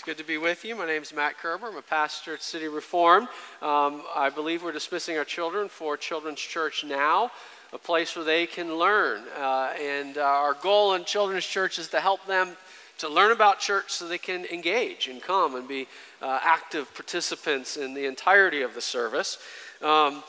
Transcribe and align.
It's 0.00 0.06
good 0.06 0.16
to 0.16 0.24
be 0.24 0.38
with 0.38 0.64
you. 0.64 0.76
My 0.76 0.86
name 0.86 1.02
is 1.02 1.12
Matt 1.12 1.36
Kerber. 1.36 1.66
I'm 1.66 1.76
a 1.76 1.82
pastor 1.82 2.32
at 2.32 2.42
City 2.42 2.68
Reformed. 2.68 3.28
Um, 3.60 4.02
I 4.16 4.30
believe 4.34 4.62
we're 4.62 4.72
dismissing 4.72 5.18
our 5.18 5.26
children 5.26 5.68
for 5.68 5.98
Children's 5.98 6.40
Church 6.40 6.84
now, 6.84 7.30
a 7.74 7.76
place 7.76 8.16
where 8.16 8.24
they 8.24 8.46
can 8.46 8.78
learn. 8.78 9.24
Uh, 9.38 9.74
and 9.78 10.16
uh, 10.16 10.22
our 10.22 10.54
goal 10.54 10.94
in 10.94 11.04
Children's 11.04 11.44
Church 11.44 11.78
is 11.78 11.88
to 11.88 12.00
help 12.00 12.24
them 12.24 12.56
to 12.96 13.10
learn 13.10 13.30
about 13.30 13.60
church 13.60 13.90
so 13.90 14.08
they 14.08 14.16
can 14.16 14.46
engage 14.46 15.06
and 15.06 15.20
come 15.20 15.54
and 15.54 15.68
be 15.68 15.86
uh, 16.22 16.38
active 16.42 16.94
participants 16.94 17.76
in 17.76 17.92
the 17.92 18.06
entirety 18.06 18.62
of 18.62 18.74
the 18.74 18.80
service. 18.80 19.36
Um, 19.82 20.22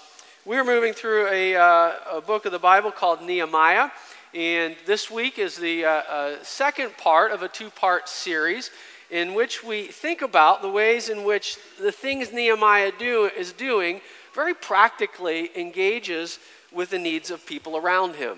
we're 0.43 0.65
moving 0.65 0.91
through 0.91 1.29
a, 1.29 1.55
uh, 1.55 1.91
a, 2.15 2.19
book 2.19 2.45
of 2.45 2.51
the 2.51 2.59
Bible 2.59 2.91
called 2.91 3.21
Nehemiah. 3.21 3.89
And 4.33 4.75
this 4.85 5.09
week 5.09 5.39
is 5.39 5.55
the 5.55 5.85
uh, 5.85 5.89
uh, 5.89 6.35
second 6.43 6.97
part 6.97 7.31
of 7.31 7.41
a 7.41 7.47
two 7.47 7.69
part 7.69 8.09
series 8.09 8.69
in 9.11 9.33
which 9.33 9.61
we 9.61 9.83
think 9.83 10.21
about 10.21 10.61
the 10.61 10.69
ways 10.69 11.09
in 11.09 11.25
which 11.25 11.57
the 11.79 11.91
things 11.91 12.31
Nehemiah 12.31 12.93
do, 12.97 13.29
is 13.37 13.51
doing 13.51 13.99
very 14.33 14.53
practically 14.53 15.51
engages 15.55 16.39
with 16.71 16.89
the 16.89 16.97
needs 16.97 17.29
of 17.29 17.45
people 17.45 17.75
around 17.75 18.15
him. 18.15 18.37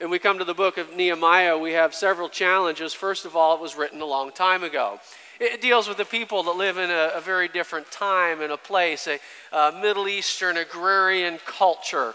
And 0.00 0.10
we 0.10 0.18
come 0.18 0.38
to 0.38 0.44
the 0.44 0.54
book 0.54 0.76
of 0.76 0.94
Nehemiah, 0.94 1.56
we 1.56 1.72
have 1.72 1.94
several 1.94 2.28
challenges. 2.28 2.92
First 2.92 3.24
of 3.24 3.36
all, 3.36 3.54
it 3.54 3.60
was 3.60 3.76
written 3.76 4.00
a 4.00 4.04
long 4.04 4.32
time 4.32 4.64
ago. 4.64 5.00
It 5.40 5.60
deals 5.60 5.86
with 5.86 5.98
the 5.98 6.04
people 6.04 6.42
that 6.44 6.56
live 6.56 6.78
in 6.78 6.90
a, 6.90 7.12
a 7.14 7.20
very 7.20 7.46
different 7.46 7.88
time 7.92 8.40
and 8.40 8.50
a 8.50 8.56
place, 8.56 9.06
a, 9.06 9.20
a 9.52 9.72
Middle 9.80 10.08
Eastern 10.08 10.56
agrarian 10.56 11.38
culture, 11.46 12.14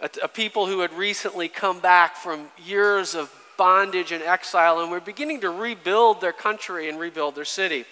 a, 0.00 0.08
a 0.22 0.28
people 0.28 0.66
who 0.66 0.80
had 0.80 0.92
recently 0.92 1.48
come 1.48 1.80
back 1.80 2.14
from 2.14 2.46
years 2.64 3.16
of 3.16 3.32
bondage 3.56 4.12
and 4.12 4.22
exile, 4.22 4.80
and 4.80 4.90
were 4.90 5.00
beginning 5.00 5.40
to 5.42 5.50
rebuild 5.50 6.20
their 6.20 6.32
country 6.32 6.88
and 6.88 6.98
rebuild 6.98 7.34
their 7.34 7.44
city. 7.44 7.84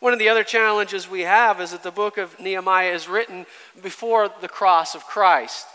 One 0.00 0.12
of 0.12 0.18
the 0.18 0.28
other 0.28 0.44
challenges 0.44 1.08
we 1.08 1.22
have 1.22 1.60
is 1.60 1.70
that 1.70 1.82
the 1.82 1.90
book 1.90 2.18
of 2.18 2.38
Nehemiah 2.38 2.92
is 2.92 3.08
written 3.08 3.46
before 3.82 4.28
the 4.40 4.48
cross 4.48 4.94
of 4.94 5.04
Christ. 5.04 5.66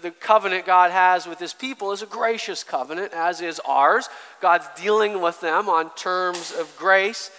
The, 0.00 0.12
covenant 0.12 0.64
God 0.64 0.92
has 0.92 1.26
with 1.26 1.38
his 1.38 1.52
people 1.52 1.92
is 1.92 2.00
a 2.00 2.06
gracious 2.06 2.64
covenant, 2.64 3.12
as 3.12 3.42
is 3.42 3.60
ours. 3.66 4.08
God's 4.40 4.66
dealing 4.80 5.20
with 5.20 5.40
them 5.40 5.68
on 5.68 5.94
terms 5.94 6.52
of 6.58 6.74
grace. 6.78 7.30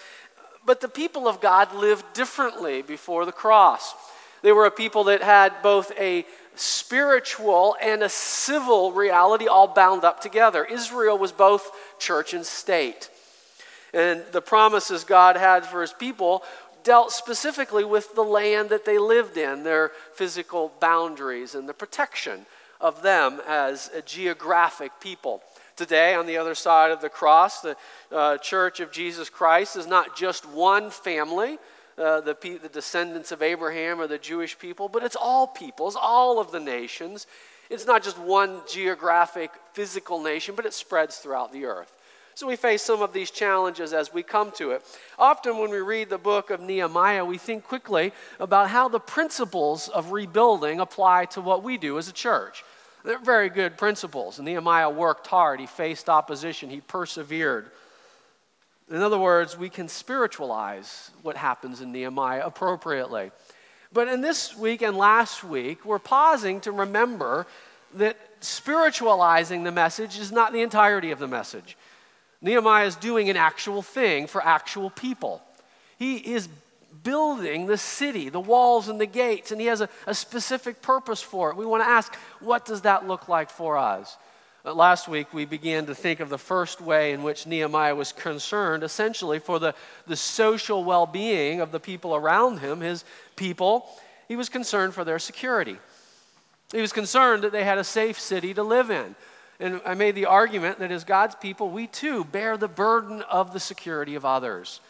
But 0.63 0.81
the 0.81 0.87
people 0.87 1.27
of 1.27 1.41
God 1.41 1.73
lived 1.73 2.05
differently 2.13 2.81
before 2.81 3.25
the 3.25 3.31
cross. 3.31 3.95
They 4.43 4.51
were 4.51 4.65
a 4.65 4.71
people 4.71 5.05
that 5.05 5.23
had 5.23 5.53
both 5.63 5.91
a 5.97 6.25
spiritual 6.59 7.75
and 7.81 8.03
a 8.03 8.09
civil 8.09 8.91
reality 8.91 9.47
all 9.47 9.67
bound 9.67 10.03
up 10.03 10.21
together. 10.21 10.65
Israel 10.65 11.17
was 11.17 11.31
both 11.31 11.71
church 11.99 12.33
and 12.33 12.45
state. 12.45 13.09
And 13.93 14.23
the 14.31 14.41
promises 14.41 15.03
God 15.03 15.37
had 15.37 15.65
for 15.65 15.81
his 15.81 15.93
people 15.93 16.43
dealt 16.83 17.11
specifically 17.11 17.83
with 17.83 18.13
the 18.15 18.23
land 18.23 18.69
that 18.69 18.85
they 18.85 18.97
lived 18.97 19.37
in, 19.37 19.63
their 19.63 19.91
physical 20.13 20.71
boundaries, 20.79 21.55
and 21.55 21.67
the 21.67 21.73
protection 21.73 22.45
of 22.79 23.01
them 23.01 23.41
as 23.47 23.89
a 23.95 24.01
geographic 24.01 24.91
people. 24.99 25.41
Today, 25.75 26.13
on 26.13 26.25
the 26.25 26.37
other 26.37 26.55
side 26.55 26.91
of 26.91 27.01
the 27.01 27.09
cross, 27.09 27.61
the 27.61 27.75
uh, 28.11 28.37
Church 28.37 28.79
of 28.79 28.91
Jesus 28.91 29.29
Christ 29.29 29.75
is 29.75 29.87
not 29.87 30.15
just 30.15 30.47
one 30.47 30.89
family 30.89 31.57
uh, 31.97 32.21
the, 32.21 32.35
the 32.61 32.69
descendants 32.69 33.31
of 33.31 33.41
Abraham 33.41 33.99
or 33.99 34.07
the 34.07 34.17
Jewish 34.17 34.57
people, 34.57 34.89
but 34.89 35.03
it's 35.03 35.15
all 35.15 35.47
peoples, 35.47 35.95
all 35.99 36.39
of 36.39 36.51
the 36.51 36.59
nations. 36.59 37.27
It's 37.69 37.85
not 37.85 38.03
just 38.03 38.17
one 38.17 38.61
geographic, 38.69 39.51
physical 39.73 40.21
nation, 40.21 40.55
but 40.55 40.65
it 40.65 40.73
spreads 40.73 41.17
throughout 41.17 41.51
the 41.51 41.65
earth. 41.65 41.91
So 42.35 42.47
we 42.47 42.57
face 42.57 42.81
some 42.81 43.01
of 43.01 43.13
these 43.13 43.31
challenges 43.31 43.93
as 43.93 44.13
we 44.13 44.21
come 44.21 44.51
to 44.57 44.71
it. 44.71 44.83
Often, 45.17 45.57
when 45.57 45.71
we 45.71 45.79
read 45.79 46.09
the 46.09 46.17
book 46.17 46.49
of 46.49 46.59
Nehemiah, 46.59 47.23
we 47.23 47.37
think 47.37 47.63
quickly 47.63 48.11
about 48.41 48.69
how 48.69 48.89
the 48.89 48.99
principles 48.99 49.87
of 49.87 50.11
rebuilding 50.11 50.81
apply 50.81 51.25
to 51.25 51.39
what 51.39 51.63
we 51.63 51.77
do 51.77 51.97
as 51.97 52.09
a 52.09 52.13
church. 52.13 52.65
They're 53.05 53.19
very 53.19 53.49
good 53.49 53.77
principles. 53.77 54.37
And 54.37 54.45
Nehemiah 54.45 54.89
worked 54.89 55.27
hard, 55.27 55.61
he 55.61 55.65
faced 55.65 56.09
opposition, 56.09 56.69
he 56.69 56.81
persevered. 56.81 57.71
In 58.89 59.01
other 59.01 59.17
words, 59.17 59.57
we 59.57 59.69
can 59.69 59.87
spiritualize 59.87 61.09
what 61.23 61.37
happens 61.37 61.81
in 61.81 61.91
Nehemiah 61.91 62.43
appropriately. 62.45 63.31
But 63.91 64.07
in 64.07 64.21
this 64.21 64.55
week 64.55 64.81
and 64.81 64.95
last 64.95 65.43
week, 65.43 65.85
we're 65.85 65.99
pausing 65.99 66.61
to 66.61 66.71
remember 66.71 67.47
that 67.95 68.17
spiritualizing 68.41 69.63
the 69.63 69.71
message 69.71 70.19
is 70.19 70.31
not 70.31 70.53
the 70.53 70.61
entirety 70.61 71.11
of 71.11 71.19
the 71.19 71.27
message. 71.27 71.77
Nehemiah 72.41 72.85
is 72.85 72.95
doing 72.95 73.29
an 73.29 73.37
actual 73.37 73.81
thing 73.81 74.27
for 74.27 74.45
actual 74.45 74.89
people. 74.89 75.41
He 75.97 76.17
is 76.17 76.47
building 77.03 77.65
the 77.65 77.77
city, 77.77 78.29
the 78.29 78.39
walls 78.39 78.87
and 78.87 78.99
the 78.99 79.05
gates, 79.05 79.51
and 79.51 79.59
he 79.59 79.67
has 79.67 79.81
a, 79.81 79.89
a 80.05 80.13
specific 80.13 80.81
purpose 80.81 81.21
for 81.21 81.49
it. 81.49 81.55
We 81.55 81.65
want 81.65 81.83
to 81.83 81.89
ask, 81.89 82.13
what 82.39 82.65
does 82.65 82.81
that 82.81 83.07
look 83.07 83.27
like 83.27 83.49
for 83.49 83.77
us? 83.77 84.17
Last 84.73 85.07
week, 85.07 85.31
we 85.31 85.45
began 85.45 85.85
to 85.85 85.93
think 85.93 86.19
of 86.19 86.29
the 86.29 86.39
first 86.39 86.81
way 86.81 87.13
in 87.13 87.21
which 87.21 87.45
Nehemiah 87.45 87.93
was 87.93 88.11
concerned, 88.11 88.83
essentially 88.83 89.37
for 89.37 89.59
the, 89.59 89.75
the 90.07 90.15
social 90.15 90.83
well 90.83 91.05
being 91.05 91.61
of 91.61 91.71
the 91.71 91.79
people 91.79 92.15
around 92.15 92.57
him, 92.59 92.81
his 92.81 93.05
people. 93.35 93.87
He 94.27 94.35
was 94.35 94.49
concerned 94.49 94.95
for 94.95 95.03
their 95.03 95.19
security. 95.19 95.77
He 96.71 96.81
was 96.81 96.91
concerned 96.91 97.43
that 97.43 97.51
they 97.51 97.63
had 97.63 97.77
a 97.77 97.83
safe 97.83 98.19
city 98.19 98.55
to 98.55 98.63
live 98.63 98.89
in. 98.89 99.15
And 99.59 99.81
I 99.85 99.93
made 99.93 100.15
the 100.15 100.25
argument 100.25 100.79
that 100.79 100.91
as 100.91 101.03
God's 101.03 101.35
people, 101.35 101.69
we 101.69 101.85
too 101.85 102.23
bear 102.23 102.57
the 102.57 102.67
burden 102.67 103.21
of 103.21 103.53
the 103.53 103.59
security 103.59 104.15
of 104.15 104.25
others. 104.25 104.81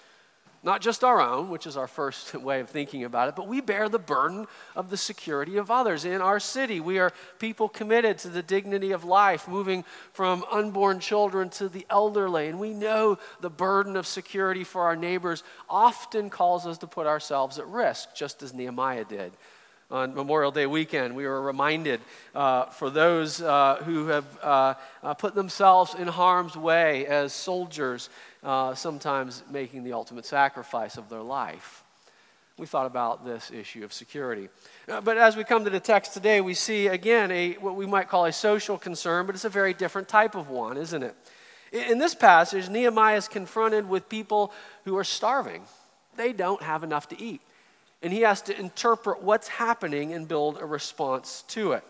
Not 0.65 0.81
just 0.81 1.03
our 1.03 1.21
own, 1.21 1.51
which 1.51 1.67
is 1.67 1.77
our 1.77 1.87
first 1.87 2.33
way 2.41 2.59
of 2.59 2.69
thinking 2.69 3.03
about 3.03 3.29
it, 3.29 3.35
but 3.35 3.47
we 3.47 3.61
bear 3.61 3.87
the 3.87 3.99
burden 3.99 4.47
of 4.75 4.89
the 4.89 4.97
security 4.97 5.57
of 5.57 5.69
others. 5.69 6.05
In 6.05 6.21
our 6.21 6.39
city, 6.39 6.79
we 6.79 6.97
are 6.97 7.13
people 7.37 7.69
committed 7.69 8.17
to 8.19 8.29
the 8.29 8.41
dignity 8.41 8.91
of 8.91 9.03
life, 9.03 9.47
moving 9.47 9.85
from 10.11 10.43
unborn 10.51 10.99
children 10.99 11.51
to 11.51 11.69
the 11.69 11.85
elderly. 11.91 12.47
And 12.47 12.59
we 12.59 12.73
know 12.73 13.19
the 13.41 13.49
burden 13.51 13.95
of 13.95 14.07
security 14.07 14.63
for 14.63 14.81
our 14.81 14.95
neighbors 14.95 15.43
often 15.69 16.31
calls 16.31 16.65
us 16.65 16.79
to 16.79 16.87
put 16.87 17.05
ourselves 17.05 17.59
at 17.59 17.67
risk, 17.67 18.15
just 18.15 18.41
as 18.41 18.51
Nehemiah 18.51 19.05
did 19.05 19.33
on 19.91 20.15
Memorial 20.15 20.51
Day 20.51 20.65
weekend, 20.65 21.15
we 21.15 21.27
were 21.27 21.41
reminded 21.41 22.01
uh, 22.33 22.65
for 22.65 22.89
those 22.89 23.39
uh, 23.39 23.81
who 23.85 24.07
have 24.07 24.25
uh, 24.41 24.73
uh 25.03 25.13
put 25.13 25.35
themselves 25.35 25.93
in 25.93 26.07
harm's 26.07 26.57
way 26.57 27.05
as 27.05 27.33
soldiers 27.33 28.09
uh, 28.45 28.75
sometimes 28.75 29.43
making 29.49 29.83
the 29.83 29.91
ultimate 29.91 30.25
sacrifice 30.25 30.97
of 30.97 31.09
their 31.09 31.23
life. 31.23 31.83
We 32.57 32.67
thought 32.67 32.85
about 32.85 33.25
this 33.25 33.51
issue 33.51 33.83
of 33.83 33.91
security. 33.91 34.47
Uh, 34.87 35.01
but 35.01 35.17
as 35.17 35.35
we 35.35 35.43
come 35.43 35.65
to 35.65 35.69
the 35.69 35.79
text 35.79 36.13
today, 36.13 36.39
we 36.39 36.53
see 36.53 36.87
again 36.87 37.31
a, 37.31 37.53
what 37.53 37.75
we 37.75 37.85
might 37.85 38.07
call 38.07 38.25
a 38.25 38.31
social 38.31 38.77
concern, 38.77 39.25
but 39.25 39.35
it's 39.35 39.43
a 39.43 39.49
very 39.49 39.73
different 39.73 40.07
type 40.07 40.35
of 40.35 40.49
one, 40.49 40.77
isn't 40.77 41.03
it? 41.03 41.15
In 41.73 41.97
this 41.97 42.15
passage, 42.15 42.69
Nehemiah 42.69 43.17
is 43.17 43.27
confronted 43.27 43.89
with 43.89 44.07
people 44.07 44.53
who 44.85 44.95
are 44.95 45.03
starving. 45.03 45.63
They 46.15 46.31
don't 46.31 46.61
have 46.61 46.83
enough 46.83 47.09
to 47.09 47.21
eat. 47.21 47.41
And 48.01 48.13
he 48.13 48.21
has 48.21 48.41
to 48.43 48.57
interpret 48.57 49.21
what's 49.23 49.47
happening 49.47 50.13
and 50.13 50.27
build 50.27 50.57
a 50.61 50.65
response 50.65 51.43
to 51.49 51.73
it. 51.73 51.83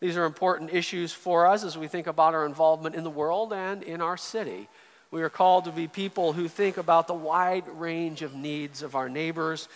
These 0.00 0.16
are 0.16 0.24
important 0.24 0.72
issues 0.72 1.12
for 1.12 1.46
us 1.46 1.64
as 1.64 1.76
we 1.76 1.88
think 1.88 2.06
about 2.06 2.34
our 2.34 2.46
involvement 2.46 2.94
in 2.94 3.04
the 3.04 3.10
world 3.10 3.52
and 3.52 3.82
in 3.82 4.00
our 4.00 4.16
city. 4.16 4.68
We 5.12 5.20
are 5.20 5.28
called 5.28 5.66
to 5.66 5.72
be 5.72 5.88
people 5.88 6.32
who 6.32 6.48
think 6.48 6.78
about 6.78 7.06
the 7.06 7.12
wide 7.12 7.68
range 7.68 8.22
of 8.22 8.34
needs 8.34 8.80
of 8.80 8.94
our 8.94 9.10
neighbors 9.10 9.68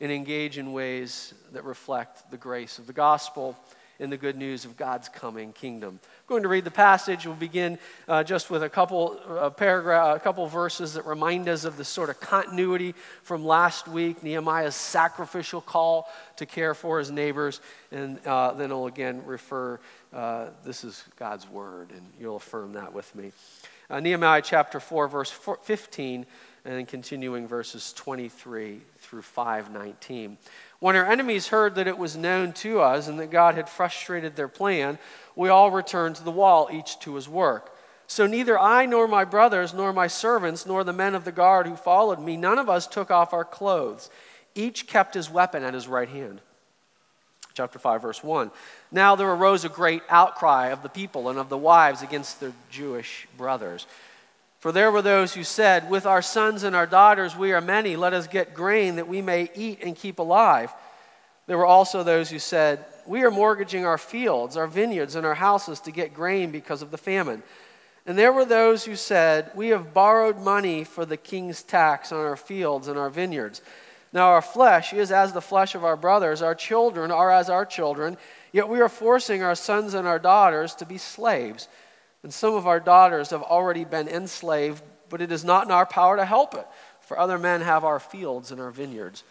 and 0.00 0.10
engage 0.10 0.58
in 0.58 0.72
ways 0.72 1.32
that 1.52 1.62
reflect 1.62 2.28
the 2.32 2.36
grace 2.36 2.80
of 2.80 2.88
the 2.88 2.92
gospel 2.92 3.56
and 4.00 4.10
the 4.10 4.16
good 4.16 4.36
news 4.36 4.64
of 4.64 4.76
God's 4.76 5.08
coming 5.08 5.52
kingdom. 5.52 6.00
I'm 6.02 6.26
going 6.26 6.42
to 6.42 6.48
read 6.48 6.64
the 6.64 6.72
passage. 6.72 7.24
We'll 7.24 7.36
begin 7.36 7.78
uh, 8.08 8.24
just 8.24 8.50
with 8.50 8.64
a 8.64 8.68
couple 8.68 9.20
uh, 9.28 9.50
paragraph, 9.50 10.16
a 10.16 10.18
couple 10.18 10.44
verses 10.48 10.94
that 10.94 11.06
remind 11.06 11.48
us 11.48 11.64
of 11.64 11.76
the 11.76 11.84
sort 11.84 12.10
of 12.10 12.18
continuity 12.18 12.96
from 13.22 13.44
last 13.44 13.86
week. 13.86 14.24
Nehemiah's 14.24 14.74
sacrificial 14.74 15.60
call 15.60 16.10
to 16.34 16.46
care 16.46 16.74
for 16.74 16.98
his 16.98 17.12
neighbors, 17.12 17.60
and 17.92 18.18
uh, 18.26 18.54
then 18.54 18.72
I'll 18.72 18.86
again 18.86 19.22
refer. 19.24 19.78
Uh, 20.12 20.46
this 20.64 20.82
is 20.82 21.04
God's 21.16 21.48
word, 21.48 21.92
and 21.92 22.04
you'll 22.18 22.36
affirm 22.36 22.72
that 22.72 22.92
with 22.92 23.14
me. 23.14 23.30
Uh, 23.90 23.98
Nehemiah 23.98 24.40
chapter 24.40 24.78
4, 24.78 25.08
verse 25.08 25.32
15, 25.32 26.24
and 26.64 26.86
continuing 26.86 27.48
verses 27.48 27.92
23 27.94 28.80
through 28.98 29.22
519. 29.22 30.38
When 30.78 30.94
our 30.94 31.06
enemies 31.06 31.48
heard 31.48 31.74
that 31.74 31.88
it 31.88 31.98
was 31.98 32.16
known 32.16 32.52
to 32.52 32.80
us 32.80 33.08
and 33.08 33.18
that 33.18 33.32
God 33.32 33.56
had 33.56 33.68
frustrated 33.68 34.36
their 34.36 34.46
plan, 34.46 34.96
we 35.34 35.48
all 35.48 35.72
returned 35.72 36.14
to 36.16 36.22
the 36.22 36.30
wall, 36.30 36.68
each 36.72 37.00
to 37.00 37.16
his 37.16 37.28
work. 37.28 37.76
So 38.06 38.28
neither 38.28 38.56
I 38.56 38.86
nor 38.86 39.08
my 39.08 39.24
brothers, 39.24 39.74
nor 39.74 39.92
my 39.92 40.06
servants, 40.06 40.66
nor 40.66 40.84
the 40.84 40.92
men 40.92 41.16
of 41.16 41.24
the 41.24 41.32
guard 41.32 41.66
who 41.66 41.74
followed 41.74 42.20
me, 42.20 42.36
none 42.36 42.60
of 42.60 42.70
us 42.70 42.86
took 42.86 43.10
off 43.10 43.32
our 43.32 43.44
clothes. 43.44 44.08
Each 44.54 44.86
kept 44.86 45.14
his 45.14 45.28
weapon 45.28 45.64
at 45.64 45.74
his 45.74 45.88
right 45.88 46.08
hand 46.08 46.42
chapter 47.54 47.78
5 47.78 48.02
verse 48.02 48.24
1 48.24 48.50
now 48.92 49.16
there 49.16 49.30
arose 49.30 49.64
a 49.64 49.68
great 49.68 50.02
outcry 50.08 50.68
of 50.68 50.82
the 50.82 50.88
people 50.88 51.28
and 51.28 51.38
of 51.38 51.48
the 51.48 51.58
wives 51.58 52.02
against 52.02 52.40
their 52.40 52.52
jewish 52.70 53.26
brothers 53.36 53.86
For 54.60 54.72
there 54.72 54.92
were 54.92 55.00
those 55.00 55.32
who 55.32 55.42
said, 55.42 55.88
With 55.88 56.04
our 56.04 56.20
sons 56.20 56.64
and 56.64 56.76
our 56.76 56.86
daughters 56.86 57.34
we 57.34 57.52
are 57.52 57.62
many, 57.62 57.96
let 57.96 58.12
us 58.12 58.26
get 58.26 58.52
grain 58.52 58.96
that 58.96 59.08
we 59.08 59.22
may 59.22 59.50
eat 59.54 59.78
and 59.82 59.96
keep 59.96 60.18
alive. 60.18 60.70
There 61.46 61.56
were 61.56 61.66
also 61.66 62.02
those 62.02 62.28
who 62.28 62.38
said, 62.38 62.84
We 63.06 63.22
are 63.22 63.30
mortgaging 63.30 63.86
our 63.86 63.96
fields, 63.98 64.58
our 64.58 64.66
vineyards, 64.66 65.16
and 65.16 65.24
our 65.24 65.34
houses 65.34 65.80
to 65.80 65.90
get 65.90 66.12
grain 66.12 66.50
because 66.50 66.82
of 66.82 66.90
the 66.90 66.98
famine. 66.98 67.42
And 68.04 68.18
there 68.18 68.32
were 68.34 68.44
those 68.44 68.84
who 68.84 68.96
said, 68.96 69.50
We 69.54 69.68
have 69.68 69.94
borrowed 69.94 70.38
money 70.38 70.84
for 70.84 71.06
the 71.06 71.16
king's 71.16 71.62
tax 71.62 72.12
on 72.12 72.20
our 72.20 72.36
fields 72.36 72.86
and 72.86 72.98
our 72.98 73.10
vineyards. 73.10 73.62
Now 74.12 74.30
our 74.30 74.42
flesh 74.42 74.92
is 74.92 75.12
as 75.12 75.32
the 75.32 75.40
flesh 75.40 75.74
of 75.74 75.84
our 75.84 75.96
brothers, 75.96 76.42
our 76.42 76.54
children 76.54 77.10
are 77.10 77.30
as 77.30 77.48
our 77.48 77.64
children, 77.64 78.16
yet 78.52 78.68
we 78.68 78.80
are 78.80 78.88
forcing 78.88 79.42
our 79.42 79.54
sons 79.54 79.94
and 79.94 80.06
our 80.06 80.18
daughters 80.18 80.74
to 80.76 80.86
be 80.86 80.98
slaves 80.98 81.68
and 82.22 82.32
some 82.32 82.54
of 82.54 82.66
our 82.66 82.80
daughters 82.80 83.30
have 83.30 83.42
already 83.42 83.84
been 83.84 84.08
enslaved, 84.08 84.82
but 85.08 85.20
it 85.20 85.32
is 85.32 85.44
not 85.44 85.64
in 85.64 85.70
our 85.70 85.86
power 85.86 86.16
to 86.16 86.24
help 86.24 86.54
it, 86.54 86.66
for 87.00 87.18
other 87.18 87.38
men 87.38 87.60
have 87.62 87.84
our 87.84 87.98
fields 88.00 88.52
and 88.52 88.60
our 88.60 88.70
vineyards. 88.70 89.24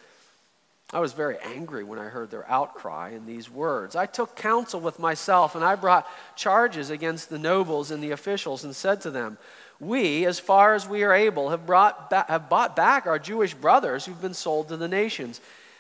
I 0.92 1.00
was 1.00 1.14
very 1.14 1.38
angry 1.44 1.84
when 1.84 2.00
I 2.00 2.06
heard 2.06 2.31
their 2.31 2.50
outcry 2.50 3.12
in 3.12 3.28
these 3.28 3.48
words. 3.50 3.96
I 3.96 4.08
took 4.08 4.36
counsel 4.36 4.80
with 4.80 4.98
myself, 4.98 5.54
and 5.54 5.64
I 5.64 5.76
brought 5.76 6.08
charges 6.36 6.90
against 6.90 7.30
the 7.30 7.38
nobles 7.38 7.92
and 7.92 8.02
the 8.02 8.12
officials, 8.12 8.64
and 8.64 8.76
said 8.76 9.02
to 9.02 9.12
them, 9.12 9.38
We, 9.80 10.26
as 10.26 10.40
far 10.40 10.76
as 10.76 10.88
we 10.88 11.04
are 11.04 11.14
able, 11.14 11.50
have, 11.50 11.66
brought 11.66 12.10
ba- 12.10 12.26
have 12.28 12.50
bought 12.50 12.76
back 12.76 13.08
our 13.08 13.20
Jewish 13.20 13.54
brothers 13.54 14.06
who've 14.06 14.22
been 14.22 14.34
sold 14.34 14.70
to 14.70 14.78
the 14.78 14.88
nations. 14.88 15.40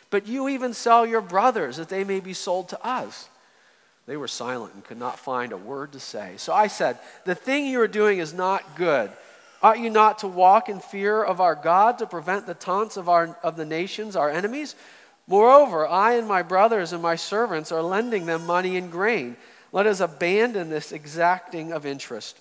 But 0.09 0.27
you 0.27 0.47
even 0.49 0.73
sell 0.73 1.05
your 1.05 1.21
brothers 1.21 1.77
that 1.77 1.89
they 1.89 2.03
may 2.03 2.19
be 2.19 2.33
sold 2.33 2.69
to 2.69 2.85
us. 2.85 3.29
They 4.07 4.17
were 4.17 4.27
silent 4.27 4.73
and 4.73 4.83
could 4.83 4.97
not 4.97 5.19
find 5.19 5.51
a 5.51 5.57
word 5.57 5.91
to 5.91 5.99
say. 5.99 6.33
So 6.37 6.53
I 6.53 6.67
said, 6.67 6.97
The 7.25 7.35
thing 7.35 7.65
you 7.65 7.81
are 7.81 7.87
doing 7.87 8.19
is 8.19 8.33
not 8.33 8.75
good. 8.75 9.11
Ought 9.61 9.79
you 9.79 9.89
not 9.89 10.19
to 10.19 10.27
walk 10.27 10.69
in 10.69 10.79
fear 10.79 11.21
of 11.21 11.41
our 11.41 11.53
God 11.53 11.99
to 11.99 12.07
prevent 12.07 12.47
the 12.47 12.53
taunts 12.53 12.95
of, 12.95 13.09
our, 13.09 13.37
of 13.43 13.57
the 13.57 13.65
nations, 13.65 14.15
our 14.15 14.29
enemies? 14.29 14.75
Moreover, 15.27 15.85
I 15.85 16.13
and 16.13 16.27
my 16.27 16.41
brothers 16.41 16.91
and 16.93 17.03
my 17.03 17.17
servants 17.17 17.71
are 17.71 17.83
lending 17.83 18.25
them 18.25 18.45
money 18.47 18.77
and 18.77 18.91
grain. 18.91 19.35
Let 19.71 19.85
us 19.85 19.99
abandon 19.99 20.69
this 20.69 20.91
exacting 20.91 21.71
of 21.71 21.85
interest. 21.85 22.39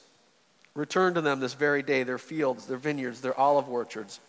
Return 0.74 1.14
to 1.14 1.20
them 1.20 1.40
this 1.40 1.54
very 1.54 1.82
day 1.82 2.02
their 2.02 2.18
fields, 2.18 2.66
their 2.66 2.76
vineyards, 2.76 3.20
their 3.20 3.38
olive 3.38 3.68
orchards, 3.68 4.20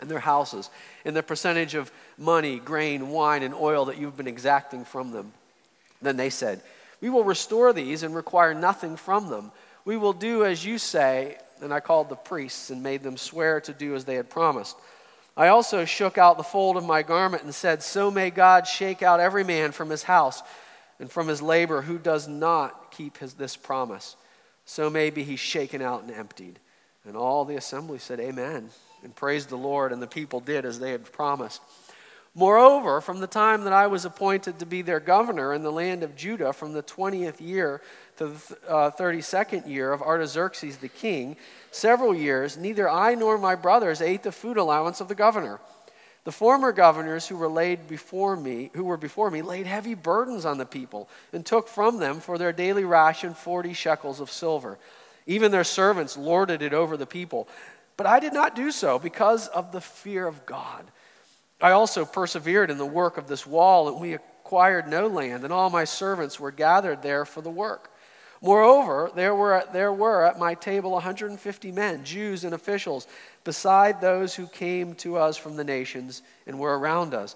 and 0.00 0.10
their 0.10 0.20
houses, 0.20 0.68
and 1.04 1.16
the 1.16 1.22
percentage 1.22 1.74
of 1.74 1.90
money, 2.18 2.58
grain, 2.58 3.08
wine, 3.08 3.42
and 3.42 3.54
oil 3.54 3.86
that 3.86 3.98
you've 3.98 4.16
been 4.16 4.28
exacting 4.28 4.84
from 4.84 5.12
them. 5.12 5.32
Then 6.02 6.16
they 6.16 6.30
said, 6.30 6.60
we 7.00 7.10
will 7.10 7.24
restore 7.24 7.72
these 7.72 8.02
and 8.02 8.14
require 8.14 8.54
nothing 8.54 8.96
from 8.96 9.28
them. 9.28 9.52
We 9.84 9.96
will 9.96 10.12
do 10.12 10.44
as 10.44 10.64
you 10.64 10.78
say. 10.78 11.38
And 11.62 11.72
I 11.72 11.80
called 11.80 12.08
the 12.08 12.16
priests 12.16 12.70
and 12.70 12.82
made 12.82 13.02
them 13.02 13.16
swear 13.16 13.60
to 13.62 13.72
do 13.72 13.94
as 13.94 14.04
they 14.04 14.16
had 14.16 14.28
promised. 14.28 14.76
I 15.36 15.48
also 15.48 15.84
shook 15.84 16.18
out 16.18 16.36
the 16.36 16.42
fold 16.42 16.76
of 16.76 16.84
my 16.84 17.02
garment 17.02 17.42
and 17.42 17.54
said, 17.54 17.82
So 17.82 18.10
may 18.10 18.30
God 18.30 18.66
shake 18.66 19.02
out 19.02 19.20
every 19.20 19.44
man 19.44 19.72
from 19.72 19.90
his 19.90 20.02
house 20.02 20.42
and 20.98 21.10
from 21.10 21.28
his 21.28 21.42
labor 21.42 21.82
who 21.82 21.98
does 21.98 22.26
not 22.26 22.90
keep 22.90 23.18
his, 23.18 23.34
this 23.34 23.56
promise. 23.56 24.16
So 24.66 24.90
may 24.90 25.10
be 25.10 25.22
he 25.22 25.36
shaken 25.36 25.80
out 25.80 26.02
and 26.02 26.10
emptied. 26.10 26.58
And 27.06 27.16
all 27.16 27.44
the 27.44 27.56
assembly 27.56 27.98
said, 27.98 28.18
Amen, 28.20 28.68
and 29.02 29.14
praised 29.14 29.48
the 29.48 29.56
Lord, 29.56 29.92
and 29.92 30.02
the 30.02 30.08
people 30.08 30.40
did 30.40 30.64
as 30.64 30.80
they 30.80 30.90
had 30.90 31.10
promised. 31.10 31.62
Moreover, 32.34 33.00
from 33.00 33.20
the 33.20 33.26
time 33.26 33.64
that 33.64 33.72
I 33.72 33.86
was 33.86 34.04
appointed 34.04 34.58
to 34.58 34.66
be 34.66 34.82
their 34.82 35.00
governor 35.00 35.54
in 35.54 35.62
the 35.62 35.72
land 35.72 36.02
of 36.02 36.16
Judah, 36.16 36.52
from 36.52 36.74
the 36.74 36.82
20th 36.82 37.40
year 37.40 37.80
to 38.18 38.26
the 38.26 38.58
uh, 38.68 38.90
32nd 38.90 39.66
year 39.66 39.90
of 39.92 40.02
Artaxerxes 40.02 40.76
the 40.76 40.88
king, 40.88 41.36
several 41.70 42.14
years, 42.14 42.58
neither 42.58 42.90
I 42.90 43.14
nor 43.14 43.38
my 43.38 43.54
brothers 43.54 44.02
ate 44.02 44.22
the 44.22 44.32
food 44.32 44.58
allowance 44.58 45.00
of 45.00 45.08
the 45.08 45.14
governor. 45.14 45.60
The 46.26 46.32
former 46.32 46.72
governors 46.72 47.28
who 47.28 47.36
were 47.36 47.46
laid 47.46 47.86
before 47.86 48.34
me, 48.34 48.70
who 48.74 48.82
were 48.82 48.96
before 48.96 49.30
me, 49.30 49.42
laid 49.42 49.64
heavy 49.64 49.94
burdens 49.94 50.44
on 50.44 50.58
the 50.58 50.66
people 50.66 51.08
and 51.32 51.46
took 51.46 51.68
from 51.68 52.00
them 52.00 52.18
for 52.18 52.36
their 52.36 52.52
daily 52.52 52.84
ration 52.84 53.32
40 53.32 53.72
shekels 53.74 54.18
of 54.18 54.28
silver. 54.28 54.76
Even 55.28 55.52
their 55.52 55.62
servants 55.62 56.16
lorded 56.16 56.62
it 56.62 56.74
over 56.74 56.96
the 56.96 57.06
people. 57.06 57.46
But 57.96 58.08
I 58.08 58.18
did 58.18 58.32
not 58.32 58.56
do 58.56 58.72
so 58.72 58.98
because 58.98 59.46
of 59.46 59.70
the 59.70 59.80
fear 59.80 60.26
of 60.26 60.44
God. 60.46 60.86
I 61.60 61.70
also 61.70 62.04
persevered 62.04 62.72
in 62.72 62.78
the 62.78 62.84
work 62.84 63.18
of 63.18 63.28
this 63.28 63.46
wall, 63.46 63.86
and 63.86 64.00
we 64.00 64.14
acquired 64.14 64.88
no 64.88 65.06
land, 65.06 65.44
and 65.44 65.52
all 65.52 65.70
my 65.70 65.84
servants 65.84 66.40
were 66.40 66.50
gathered 66.50 67.04
there 67.04 67.24
for 67.24 67.40
the 67.40 67.50
work. 67.50 67.92
Moreover, 68.42 69.10
there 69.14 69.34
were, 69.34 69.64
there 69.72 69.92
were 69.92 70.24
at 70.24 70.38
my 70.38 70.54
table 70.54 70.92
150 70.92 71.72
men, 71.72 72.04
Jews 72.04 72.44
and 72.44 72.54
officials, 72.54 73.06
beside 73.44 74.00
those 74.00 74.34
who 74.34 74.46
came 74.46 74.94
to 74.96 75.16
us 75.16 75.36
from 75.36 75.56
the 75.56 75.64
nations 75.64 76.22
and 76.46 76.58
were 76.58 76.78
around 76.78 77.14
us. 77.14 77.34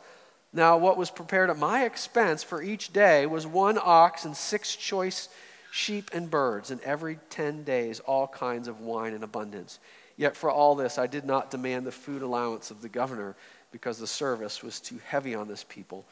Now, 0.53 0.77
what 0.77 0.99
was 0.99 1.11
prepared 1.11 1.49
at 1.49 1.59
my 1.59 1.85
expense 1.85 2.43
for 2.43 2.63
each 2.63 2.93
day 2.93 3.25
was 3.25 3.47
one 3.47 3.79
ox 3.81 4.25
and 4.25 4.37
six 4.37 4.75
choice 4.75 5.29
sheep 5.71 6.11
and 6.13 6.31
birds, 6.31 6.71
and 6.71 6.81
every 6.83 7.19
ten 7.31 7.63
days 7.63 8.01
all 8.01 8.27
kinds 8.27 8.69
of 8.69 8.81
wine 8.81 9.15
in 9.15 9.23
abundance. 9.23 9.79
Yet 10.17 10.37
for 10.37 10.51
all 10.51 10.75
this 10.75 10.99
I 10.99 11.07
did 11.07 11.25
not 11.25 11.51
demand 11.51 11.87
the 11.87 11.93
food 11.93 12.23
allowance 12.23 12.71
of 12.71 12.83
the 12.83 12.89
governor 12.89 13.37
because 13.73 13.99
the 13.99 14.07
service 14.07 14.63
was 14.63 14.81
too 14.81 15.01
heavy 15.07 15.35
on 15.35 15.49
this 15.49 15.65
people. 15.65 16.05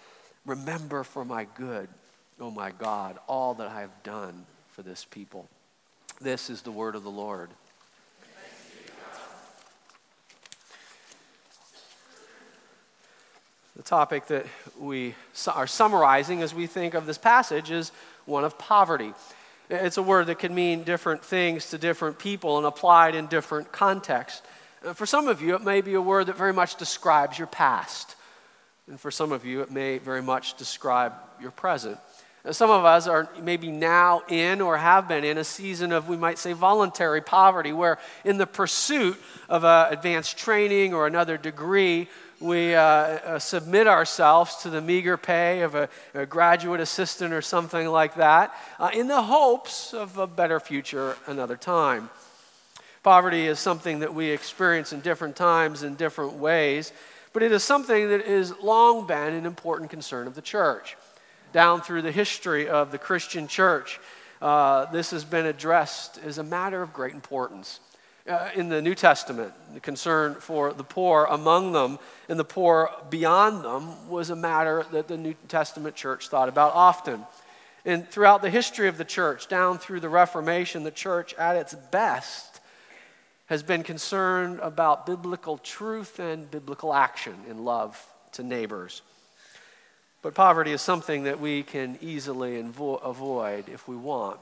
Remember 0.46 1.02
for 1.02 1.24
my 1.24 1.46
good, 1.56 1.88
oh 2.40 2.52
my 2.52 2.70
God, 2.70 3.18
all 3.26 3.54
that 3.54 3.68
I 3.68 3.80
have 3.80 4.02
done 4.04 4.46
for 4.78 4.82
this 4.82 5.04
people. 5.04 5.48
This 6.20 6.48
is 6.48 6.62
the 6.62 6.70
word 6.70 6.94
of 6.94 7.02
the 7.02 7.10
Lord. 7.10 7.50
The 13.74 13.82
topic 13.82 14.28
that 14.28 14.46
we 14.78 15.16
are 15.48 15.66
summarizing 15.66 16.42
as 16.42 16.54
we 16.54 16.68
think 16.68 16.94
of 16.94 17.06
this 17.06 17.18
passage 17.18 17.72
is 17.72 17.90
one 18.24 18.44
of 18.44 18.56
poverty. 18.56 19.14
It's 19.68 19.96
a 19.96 20.02
word 20.02 20.28
that 20.28 20.38
can 20.38 20.54
mean 20.54 20.84
different 20.84 21.24
things 21.24 21.70
to 21.70 21.78
different 21.78 22.20
people 22.20 22.56
and 22.56 22.64
applied 22.64 23.16
in 23.16 23.26
different 23.26 23.72
contexts. 23.72 24.42
Uh, 24.86 24.92
for 24.92 25.06
some 25.06 25.26
of 25.26 25.42
you, 25.42 25.56
it 25.56 25.62
may 25.62 25.80
be 25.80 25.94
a 25.94 26.00
word 26.00 26.26
that 26.26 26.36
very 26.36 26.52
much 26.52 26.76
describes 26.76 27.36
your 27.36 27.48
past. 27.48 28.14
And 28.86 29.00
for 29.00 29.10
some 29.10 29.32
of 29.32 29.44
you, 29.44 29.60
it 29.62 29.72
may 29.72 29.98
very 29.98 30.22
much 30.22 30.56
describe 30.56 31.14
your 31.40 31.50
present. 31.50 31.98
Uh, 32.48 32.52
some 32.52 32.70
of 32.70 32.84
us 32.84 33.06
are 33.06 33.28
maybe 33.42 33.70
now 33.70 34.22
in 34.28 34.60
or 34.60 34.76
have 34.76 35.06
been 35.06 35.24
in 35.24 35.38
a 35.38 35.44
season 35.44 35.92
of, 35.92 36.08
we 36.08 36.16
might 36.16 36.38
say, 36.38 36.52
voluntary 36.52 37.20
poverty, 37.20 37.72
where 37.72 37.98
in 38.24 38.38
the 38.38 38.46
pursuit 38.46 39.20
of 39.48 39.64
uh, 39.64 39.88
advanced 39.90 40.38
training 40.38 40.94
or 40.94 41.06
another 41.06 41.36
degree, 41.36 42.08
we 42.40 42.74
uh, 42.74 42.82
uh, 42.82 43.38
submit 43.38 43.86
ourselves 43.86 44.56
to 44.56 44.70
the 44.70 44.80
meager 44.80 45.16
pay 45.16 45.62
of 45.62 45.74
a, 45.74 45.88
a 46.14 46.24
graduate 46.24 46.80
assistant 46.80 47.34
or 47.34 47.42
something 47.42 47.88
like 47.88 48.14
that 48.14 48.54
uh, 48.78 48.90
in 48.94 49.08
the 49.08 49.22
hopes 49.22 49.92
of 49.92 50.16
a 50.18 50.26
better 50.26 50.60
future 50.60 51.16
another 51.26 51.56
time. 51.56 52.08
Poverty 53.02 53.46
is 53.46 53.58
something 53.58 54.00
that 54.00 54.14
we 54.14 54.30
experience 54.30 54.92
in 54.92 55.00
different 55.00 55.36
times 55.36 55.82
in 55.82 55.96
different 55.96 56.34
ways, 56.34 56.92
but 57.32 57.42
it 57.42 57.52
is 57.52 57.62
something 57.62 58.08
that 58.08 58.26
has 58.26 58.56
long 58.58 59.06
been 59.06 59.34
an 59.34 59.46
important 59.46 59.90
concern 59.90 60.26
of 60.26 60.34
the 60.34 60.42
church. 60.42 60.96
Down 61.52 61.80
through 61.80 62.02
the 62.02 62.12
history 62.12 62.68
of 62.68 62.92
the 62.92 62.98
Christian 62.98 63.48
church, 63.48 64.00
uh, 64.42 64.86
this 64.86 65.10
has 65.10 65.24
been 65.24 65.46
addressed 65.46 66.18
as 66.24 66.38
a 66.38 66.44
matter 66.44 66.82
of 66.82 66.92
great 66.92 67.14
importance. 67.14 67.80
Uh, 68.28 68.50
in 68.54 68.68
the 68.68 68.82
New 68.82 68.94
Testament, 68.94 69.54
the 69.72 69.80
concern 69.80 70.34
for 70.34 70.74
the 70.74 70.84
poor 70.84 71.26
among 71.30 71.72
them 71.72 71.98
and 72.28 72.38
the 72.38 72.44
poor 72.44 72.90
beyond 73.08 73.64
them 73.64 74.08
was 74.10 74.28
a 74.28 74.36
matter 74.36 74.84
that 74.92 75.08
the 75.08 75.16
New 75.16 75.34
Testament 75.48 75.96
church 75.96 76.28
thought 76.28 76.50
about 76.50 76.74
often. 76.74 77.24
And 77.86 78.06
throughout 78.06 78.42
the 78.42 78.50
history 78.50 78.86
of 78.88 78.98
the 78.98 79.04
church, 79.04 79.48
down 79.48 79.78
through 79.78 80.00
the 80.00 80.10
Reformation, 80.10 80.82
the 80.82 80.90
church 80.90 81.32
at 81.34 81.56
its 81.56 81.74
best 81.90 82.60
has 83.46 83.62
been 83.62 83.82
concerned 83.82 84.60
about 84.60 85.06
biblical 85.06 85.56
truth 85.56 86.18
and 86.18 86.50
biblical 86.50 86.92
action 86.92 87.34
in 87.48 87.64
love 87.64 87.98
to 88.32 88.42
neighbors. 88.42 89.00
But 90.22 90.34
poverty 90.34 90.72
is 90.72 90.82
something 90.82 91.24
that 91.24 91.40
we 91.40 91.62
can 91.62 91.98
easily 92.00 92.60
invo- 92.62 93.04
avoid 93.04 93.68
if 93.68 93.86
we 93.86 93.96
want. 93.96 94.40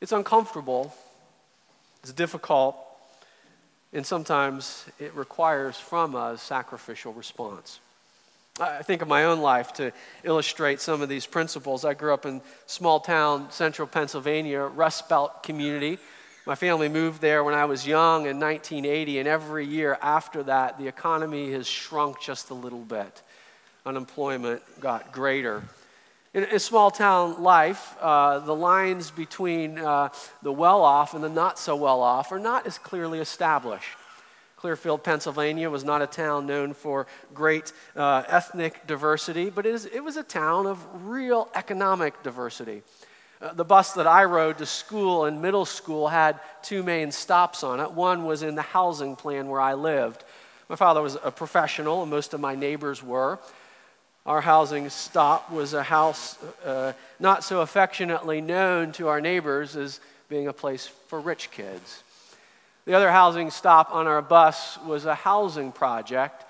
It's 0.00 0.12
uncomfortable, 0.12 0.94
it's 2.02 2.12
difficult, 2.12 2.76
and 3.92 4.04
sometimes 4.04 4.84
it 4.98 5.14
requires 5.14 5.78
from 5.78 6.14
us 6.14 6.42
sacrificial 6.42 7.12
response. 7.12 7.80
I 8.58 8.82
think 8.82 9.02
of 9.02 9.08
my 9.08 9.24
own 9.24 9.40
life 9.40 9.74
to 9.74 9.92
illustrate 10.24 10.80
some 10.80 11.02
of 11.02 11.08
these 11.08 11.26
principles. 11.26 11.84
I 11.84 11.92
grew 11.92 12.14
up 12.14 12.24
in 12.24 12.40
small 12.66 13.00
town, 13.00 13.50
central 13.50 13.86
Pennsylvania, 13.86 14.62
Rust 14.62 15.08
Belt 15.08 15.42
community. 15.42 15.98
My 16.46 16.54
family 16.54 16.88
moved 16.88 17.20
there 17.20 17.44
when 17.44 17.54
I 17.54 17.66
was 17.66 17.86
young 17.86 18.26
in 18.26 18.40
1980, 18.40 19.18
and 19.18 19.28
every 19.28 19.66
year 19.66 19.98
after 20.00 20.42
that, 20.44 20.78
the 20.78 20.88
economy 20.88 21.52
has 21.52 21.66
shrunk 21.66 22.20
just 22.20 22.50
a 22.50 22.54
little 22.54 22.80
bit. 22.80 23.20
Unemployment 23.86 24.62
got 24.80 25.12
greater. 25.12 25.62
In, 26.34 26.58
small 26.58 26.90
town 26.90 27.40
life, 27.40 27.96
uh, 28.00 28.40
the 28.40 28.54
lines 28.54 29.12
between 29.12 29.78
uh, 29.78 30.08
the 30.42 30.50
well 30.52 30.82
off 30.82 31.14
and 31.14 31.22
the 31.22 31.28
not 31.28 31.56
so 31.56 31.76
well 31.76 32.02
off 32.02 32.32
are 32.32 32.40
not 32.40 32.66
as 32.66 32.78
clearly 32.78 33.20
established. 33.20 33.88
Clearfield, 34.56 35.04
Pennsylvania 35.04 35.70
was 35.70 35.84
not 35.84 36.02
a 36.02 36.06
town 36.08 36.46
known 36.46 36.74
for 36.74 37.06
great 37.32 37.72
uh, 37.94 38.24
ethnic 38.26 38.88
diversity, 38.88 39.50
but 39.50 39.66
it, 39.66 39.74
is, 39.74 39.86
it 39.86 40.02
was 40.02 40.16
a 40.16 40.24
town 40.24 40.66
of 40.66 40.84
real 41.06 41.48
economic 41.54 42.20
diversity. 42.24 42.82
Uh, 43.40 43.52
the 43.52 43.64
bus 43.64 43.92
that 43.92 44.08
I 44.08 44.24
rode 44.24 44.58
to 44.58 44.66
school 44.66 45.26
and 45.26 45.40
middle 45.40 45.64
school 45.64 46.08
had 46.08 46.40
two 46.60 46.82
main 46.82 47.12
stops 47.12 47.62
on 47.62 47.78
it. 47.78 47.92
One 47.92 48.24
was 48.24 48.42
in 48.42 48.56
the 48.56 48.62
housing 48.62 49.14
plan 49.14 49.46
where 49.46 49.60
I 49.60 49.74
lived. 49.74 50.24
My 50.68 50.74
father 50.74 51.02
was 51.02 51.16
a 51.22 51.30
professional, 51.30 52.02
and 52.02 52.10
most 52.10 52.34
of 52.34 52.40
my 52.40 52.56
neighbors 52.56 53.00
were. 53.00 53.38
Our 54.26 54.40
housing 54.40 54.90
stop 54.90 55.52
was 55.52 55.72
a 55.72 55.84
house 55.84 56.36
uh, 56.64 56.94
not 57.20 57.44
so 57.44 57.60
affectionately 57.60 58.40
known 58.40 58.90
to 58.92 59.06
our 59.06 59.20
neighbors 59.20 59.76
as 59.76 60.00
being 60.28 60.48
a 60.48 60.52
place 60.52 60.88
for 61.06 61.20
rich 61.20 61.52
kids. 61.52 62.02
The 62.86 62.94
other 62.94 63.12
housing 63.12 63.52
stop 63.52 63.94
on 63.94 64.08
our 64.08 64.20
bus 64.20 64.78
was 64.84 65.04
a 65.04 65.14
housing 65.14 65.70
project 65.70 66.44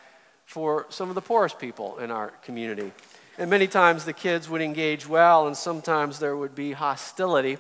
for 0.47 0.87
some 0.89 1.11
of 1.11 1.15
the 1.15 1.21
poorest 1.21 1.59
people 1.59 1.99
in 1.99 2.11
our 2.11 2.29
community. 2.45 2.93
And 3.37 3.51
many 3.51 3.67
times 3.67 4.07
the 4.07 4.15
kids 4.15 4.49
would 4.49 4.63
engage 4.63 5.07
well, 5.07 5.47
and 5.47 5.55
sometimes 5.55 6.19
there 6.19 6.35
would 6.35 6.55
be 6.55 6.73
hostility. 6.73 7.59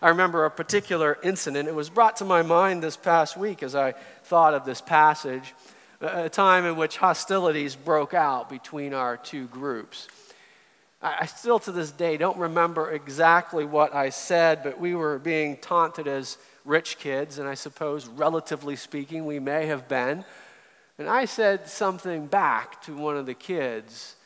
I 0.00 0.08
remember 0.08 0.46
a 0.46 0.50
particular 0.50 1.18
incident. 1.22 1.68
It 1.68 1.74
was 1.74 1.90
brought 1.90 2.16
to 2.16 2.24
my 2.24 2.40
mind 2.40 2.82
this 2.82 2.96
past 2.96 3.36
week 3.36 3.62
as 3.62 3.74
I 3.74 3.92
thought 4.24 4.54
of 4.54 4.64
this 4.64 4.80
passage 4.80 5.52
a 6.00 6.28
time 6.28 6.64
in 6.64 6.76
which 6.76 6.96
hostilities 6.96 7.74
broke 7.74 8.14
out 8.14 8.48
between 8.48 8.94
our 8.94 9.16
two 9.16 9.46
groups. 9.46 10.08
I 11.00 11.26
still 11.26 11.60
to 11.60 11.72
this 11.72 11.92
day 11.92 12.16
don't 12.16 12.38
remember 12.38 12.90
exactly 12.90 13.64
what 13.64 13.94
I 13.94 14.10
said, 14.10 14.64
but 14.64 14.80
we 14.80 14.94
were 14.96 15.18
being 15.18 15.56
taunted 15.56 16.08
as 16.08 16.38
rich 16.64 16.98
kids, 16.98 17.38
and 17.38 17.48
I 17.48 17.54
suppose, 17.54 18.08
relatively 18.08 18.74
speaking, 18.74 19.24
we 19.24 19.38
may 19.38 19.66
have 19.66 19.88
been. 19.88 20.24
And 20.98 21.08
I 21.08 21.24
said 21.24 21.68
something 21.68 22.26
back 22.26 22.82
to 22.82 22.96
one 22.96 23.16
of 23.16 23.26
the 23.26 23.34
kids 23.34 24.16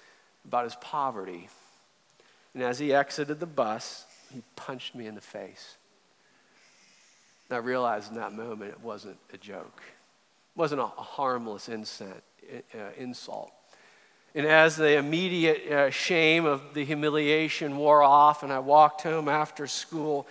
about 0.47 0.65
his 0.65 0.75
poverty. 0.77 1.51
And 2.55 2.63
as 2.63 2.79
he 2.79 2.95
exited 2.95 3.39
the 3.39 3.47
bus, 3.47 4.07
he 4.33 4.43
punched 4.57 4.95
me 4.95 5.07
in 5.07 5.15
the 5.15 5.21
face. 5.21 5.77
And 7.51 7.57
I 7.57 7.61
realized 7.61 8.11
in 8.11 8.17
that 8.17 8.33
moment 8.33 8.71
it 8.71 8.81
wasn't 8.81 9.19
a 9.35 9.37
joke 9.37 9.83
wasn't 10.55 10.81
a 10.81 10.87
harmless 10.87 11.69
insult. 11.69 12.23
Uh, 12.75 12.79
insult. 12.99 13.51
And 14.35 14.47
as 14.47 14.77
the 14.77 14.97
immediate 14.97 15.73
uh, 15.73 15.91
shame 15.91 16.45
of 16.45 16.75
the 16.75 16.85
humiliation 16.85 17.79
wore 17.79 18.03
off 18.03 18.43
and 18.43 18.53
I 18.53 18.59
walked 18.59 19.03
home 19.03 19.29
after 19.29 19.67
school, 19.67 20.27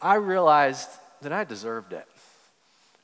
I 0.00 0.14
realized 0.14 0.88
that 1.20 1.32
I 1.32 1.44
deserved 1.44 1.92
it. 1.92 2.06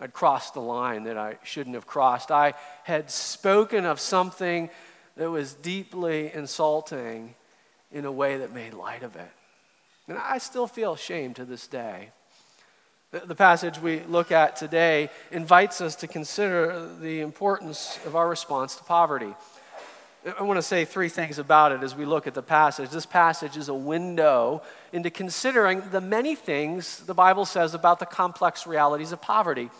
I'd 0.00 0.12
crossed 0.12 0.54
the 0.54 0.60
line 0.60 1.04
that 1.04 1.18
I 1.18 1.38
shouldn't 1.44 1.74
have 1.74 1.86
crossed. 1.86 2.30
I 2.30 2.54
had 2.84 3.10
spoken 3.10 3.84
of 3.84 4.00
something 4.00 4.70
that 5.16 5.30
was 5.30 5.54
deeply 5.54 6.32
insulting 6.32 7.34
in 7.92 8.04
a 8.04 8.12
way 8.12 8.38
that 8.38 8.54
made 8.54 8.72
light 8.72 9.02
of 9.02 9.16
it. 9.16 9.30
And 10.08 10.16
I 10.16 10.38
still 10.38 10.66
feel 10.66 10.96
shame 10.96 11.34
to 11.34 11.44
this 11.44 11.66
day. 11.66 12.10
The 13.22 13.36
passage 13.36 13.78
we 13.78 14.00
look 14.00 14.32
at 14.32 14.56
today 14.56 15.08
invites 15.30 15.80
us 15.80 15.94
to 15.96 16.08
consider 16.08 16.92
the 17.00 17.20
importance 17.20 18.00
of 18.06 18.16
our 18.16 18.28
response 18.28 18.74
to 18.74 18.82
poverty. 18.82 19.32
I 20.36 20.42
want 20.42 20.58
to 20.58 20.62
say 20.62 20.84
three 20.84 21.08
things 21.08 21.38
about 21.38 21.70
it 21.70 21.84
as 21.84 21.94
we 21.94 22.06
look 22.06 22.26
at 22.26 22.34
the 22.34 22.42
passage. 22.42 22.90
This 22.90 23.06
passage 23.06 23.56
is 23.56 23.68
a 23.68 23.74
window 23.74 24.62
into 24.92 25.10
considering 25.10 25.80
the 25.92 26.00
many 26.00 26.34
things 26.34 27.04
the 27.06 27.14
Bible 27.14 27.44
says 27.44 27.72
about 27.72 28.00
the 28.00 28.06
complex 28.06 28.66
realities 28.66 29.12
of 29.12 29.22
poverty. 29.22 29.70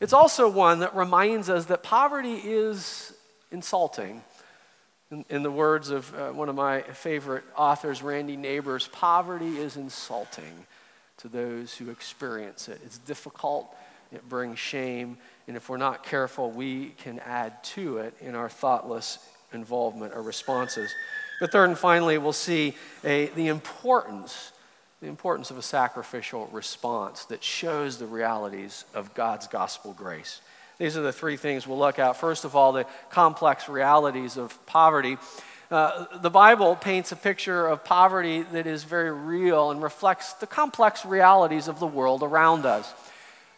It's 0.00 0.12
also 0.12 0.48
one 0.48 0.80
that 0.80 0.96
reminds 0.96 1.48
us 1.48 1.66
that 1.66 1.84
poverty 1.84 2.34
is 2.34 3.12
insulting. 3.52 4.24
In, 5.12 5.24
in 5.30 5.44
the 5.44 5.52
words 5.52 5.90
of 5.90 6.12
uh, 6.16 6.32
one 6.32 6.48
of 6.48 6.56
my 6.56 6.80
favorite 6.80 7.44
authors, 7.56 8.02
Randy 8.02 8.36
Nabors, 8.36 8.88
poverty 8.88 9.56
is 9.56 9.76
insulting 9.76 10.66
to 11.18 11.28
those 11.28 11.74
who 11.74 11.90
experience 11.90 12.68
it. 12.68 12.80
It's 12.84 12.98
difficult, 12.98 13.74
it 14.12 14.28
brings 14.28 14.58
shame, 14.58 15.18
and 15.48 15.56
if 15.56 15.68
we're 15.68 15.76
not 15.76 16.04
careful, 16.04 16.50
we 16.50 16.94
can 16.98 17.18
add 17.20 17.62
to 17.64 17.98
it 17.98 18.14
in 18.20 18.34
our 18.34 18.48
thoughtless 18.48 19.18
involvement 19.52 20.14
or 20.14 20.22
responses. 20.22 20.94
But 21.40 21.52
third 21.52 21.68
and 21.68 21.78
finally, 21.78 22.18
we'll 22.18 22.32
see 22.32 22.74
a, 23.04 23.26
the 23.26 23.48
importance 23.48 24.52
the 25.00 25.08
importance 25.08 25.50
of 25.50 25.58
a 25.58 25.62
sacrificial 25.62 26.48
response 26.52 27.26
that 27.26 27.44
shows 27.44 27.98
the 27.98 28.06
realities 28.06 28.84
of 28.94 29.12
God's 29.14 29.46
gospel 29.46 29.92
grace. 29.92 30.40
These 30.78 30.96
are 30.96 31.02
the 31.02 31.12
three 31.12 31.36
things 31.36 31.66
we'll 31.66 31.78
look 31.78 31.98
at. 31.98 32.16
First 32.16 32.44
of 32.44 32.56
all, 32.56 32.72
the 32.72 32.86
complex 33.10 33.68
realities 33.68 34.36
of 34.36 34.64
poverty. 34.66 35.18
Uh, 35.68 36.04
the 36.18 36.30
Bible 36.30 36.76
paints 36.76 37.10
a 37.10 37.16
picture 37.16 37.66
of 37.66 37.82
poverty 37.82 38.42
that 38.52 38.68
is 38.68 38.84
very 38.84 39.10
real 39.10 39.72
and 39.72 39.82
reflects 39.82 40.34
the 40.34 40.46
complex 40.46 41.04
realities 41.04 41.66
of 41.66 41.80
the 41.80 41.86
world 41.86 42.22
around 42.22 42.64
us. 42.64 42.92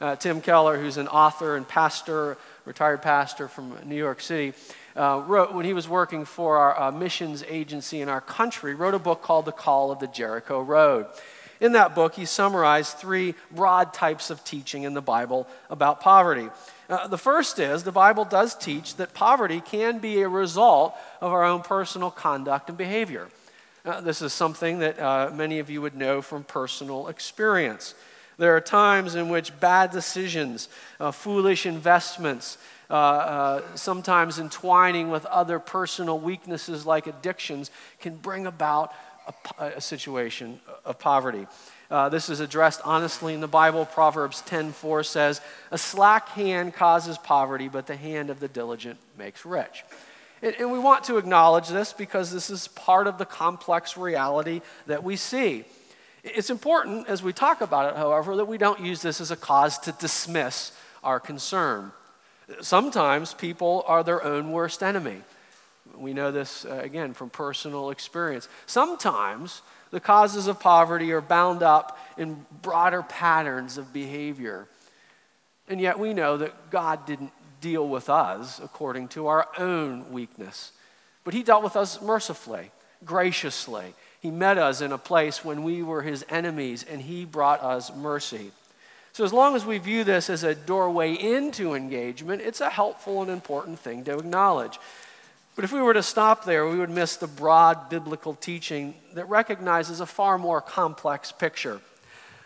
Uh, 0.01 0.17
Tim 0.17 0.41
Keller, 0.41 0.79
who's 0.79 0.97
an 0.97 1.09
author 1.09 1.57
and 1.57 1.69
pastor, 1.69 2.39
retired 2.65 3.03
pastor 3.03 3.47
from 3.47 3.77
New 3.85 3.97
York 3.97 4.23
City, 4.23 4.55
uh, 4.97 5.23
wrote 5.27 5.53
when 5.53 5.67
he 5.67 5.75
was 5.75 5.87
working 5.87 6.25
for 6.25 6.57
our 6.57 6.81
uh, 6.81 6.91
missions 6.91 7.45
agency 7.47 8.01
in 8.01 8.09
our 8.09 8.23
country, 8.23 8.75
wrote 8.75 8.95
a 8.95 8.99
book 8.99 9.21
called 9.21 9.45
The 9.45 9.53
Call 9.53 9.91
of 9.91 9.99
the 9.99 10.07
Jericho 10.07 10.63
Road. 10.63 11.07
In 11.61 11.73
that 11.73 11.95
book, 11.95 12.15
he 12.15 12.25
summarized 12.25 12.97
three 12.97 13.35
broad 13.51 13.93
types 13.93 14.31
of 14.31 14.45
teaching 14.45 14.85
in 14.85 14.95
the 14.95 15.03
Bible 15.03 15.47
about 15.69 16.01
poverty. 16.01 16.49
Uh, 16.89 17.07
the 17.07 17.19
first 17.19 17.59
is 17.59 17.85
the 17.85 17.93
Bible 17.93 18.25
does 18.25 18.55
teach 18.55 18.97
that 18.97 19.13
poverty 19.13 19.61
can 19.61 19.99
be 19.99 20.23
a 20.23 20.29
result 20.29 20.95
of 21.21 21.33
our 21.33 21.45
own 21.45 21.61
personal 21.61 22.11
conduct 22.11 22.71
and 22.71 22.79
behavior. 22.79 23.29
Uh, 23.85 24.01
this 24.01 24.23
is 24.23 24.33
something 24.33 24.79
that 24.79 24.99
uh, 24.99 25.31
many 25.35 25.59
of 25.59 25.69
you 25.69 25.83
would 25.83 25.95
know 25.95 26.23
from 26.23 26.45
personal 26.45 27.09
experience. 27.09 27.95
There 28.39 28.57
are 28.57 28.61
times 28.61 29.17
in 29.17 29.29
which 29.29 29.59
bad 29.61 29.91
decisions, 29.91 30.69
uh, 31.01 31.11
foolish 31.11 31.67
investments, 31.67 32.57
uh, 32.89 32.95
uh, 32.95 33.63
sometimes 33.75 34.39
entwining 34.39 35.11
with 35.11 35.27
other 35.27 35.59
personal 35.59 36.19
weaknesses 36.19 36.87
like 36.87 37.07
addictions, 37.07 37.71
can 38.01 38.17
bring 38.17 38.47
about 38.47 38.95
a, 39.59 39.65
a 39.77 39.81
situation 39.81 40.61
of 40.85 40.99
poverty. 40.99 41.47
Uh, 41.91 42.09
this 42.09 42.29
is 42.29 42.41
addressed 42.41 42.81
honestly 42.85 43.33
in 43.33 43.41
the 43.41 43.49
Bible. 43.49 43.87
Proverbs 43.87 44.43
10:4 44.43 45.03
says, 45.03 45.41
"A 45.71 45.79
slack 45.79 46.29
hand 46.31 46.75
causes 46.75 47.17
poverty, 47.17 47.69
but 47.69 47.87
the 47.87 47.97
hand 47.97 48.29
of 48.29 48.41
the 48.41 48.49
diligent 48.49 48.99
makes 49.17 49.47
rich." 49.47 49.85
And, 50.43 50.55
and 50.57 50.71
we 50.71 50.79
want 50.79 51.05
to 51.05 51.17
acknowledge 51.17 51.69
this 51.69 51.93
because 51.93 52.31
this 52.31 52.51
is 52.51 52.69
part 52.69 53.07
of 53.07 53.17
the 53.17 53.25
complex 53.25 53.97
reality 53.97 54.61
that 54.87 55.03
we 55.03 55.17
see. 55.17 55.65
It's 56.23 56.51
important 56.51 57.09
as 57.09 57.23
we 57.23 57.33
talk 57.33 57.61
about 57.61 57.93
it, 57.93 57.97
however, 57.97 58.37
that 58.37 58.45
we 58.45 58.59
don't 58.59 58.81
use 58.81 59.01
this 59.01 59.21
as 59.21 59.31
a 59.31 59.37
cause 59.37 59.79
to 59.79 59.93
dismiss 59.93 60.73
our 61.03 61.19
concern. 61.19 61.93
Sometimes 62.61 63.35
people 63.35 63.85
are 63.87 64.03
their 64.03 64.23
own 64.23 64.53
worst 64.53 64.83
enemy. 64.83 65.23
We 65.97 66.13
know 66.13 66.31
this, 66.31 66.65
uh, 66.65 66.81
again, 66.83 67.15
from 67.15 67.31
personal 67.31 67.91
experience. 67.91 68.49
Sometimes 68.67 69.63
the 69.91 70.01
causes 70.01 70.47
of 70.47 70.61
poverty 70.61 71.13
are 71.13 71.21
bound 71.21 71.63
up 71.63 71.99
in 72.17 72.45
broader 72.63 73.03
patterns 73.03 73.79
of 73.79 73.93
behavior. 73.93 74.67
And 75.69 75.81
yet 75.81 75.99
we 75.99 76.15
know 76.15 76.37
that 76.39 76.71
God 76.71 77.07
didn't 77.07 77.33
deal 77.61 77.89
with 77.89 78.09
us 78.09 78.61
according 78.63 79.09
to 79.09 79.27
our 79.27 79.49
own 79.59 80.13
weakness, 80.13 80.73
but 81.25 81.35
He 81.35 81.43
dealt 81.43 81.63
with 81.63 81.77
us 81.77 82.01
mercifully, 82.01 82.71
graciously. 83.05 83.95
He 84.21 84.31
met 84.31 84.59
us 84.59 84.81
in 84.81 84.93
a 84.93 84.99
place 84.99 85.45
when 85.45 85.63
we 85.63 85.83
were 85.83 86.03
His 86.03 86.25
enemies, 86.29 86.85
and 86.89 87.01
He 87.01 87.25
brought 87.25 87.63
us 87.63 87.95
mercy. 87.95 88.53
So, 89.13 89.25
as 89.25 89.33
long 89.33 89.57
as 89.57 89.67
we 89.67 89.79
view 89.79 90.05
this 90.05 90.31
as 90.31 90.45
a 90.45 90.55
doorway 90.55 91.15
into 91.15 91.75
engagement, 91.75 92.43
it's 92.43 92.61
a 92.61 92.71
helpful 92.71 93.23
and 93.23 93.31
important 93.31 93.79
thing 93.79 94.05
to 94.05 94.19
acknowledge. 94.19 94.79
But 95.59 95.65
if 95.65 95.73
we 95.73 95.83
were 95.83 95.95
to 95.95 96.05
stop 96.05 96.45
there, 96.45 96.69
we 96.69 96.79
would 96.79 96.89
miss 96.89 97.17
the 97.17 97.27
broad 97.27 97.91
biblical 97.91 98.33
teaching 98.35 98.95
that 99.15 99.29
recognizes 99.29 99.99
a 99.99 100.07
far 100.07 100.39
more 100.39 100.61
complex 100.61 101.33
picture. 101.33 101.81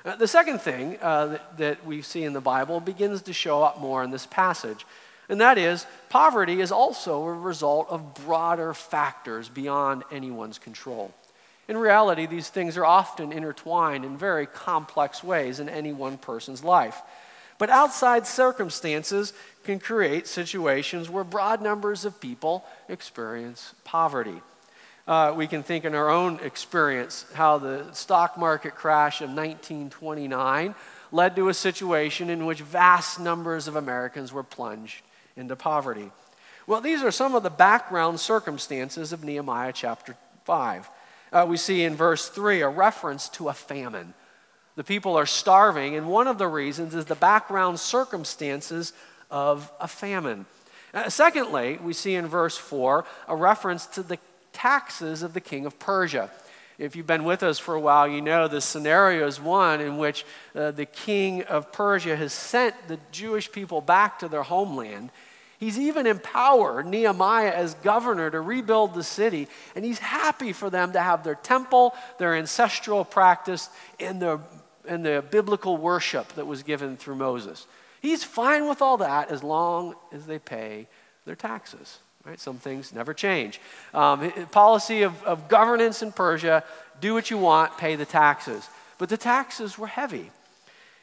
Uh, 0.02 0.16
the 0.16 0.26
second 0.26 0.62
thing 0.62 0.96
uh, 1.02 1.26
that, 1.26 1.58
that 1.58 1.86
we 1.86 2.00
see 2.00 2.24
in 2.24 2.32
the 2.32 2.40
Bible 2.40 2.80
begins 2.80 3.20
to 3.20 3.34
show 3.34 3.62
up 3.62 3.78
more 3.78 4.02
in 4.02 4.10
this 4.10 4.24
passage, 4.24 4.86
and 5.28 5.42
that 5.42 5.58
is 5.58 5.84
poverty 6.08 6.62
is 6.62 6.72
also 6.72 7.22
a 7.24 7.34
result 7.34 7.86
of 7.90 8.14
broader 8.14 8.72
factors 8.72 9.50
beyond 9.50 10.04
anyone's 10.10 10.58
control. 10.58 11.12
In 11.68 11.76
reality, 11.76 12.24
these 12.24 12.48
things 12.48 12.78
are 12.78 12.86
often 12.86 13.30
intertwined 13.30 14.06
in 14.06 14.16
very 14.16 14.46
complex 14.46 15.22
ways 15.22 15.60
in 15.60 15.68
any 15.68 15.92
one 15.92 16.16
person's 16.16 16.64
life. 16.64 17.02
But 17.62 17.70
outside 17.70 18.26
circumstances 18.26 19.32
can 19.62 19.78
create 19.78 20.26
situations 20.26 21.08
where 21.08 21.22
broad 21.22 21.62
numbers 21.62 22.04
of 22.04 22.20
people 22.20 22.64
experience 22.88 23.72
poverty. 23.84 24.34
Uh, 25.06 25.32
we 25.36 25.46
can 25.46 25.62
think 25.62 25.84
in 25.84 25.94
our 25.94 26.10
own 26.10 26.40
experience 26.40 27.24
how 27.34 27.58
the 27.58 27.92
stock 27.92 28.36
market 28.36 28.74
crash 28.74 29.20
of 29.20 29.28
1929 29.28 30.74
led 31.12 31.36
to 31.36 31.48
a 31.50 31.54
situation 31.54 32.30
in 32.30 32.46
which 32.46 32.62
vast 32.62 33.20
numbers 33.20 33.68
of 33.68 33.76
Americans 33.76 34.32
were 34.32 34.42
plunged 34.42 35.00
into 35.36 35.54
poverty. 35.54 36.10
Well, 36.66 36.80
these 36.80 37.04
are 37.04 37.12
some 37.12 37.36
of 37.36 37.44
the 37.44 37.48
background 37.48 38.18
circumstances 38.18 39.12
of 39.12 39.22
Nehemiah 39.22 39.72
chapter 39.72 40.16
5. 40.46 40.90
Uh, 41.30 41.46
we 41.48 41.56
see 41.56 41.84
in 41.84 41.94
verse 41.94 42.28
3 42.28 42.62
a 42.62 42.68
reference 42.68 43.28
to 43.28 43.48
a 43.48 43.54
famine. 43.54 44.14
The 44.74 44.84
people 44.84 45.16
are 45.16 45.26
starving, 45.26 45.96
and 45.96 46.08
one 46.08 46.26
of 46.26 46.38
the 46.38 46.48
reasons 46.48 46.94
is 46.94 47.04
the 47.04 47.14
background 47.14 47.78
circumstances 47.78 48.92
of 49.30 49.70
a 49.80 49.88
famine. 49.88 50.46
Uh, 50.94 51.08
secondly, 51.08 51.78
we 51.82 51.92
see 51.92 52.14
in 52.14 52.26
verse 52.26 52.56
4 52.56 53.04
a 53.28 53.36
reference 53.36 53.86
to 53.86 54.02
the 54.02 54.18
taxes 54.52 55.22
of 55.22 55.34
the 55.34 55.40
king 55.40 55.66
of 55.66 55.78
Persia. 55.78 56.30
If 56.78 56.96
you've 56.96 57.06
been 57.06 57.24
with 57.24 57.42
us 57.42 57.58
for 57.58 57.74
a 57.74 57.80
while, 57.80 58.08
you 58.08 58.20
know 58.20 58.48
the 58.48 58.60
scenario 58.60 59.26
is 59.26 59.40
one 59.40 59.80
in 59.80 59.98
which 59.98 60.24
uh, 60.54 60.70
the 60.70 60.86
king 60.86 61.42
of 61.44 61.70
Persia 61.70 62.16
has 62.16 62.32
sent 62.32 62.74
the 62.88 62.98
Jewish 63.10 63.52
people 63.52 63.80
back 63.80 64.18
to 64.18 64.28
their 64.28 64.42
homeland. 64.42 65.10
He's 65.58 65.78
even 65.78 66.08
empowered 66.08 66.86
Nehemiah 66.86 67.52
as 67.52 67.74
governor 67.74 68.30
to 68.30 68.40
rebuild 68.40 68.94
the 68.94 69.04
city, 69.04 69.46
and 69.76 69.84
he's 69.84 70.00
happy 70.00 70.52
for 70.52 70.70
them 70.70 70.92
to 70.92 71.00
have 71.00 71.22
their 71.22 71.36
temple, 71.36 71.94
their 72.18 72.34
ancestral 72.34 73.04
practice, 73.04 73.68
and 74.00 74.20
the, 74.20 74.40
and 74.86 75.04
the 75.04 75.24
biblical 75.30 75.76
worship 75.76 76.32
that 76.34 76.46
was 76.46 76.62
given 76.62 76.96
through 76.96 77.16
Moses. 77.16 77.66
He's 78.00 78.24
fine 78.24 78.68
with 78.68 78.82
all 78.82 78.96
that 78.98 79.30
as 79.30 79.42
long 79.42 79.94
as 80.12 80.26
they 80.26 80.38
pay 80.38 80.88
their 81.24 81.36
taxes. 81.36 81.98
Right? 82.24 82.38
Some 82.38 82.58
things 82.58 82.92
never 82.92 83.14
change. 83.14 83.60
Um, 83.92 84.30
policy 84.50 85.02
of, 85.02 85.22
of 85.24 85.48
governance 85.48 86.02
in 86.02 86.12
Persia 86.12 86.62
do 87.00 87.14
what 87.14 87.30
you 87.30 87.38
want, 87.38 87.78
pay 87.78 87.96
the 87.96 88.04
taxes. 88.04 88.68
But 88.98 89.08
the 89.08 89.16
taxes 89.16 89.76
were 89.76 89.88
heavy. 89.88 90.30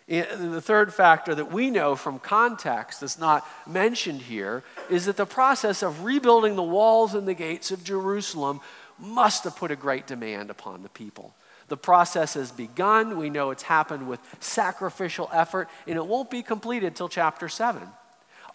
The 0.07 0.61
third 0.61 0.93
factor 0.93 1.35
that 1.35 1.51
we 1.51 1.69
know 1.69 1.95
from 1.95 2.17
context 2.17 3.01
that's 3.01 3.19
not 3.19 3.45
mentioned 3.67 4.21
here 4.21 4.63
is 4.89 5.05
that 5.05 5.17
the 5.17 5.25
process 5.25 5.83
of 5.83 6.03
rebuilding 6.03 6.55
the 6.55 6.63
walls 6.63 7.13
and 7.13 7.27
the 7.27 7.35
gates 7.35 7.69
of 7.69 7.83
Jerusalem 7.83 8.59
must 8.97 9.43
have 9.43 9.55
put 9.55 9.69
a 9.69 9.75
great 9.75 10.07
demand 10.07 10.49
upon 10.49 10.81
the 10.81 10.89
people. 10.89 11.35
The 11.69 11.77
process 11.77 12.33
has 12.33 12.51
begun. 12.51 13.17
We 13.17 13.29
know 13.29 13.51
it's 13.51 13.63
happened 13.63 14.07
with 14.07 14.19
sacrificial 14.39 15.29
effort, 15.31 15.69
and 15.87 15.95
it 15.95 16.05
won't 16.05 16.29
be 16.29 16.43
completed 16.43 16.95
till 16.95 17.09
chapter 17.09 17.47
7. 17.47 17.81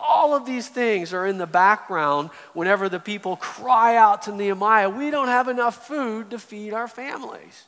All 0.00 0.34
of 0.34 0.44
these 0.44 0.68
things 0.68 1.14
are 1.14 1.26
in 1.26 1.38
the 1.38 1.46
background 1.46 2.30
whenever 2.52 2.88
the 2.88 2.98
people 2.98 3.36
cry 3.36 3.96
out 3.96 4.22
to 4.22 4.34
Nehemiah, 4.34 4.90
We 4.90 5.10
don't 5.10 5.28
have 5.28 5.48
enough 5.48 5.86
food 5.86 6.30
to 6.30 6.38
feed 6.38 6.74
our 6.74 6.88
families. 6.88 7.64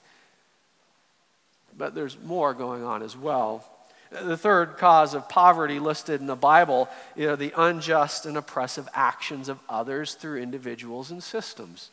But 1.78 1.94
there's 1.94 2.18
more 2.24 2.52
going 2.52 2.84
on 2.84 3.02
as 3.02 3.16
well. 3.16 3.64
The 4.10 4.36
third 4.36 4.76
cause 4.78 5.14
of 5.14 5.28
poverty 5.28 5.78
listed 5.78 6.20
in 6.20 6.26
the 6.26 6.36
Bible 6.36 6.88
are 7.18 7.36
the 7.36 7.52
unjust 7.56 8.24
and 8.24 8.36
oppressive 8.36 8.88
actions 8.94 9.48
of 9.48 9.58
others 9.68 10.14
through 10.14 10.40
individuals 10.40 11.10
and 11.10 11.22
systems. 11.22 11.90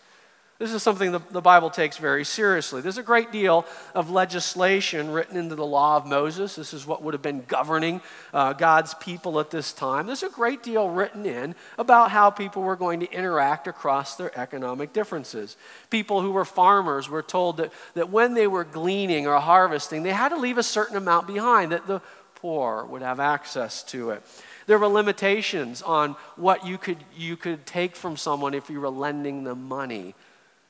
This 0.59 0.71
is 0.71 0.83
something 0.83 1.11
the, 1.11 1.21
the 1.31 1.41
Bible 1.41 1.71
takes 1.71 1.97
very 1.97 2.23
seriously. 2.23 2.79
There's 2.79 2.99
a 2.99 3.03
great 3.03 3.31
deal 3.31 3.65
of 3.95 4.11
legislation 4.11 5.09
written 5.11 5.35
into 5.35 5.55
the 5.55 5.65
law 5.65 5.97
of 5.97 6.05
Moses. 6.05 6.55
This 6.55 6.73
is 6.73 6.85
what 6.85 7.01
would 7.01 7.15
have 7.15 7.23
been 7.23 7.43
governing 7.47 8.01
uh, 8.33 8.53
God's 8.53 8.93
people 8.93 9.39
at 9.39 9.49
this 9.49 9.73
time. 9.73 10.05
There's 10.05 10.21
a 10.21 10.29
great 10.29 10.61
deal 10.61 10.89
written 10.89 11.25
in 11.25 11.55
about 11.79 12.11
how 12.11 12.29
people 12.29 12.61
were 12.61 12.75
going 12.75 12.99
to 12.99 13.11
interact 13.11 13.67
across 13.67 14.15
their 14.15 14.37
economic 14.39 14.93
differences. 14.93 15.57
People 15.89 16.21
who 16.21 16.31
were 16.31 16.45
farmers 16.45 17.09
were 17.09 17.23
told 17.23 17.57
that, 17.57 17.73
that 17.95 18.11
when 18.11 18.35
they 18.35 18.45
were 18.45 18.63
gleaning 18.63 19.25
or 19.25 19.39
harvesting, 19.39 20.03
they 20.03 20.13
had 20.13 20.29
to 20.29 20.37
leave 20.37 20.59
a 20.59 20.63
certain 20.63 20.95
amount 20.95 21.25
behind, 21.25 21.71
that 21.71 21.87
the 21.87 21.99
poor 22.35 22.85
would 22.85 23.01
have 23.01 23.19
access 23.19 23.81
to 23.83 24.11
it. 24.11 24.21
There 24.67 24.77
were 24.77 24.87
limitations 24.87 25.81
on 25.81 26.15
what 26.35 26.65
you 26.65 26.77
could, 26.77 26.99
you 27.17 27.37
could 27.37 27.65
take 27.65 27.95
from 27.95 28.17
someone 28.17 28.53
if 28.53 28.69
you 28.69 28.79
were 28.79 28.89
lending 28.89 29.43
them 29.43 29.67
money 29.67 30.13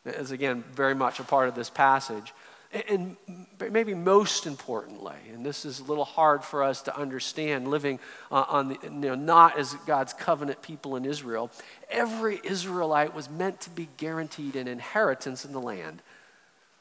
is 0.06 0.32
again 0.32 0.64
very 0.74 0.96
much 0.96 1.20
a 1.20 1.24
part 1.24 1.48
of 1.48 1.56
this 1.56 1.70
passage. 1.70 2.34
And 2.90 3.18
maybe 3.72 3.94
most 3.94 4.48
importantly, 4.48 5.16
and 5.32 5.46
this 5.46 5.64
is 5.64 5.80
a 5.80 5.84
little 5.84 6.06
hard 6.06 6.44
for 6.44 6.64
us 6.64 6.82
to 6.84 6.98
understand 6.98 7.68
living 7.68 8.00
uh, 8.32 8.46
on 8.48 8.70
the, 8.70 8.80
you 8.84 8.90
know, 8.90 9.16
not 9.16 9.60
as 9.60 9.76
God's 9.86 10.12
covenant 10.12 10.64
people 10.64 10.96
in 10.96 11.06
Israel, 11.06 11.52
every 11.92 12.42
Israelite 12.44 13.14
was 13.14 13.30
meant 13.30 13.62
to 13.62 13.70
be 13.70 13.90
guaranteed 13.98 14.56
an 14.56 14.68
inheritance 14.68 15.46
in 15.46 15.52
the 15.52 15.62
land. 15.62 16.02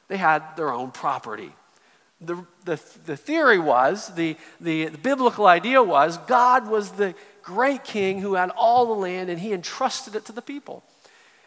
They 0.09 0.17
had 0.17 0.43
their 0.57 0.73
own 0.73 0.93
property. 0.93 1.53
The, 2.23 2.37
the, 2.65 2.81
the 3.05 3.17
theory 3.17 3.59
was, 3.59 4.15
the, 4.15 4.37
the, 4.63 4.87
the 4.87 4.99
biblical 4.99 5.47
idea 5.47 5.83
was, 5.83 6.17
God 6.27 6.69
was 6.69 6.93
the 6.93 7.15
great 7.43 7.85
king 7.85 8.21
who 8.21 8.35
had 8.35 8.51
all 8.51 8.87
the 8.87 9.01
land 9.01 9.29
and 9.29 9.39
he 9.39 9.53
entrusted 9.53 10.15
it 10.15 10.25
to 10.27 10.33
the 10.33 10.41
people. 10.41 10.85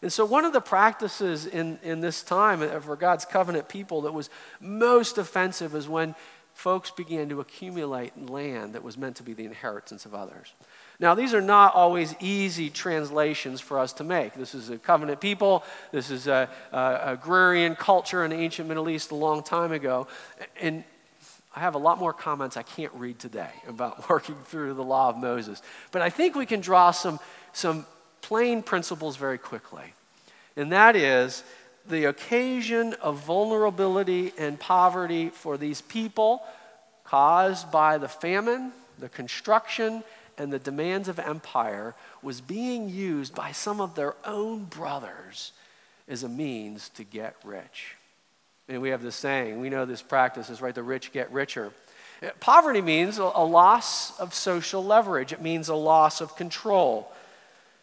And 0.02 0.12
so, 0.12 0.26
one 0.26 0.46
of 0.46 0.54
the 0.54 0.62
practices 0.62 1.46
in, 1.46 1.80
in 1.84 2.02
this 2.02 2.22
time 2.22 2.60
for 2.82 2.96
God's 2.96 3.26
covenant 3.26 3.70
people 3.70 4.02
that 4.02 4.14
was 4.14 4.30
most 4.60 5.18
offensive 5.18 5.74
is 5.76 5.88
when 5.88 6.16
folks 6.56 6.90
began 6.90 7.28
to 7.30 7.42
accumulate 7.42 8.30
land 8.30 8.74
that 8.74 8.84
was 8.84 8.98
meant 8.98 9.18
to 9.18 9.24
be 9.24 9.34
the 9.34 9.46
inheritance 9.46 10.06
of 10.06 10.16
others. 10.16 10.54
Now, 11.00 11.14
these 11.14 11.34
are 11.34 11.42
not 11.42 11.76
always 11.76 12.16
easy 12.22 12.70
translations 12.70 13.60
for 13.60 13.78
us 13.78 13.92
to 13.94 14.06
make. 14.06 14.34
This 14.34 14.56
is 14.56 14.70
a 14.70 14.78
covenant 14.78 15.20
people, 15.20 15.64
this 15.92 16.10
is 16.10 16.28
a, 16.28 16.50
a 16.72 17.00
agrarian 17.04 17.76
culture 17.76 18.24
in 18.24 18.32
the 18.32 18.38
ancient 18.38 18.70
Middle 18.70 18.90
East 18.90 19.12
a 19.12 19.16
long 19.16 19.44
time 19.44 19.74
ago. 19.74 20.08
And 20.62 20.86
I 21.54 21.60
have 21.60 21.76
a 21.76 21.80
lot 21.80 22.00
more 22.00 22.14
comments 22.14 22.56
I 22.56 22.64
can't 22.64 22.94
read 22.94 23.20
today 23.20 23.52
about 23.68 24.10
working 24.10 24.36
through 24.46 24.74
the 24.76 24.84
law 24.84 25.10
of 25.10 25.18
Moses. 25.18 25.62
But 25.92 26.02
I 26.02 26.10
think 26.10 26.36
we 26.36 26.46
can 26.46 26.62
draw 26.62 26.92
some, 26.92 27.20
some 27.52 27.86
plain 28.26 28.64
principles 28.64 29.18
very 29.18 29.38
quickly. 29.38 29.94
And 30.58 30.72
that 30.72 30.96
is 30.96 31.44
the 31.88 32.06
occasion 32.06 32.94
of 32.96 33.20
vulnerability 33.20 34.34
and 34.36 34.60
poverty 34.60 35.30
for 35.30 35.58
these 35.58 35.82
people 35.82 36.42
caused 37.04 37.70
by 37.72 38.00
the 38.00 38.08
famine, 38.08 38.72
the 38.98 39.10
construction, 39.10 40.04
and 40.40 40.52
the 40.52 40.58
demands 40.58 41.08
of 41.08 41.20
empire 41.20 41.94
was 42.24 42.42
being 42.42 42.90
used 42.90 43.36
by 43.36 43.52
some 43.52 43.80
of 43.80 43.94
their 43.94 44.16
own 44.26 44.64
brothers 44.64 45.52
as 46.08 46.24
a 46.24 46.30
means 46.30 46.90
to 46.90 47.04
get 47.04 47.36
rich. 47.44 47.96
And 48.68 48.82
we 48.82 48.90
have 48.90 49.04
this 49.04 49.16
saying, 49.16 49.60
we 49.60 49.70
know 49.70 49.86
this 49.86 50.02
practice 50.02 50.50
is 50.50 50.62
right, 50.62 50.74
the 50.74 50.82
rich 50.82 51.12
get 51.12 51.32
richer. 51.32 51.72
Poverty 52.40 52.82
means 52.82 53.20
a 53.20 53.24
loss 53.24 54.20
of 54.20 54.34
social 54.34 54.84
leverage, 54.84 55.32
it 55.32 55.44
means 55.44 55.70
a 55.70 55.76
loss 55.76 56.22
of 56.22 56.36
control. 56.36 57.12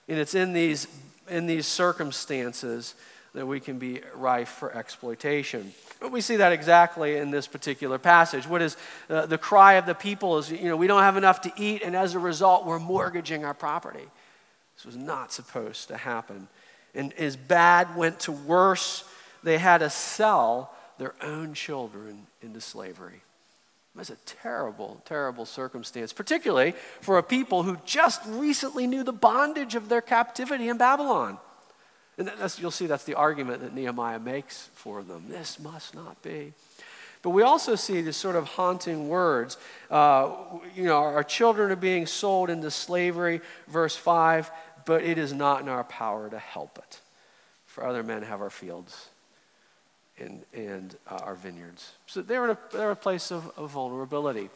And 0.09 0.19
it's 0.19 0.35
in 0.35 0.53
these, 0.53 0.89
in 1.29 1.47
these 1.47 1.67
circumstances 1.67 2.95
that 3.35 3.47
we 3.47 3.61
can 3.61 3.79
be 3.79 4.01
rife 4.15 4.49
for 4.49 4.77
exploitation. 4.77 5.73
But 6.01 6.13
we 6.13 6.21
see 6.21 6.37
that 6.37 6.53
exactly 6.53 7.17
in 7.17 7.31
this 7.31 7.47
particular 7.47 7.99
passage. 7.99 8.47
What 8.47 8.61
is 8.61 8.77
uh, 9.09 9.27
the 9.27 9.39
cry 9.39 9.75
of 9.75 9.87
the 9.87 9.95
people 9.95 10.39
is, 10.39 10.51
you 10.51 10.69
know, 10.69 10.77
we 10.77 10.87
don't 10.87 11.03
have 11.03 11.17
enough 11.17 11.41
to 11.43 11.53
eat, 11.57 11.83
and 11.83 11.97
as 11.97 12.15
a 12.15 12.19
result, 12.19 12.67
we're 12.67 12.79
mortgaging 12.79 13.45
our 13.45 13.55
property. 13.55 14.05
This 14.77 14.85
was 14.85 14.97
not 14.97 15.33
supposed 15.33 15.89
to 15.89 15.97
happen. 15.97 16.49
And 16.95 17.13
as 17.15 17.37
bad 17.37 17.97
went 17.97 18.21
to 18.21 18.33
worse, 18.33 19.05
they 19.43 19.59
had 19.59 19.79
to 19.79 19.89
sell 19.89 20.75
their 20.99 21.15
own 21.23 21.55
children 21.55 22.27
into 22.43 22.61
slavery. 22.61 23.23
That's 23.95 24.11
a 24.11 24.17
terrible, 24.25 25.03
terrible 25.05 25.45
circumstance, 25.45 26.13
particularly 26.13 26.75
for 27.01 27.19
a 27.19 27.23
people 27.23 27.63
who 27.63 27.77
just 27.85 28.23
recently 28.27 28.87
knew 28.87 29.05
the 29.05 29.13
bondage 29.13 29.75
of 29.75 29.89
their 29.89 30.01
captivity 30.01 30.69
in 30.69 30.79
Babylon. 30.79 31.39
And 32.17 32.31
you'll 32.59 32.71
see 32.71 32.87
that's 32.87 33.05
the 33.05 33.15
argument 33.15 33.63
that 33.63 33.75
Nehemiah 33.75 34.19
makes 34.19 34.69
for 34.75 35.03
them. 35.03 35.27
This 35.29 35.59
must 35.59 35.95
not 35.95 36.23
be. 36.23 36.53
But 37.23 37.31
we 37.31 37.43
also 37.43 37.75
see 37.75 38.01
these 38.01 38.17
sort 38.17 38.35
of 38.35 38.45
haunting 38.49 39.09
words. 39.09 39.57
Uh, 39.91 40.35
you 40.75 40.85
know, 40.85 40.97
our 40.97 41.23
children 41.23 41.71
are 41.71 41.77
being 41.77 42.07
sold 42.07 42.51
into 42.51 42.71
slavery, 42.71 43.41
verse 43.69 43.95
5, 43.95 44.51
but 44.87 45.03
it 45.03 45.19
is 45.19 45.33
not 45.33 45.63
in 45.63 45.69
our 45.69 45.85
power 45.85 46.29
to 46.29 46.39
help 46.39 46.79
it. 46.79 47.01
For 47.67 47.87
other 47.87 48.03
men 48.03 48.23
have 48.23 48.41
our 48.41 48.51
fields 48.51 49.09
and, 50.19 50.45
and 50.53 50.97
uh, 51.09 51.17
our 51.23 51.35
vineyards. 51.35 51.93
So 52.07 52.23
they're 52.23 52.45
in 52.45 52.51
a, 52.51 52.59
they're 52.73 52.91
a 52.91 52.97
place 52.97 53.31
of, 53.31 53.51
of 53.57 53.71
vulnerability. 53.71 54.51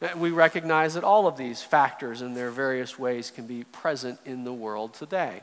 Uh, 0.00 0.08
we 0.16 0.30
recognize 0.30 0.94
that 0.94 1.04
all 1.04 1.26
of 1.26 1.36
these 1.36 1.62
factors 1.62 2.22
in 2.22 2.34
their 2.34 2.50
various 2.50 2.98
ways 2.98 3.30
can 3.30 3.46
be 3.46 3.64
present 3.64 4.18
in 4.24 4.44
the 4.44 4.52
world 4.52 4.94
today. 4.94 5.42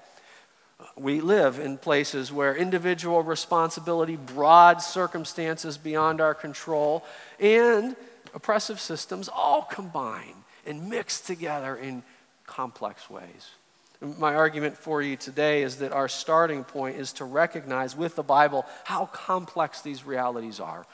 We 0.95 1.19
live 1.19 1.59
in 1.59 1.77
places 1.77 2.31
where 2.31 2.55
individual 2.55 3.21
responsibility, 3.21 4.15
broad 4.15 4.81
circumstances 4.81 5.77
beyond 5.77 6.21
our 6.21 6.33
control, 6.33 7.03
and 7.39 7.95
oppressive 8.33 8.79
systems 8.79 9.27
all 9.27 9.63
combine 9.63 10.35
and 10.65 10.89
mix 10.89 11.19
together 11.19 11.75
in 11.75 12.03
complex 12.45 13.09
ways. 13.09 13.51
My 14.01 14.33
argument 14.33 14.77
for 14.77 15.01
you 15.01 15.17
today 15.17 15.61
is 15.61 15.77
that 15.77 15.91
our 15.91 16.07
starting 16.07 16.63
point 16.63 16.97
is 16.97 17.11
to 17.13 17.25
recognize 17.25 17.97
with 17.97 18.15
the 18.15 18.23
Bible 18.23 18.65
how 18.85 19.07
complex 19.07 19.81
these 19.81 20.05
realities 20.05 20.61
are, 20.61 20.85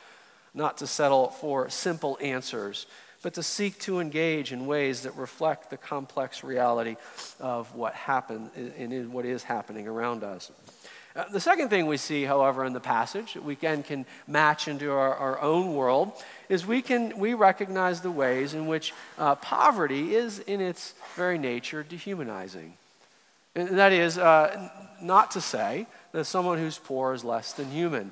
not 0.56 0.78
to 0.80 0.88
settle 0.88 1.30
for 1.30 1.70
simple 1.70 2.18
answers, 2.20 2.88
but 3.22 3.36
to 3.36 3.44
seek 3.44 3.78
to 3.82 4.00
engage 4.00 4.52
in 4.52 4.66
ways 4.66 5.02
that 5.02 5.16
reflect 5.16 5.70
the 5.70 5.78
complex 5.78 6.44
reality 6.44 6.96
of 7.40 7.76
what 7.76 7.94
happened 7.94 8.50
and 8.56 9.14
what 9.14 9.26
is 9.26 9.44
happening 9.44 9.88
around 9.88 10.24
us. 10.24 10.52
Uh, 11.16 11.26
the 11.30 11.40
second 11.40 11.70
thing 11.70 11.86
we 11.86 11.98
see, 11.98 12.24
however, 12.24 12.66
in 12.66 12.74
the 12.74 12.80
passage 12.80 13.36
that 13.36 13.44
we 13.44 13.56
can, 13.56 13.84
can 13.84 14.06
match 14.28 14.68
into 14.68 14.92
our, 14.92 15.16
our 15.16 15.40
own 15.42 15.76
world 15.76 16.12
is 16.50 16.66
we 16.66 16.82
can 16.82 17.18
we 17.20 17.36
recognize 17.36 18.02
the 18.02 18.12
ways 18.12 18.56
in 18.56 18.66
which 18.66 18.94
uh, 19.20 19.36
poverty 19.36 20.16
is 20.16 20.40
in 20.40 20.60
its 20.60 20.96
very 21.16 21.38
nature 21.38 21.84
dehumanizing. 21.84 22.74
And 23.56 23.78
that 23.78 23.94
is 23.94 24.18
uh, 24.18 24.70
not 25.02 25.32
to 25.32 25.42
say 25.42 25.88
that 26.12 26.26
someone 26.26 26.58
who's 26.58 26.78
poor 26.78 27.14
is 27.14 27.24
less 27.24 27.54
than 27.54 27.72
human. 27.72 28.12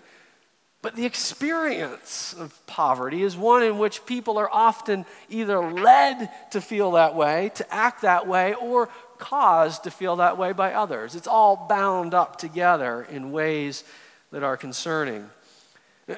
But 0.81 0.97
the 0.97 1.05
experience 1.05 2.35
of 2.37 2.65
poverty 2.67 3.23
is 3.23 3.37
one 3.37 3.63
in 3.63 3.77
which 3.77 4.05
people 4.05 4.37
are 4.37 4.49
often 4.51 5.05
either 5.29 5.59
led 5.59 6.29
to 6.51 6.59
feel 6.59 6.91
that 6.91 7.15
way, 7.15 7.51
to 7.55 7.73
act 7.73 8.01
that 8.01 8.27
way, 8.27 8.53
or 8.55 8.89
caused 9.17 9.85
to 9.85 9.91
feel 9.91 10.17
that 10.17 10.37
way 10.37 10.51
by 10.51 10.73
others. 10.73 11.15
It's 11.15 11.27
all 11.27 11.67
bound 11.69 12.13
up 12.13 12.37
together 12.37 13.07
in 13.09 13.31
ways 13.31 13.85
that 14.31 14.43
are 14.43 14.57
concerning. 14.57 15.29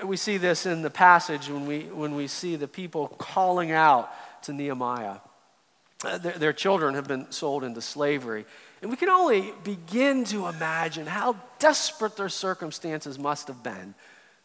We 0.03 0.17
see 0.17 0.38
this 0.38 0.65
in 0.65 0.81
the 0.81 0.89
passage 0.89 1.47
when 1.47 1.67
we, 1.67 1.81
when 1.81 2.15
we 2.15 2.25
see 2.25 2.55
the 2.55 2.67
people 2.67 3.09
calling 3.19 3.71
out 3.71 4.11
to 4.43 4.53
Nehemiah. 4.53 5.17
Uh, 6.03 6.17
their, 6.17 6.33
their 6.33 6.53
children 6.53 6.95
have 6.95 7.07
been 7.07 7.31
sold 7.31 7.63
into 7.63 7.81
slavery. 7.81 8.45
And 8.86 8.91
we 8.91 8.98
can 8.98 9.10
only 9.10 9.52
begin 9.63 10.26
to 10.26 10.45
imagine 10.45 11.08
how 11.08 11.38
desperate 11.58 12.15
their 12.17 12.30
circumstances 12.30 13.17
must 13.17 13.48
have 13.48 13.63
been 13.63 13.95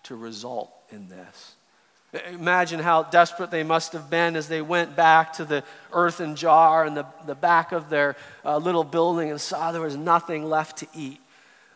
to 0.04 0.16
result 0.16 0.72
in 0.90 1.10
this. 1.10 1.56
Imagine 2.32 2.80
how 2.80 3.02
desperate 3.02 3.50
they 3.50 3.64
must 3.64 3.92
have 3.92 4.08
been 4.08 4.36
as 4.36 4.48
they 4.48 4.62
went 4.62 4.96
back 4.96 5.34
to 5.34 5.44
the 5.44 5.62
earthen 5.92 6.36
jar 6.36 6.86
in 6.86 6.94
the, 6.94 7.04
the 7.26 7.34
back 7.34 7.72
of 7.72 7.90
their 7.90 8.16
uh, 8.42 8.56
little 8.56 8.82
building 8.82 9.28
and 9.28 9.38
saw 9.38 9.72
there 9.72 9.82
was 9.82 9.94
nothing 9.94 10.46
left 10.46 10.78
to 10.78 10.86
eat. 10.94 11.20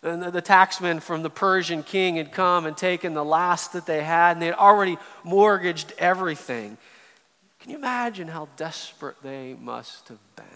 And 0.02 0.22
the, 0.22 0.30
the 0.30 0.40
taxman 0.40 1.02
from 1.02 1.22
the 1.22 1.28
Persian 1.28 1.82
king 1.82 2.16
had 2.16 2.32
come 2.32 2.64
and 2.64 2.74
taken 2.74 3.12
the 3.12 3.26
last 3.26 3.74
that 3.74 3.84
they 3.84 4.02
had, 4.02 4.36
and 4.36 4.40
they 4.40 4.46
had 4.46 4.54
already 4.54 4.96
mortgaged 5.22 5.92
everything. 5.98 6.78
Can 7.60 7.72
you 7.72 7.76
imagine 7.76 8.26
how 8.26 8.48
desperate 8.56 9.16
they 9.22 9.52
must 9.52 10.08
have 10.08 10.34
been? 10.34 10.53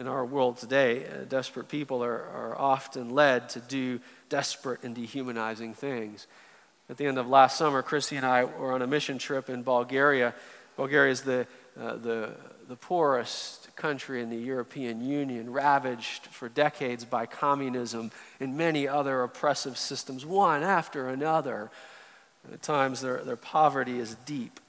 In 0.00 0.08
our 0.08 0.24
world 0.24 0.56
today, 0.56 1.04
uh, 1.04 1.24
desperate 1.28 1.68
people 1.68 2.02
are, 2.02 2.22
are 2.34 2.58
often 2.58 3.10
led 3.10 3.50
to 3.50 3.60
do 3.60 4.00
desperate 4.30 4.82
and 4.82 4.94
dehumanizing 4.94 5.74
things. 5.74 6.26
At 6.88 6.96
the 6.96 7.04
end 7.04 7.18
of 7.18 7.28
last 7.28 7.58
summer, 7.58 7.82
Christy 7.82 8.16
and 8.16 8.24
I 8.24 8.44
were 8.44 8.72
on 8.72 8.80
a 8.80 8.86
mission 8.86 9.18
trip 9.18 9.50
in 9.50 9.62
Bulgaria. 9.62 10.32
Bulgaria 10.78 11.12
is 11.12 11.20
the, 11.20 11.46
uh, 11.78 11.96
the, 11.96 12.30
the 12.66 12.76
poorest 12.76 13.76
country 13.76 14.22
in 14.22 14.30
the 14.30 14.38
European 14.38 15.02
Union, 15.02 15.52
ravaged 15.52 16.24
for 16.28 16.48
decades 16.48 17.04
by 17.04 17.26
communism 17.26 18.10
and 18.40 18.56
many 18.56 18.88
other 18.88 19.22
oppressive 19.22 19.76
systems, 19.76 20.24
one 20.24 20.62
after 20.62 21.10
another. 21.10 21.70
At 22.50 22.62
times, 22.62 23.02
their, 23.02 23.18
their 23.18 23.36
poverty 23.36 23.98
is 23.98 24.14
deep. 24.24 24.60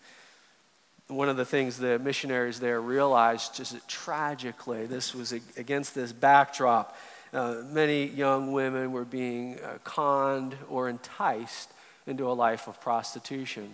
One 1.11 1.27
of 1.27 1.35
the 1.35 1.43
things 1.43 1.77
the 1.77 1.99
missionaries 1.99 2.61
there 2.61 2.79
realized 2.79 3.59
is 3.59 3.71
that 3.71 3.85
tragically, 3.85 4.85
this 4.85 5.13
was 5.13 5.33
against 5.33 5.93
this 5.93 6.13
backdrop, 6.13 6.95
uh, 7.33 7.63
many 7.65 8.05
young 8.05 8.53
women 8.53 8.93
were 8.93 9.03
being 9.03 9.59
uh, 9.59 9.79
conned 9.83 10.55
or 10.69 10.87
enticed 10.87 11.69
into 12.07 12.29
a 12.29 12.31
life 12.31 12.69
of 12.69 12.79
prostitution. 12.79 13.73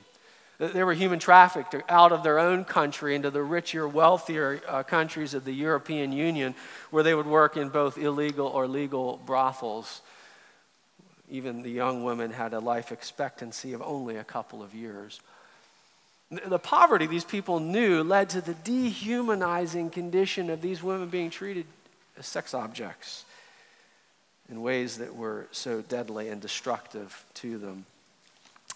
They 0.57 0.83
were 0.83 0.95
human 0.95 1.19
trafficked 1.19 1.75
out 1.87 2.11
of 2.11 2.23
their 2.23 2.39
own 2.39 2.65
country 2.65 3.13
into 3.13 3.29
the 3.29 3.43
richer, 3.43 3.87
wealthier 3.87 4.59
uh, 4.67 4.81
countries 4.81 5.35
of 5.35 5.45
the 5.45 5.53
European 5.53 6.11
Union, 6.11 6.55
where 6.89 7.03
they 7.03 7.13
would 7.13 7.27
work 7.27 7.55
in 7.55 7.69
both 7.69 7.99
illegal 7.99 8.47
or 8.47 8.67
legal 8.67 9.17
brothels. 9.27 10.01
Even 11.29 11.61
the 11.61 11.69
young 11.69 12.03
women 12.03 12.31
had 12.31 12.55
a 12.55 12.59
life 12.59 12.91
expectancy 12.91 13.73
of 13.73 13.83
only 13.83 14.15
a 14.15 14.23
couple 14.23 14.63
of 14.63 14.73
years. 14.73 15.21
The 16.29 16.59
poverty 16.59 17.07
these 17.07 17.23
people 17.23 17.61
knew 17.61 18.03
led 18.03 18.29
to 18.31 18.41
the 18.41 18.53
dehumanizing 18.53 19.91
condition 19.91 20.49
of 20.49 20.61
these 20.61 20.83
women 20.83 21.07
being 21.07 21.29
treated 21.29 21.65
as 22.17 22.27
sex 22.27 22.53
objects 22.53 23.23
in 24.49 24.61
ways 24.61 24.97
that 24.97 25.15
were 25.15 25.47
so 25.51 25.81
deadly 25.81 26.27
and 26.29 26.41
destructive 26.41 27.23
to 27.35 27.57
them. 27.57 27.85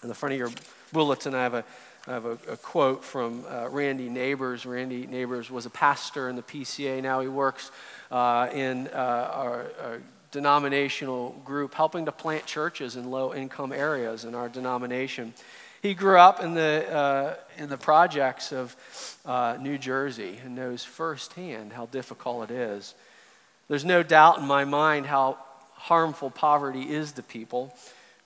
In 0.02 0.08
the 0.08 0.14
front 0.14 0.32
of 0.32 0.38
your 0.38 0.50
bulletin, 0.92 1.34
I 1.34 1.42
have 1.42 1.54
a, 1.54 1.64
I 2.06 2.12
have 2.12 2.24
a, 2.24 2.38
a 2.48 2.56
quote 2.56 3.04
from 3.04 3.44
uh, 3.48 3.68
Randy 3.68 4.08
Nabors. 4.08 4.64
Randy 4.64 5.06
Nabors 5.06 5.50
was 5.50 5.66
a 5.66 5.70
pastor 5.70 6.28
in 6.28 6.36
the 6.36 6.42
PCA. 6.42 7.02
Now 7.02 7.20
he 7.20 7.28
works 7.28 7.70
uh, 8.10 8.48
in 8.52 8.88
uh, 8.88 9.30
our, 9.32 9.66
our, 9.80 10.02
denominational 10.30 11.38
group, 11.44 11.74
helping 11.74 12.06
to 12.06 12.12
plant 12.12 12.46
churches 12.46 12.96
in 12.96 13.10
low 13.10 13.34
income 13.34 13.70
areas 13.70 14.24
in 14.24 14.34
our 14.34 14.48
denomination. 14.48 15.34
He 15.82 15.94
grew 15.94 16.16
up 16.16 16.40
in 16.40 16.54
the, 16.54 16.88
uh, 16.88 17.34
in 17.58 17.68
the 17.68 17.76
projects 17.76 18.52
of 18.52 18.76
uh, 19.26 19.56
New 19.60 19.78
Jersey 19.78 20.38
and 20.44 20.54
knows 20.54 20.84
firsthand 20.84 21.72
how 21.72 21.86
difficult 21.86 22.50
it 22.50 22.54
is. 22.54 22.94
There's 23.66 23.84
no 23.84 24.04
doubt 24.04 24.38
in 24.38 24.46
my 24.46 24.64
mind 24.64 25.06
how 25.06 25.38
harmful 25.74 26.30
poverty 26.30 26.82
is 26.82 27.10
to 27.12 27.22
people. 27.24 27.74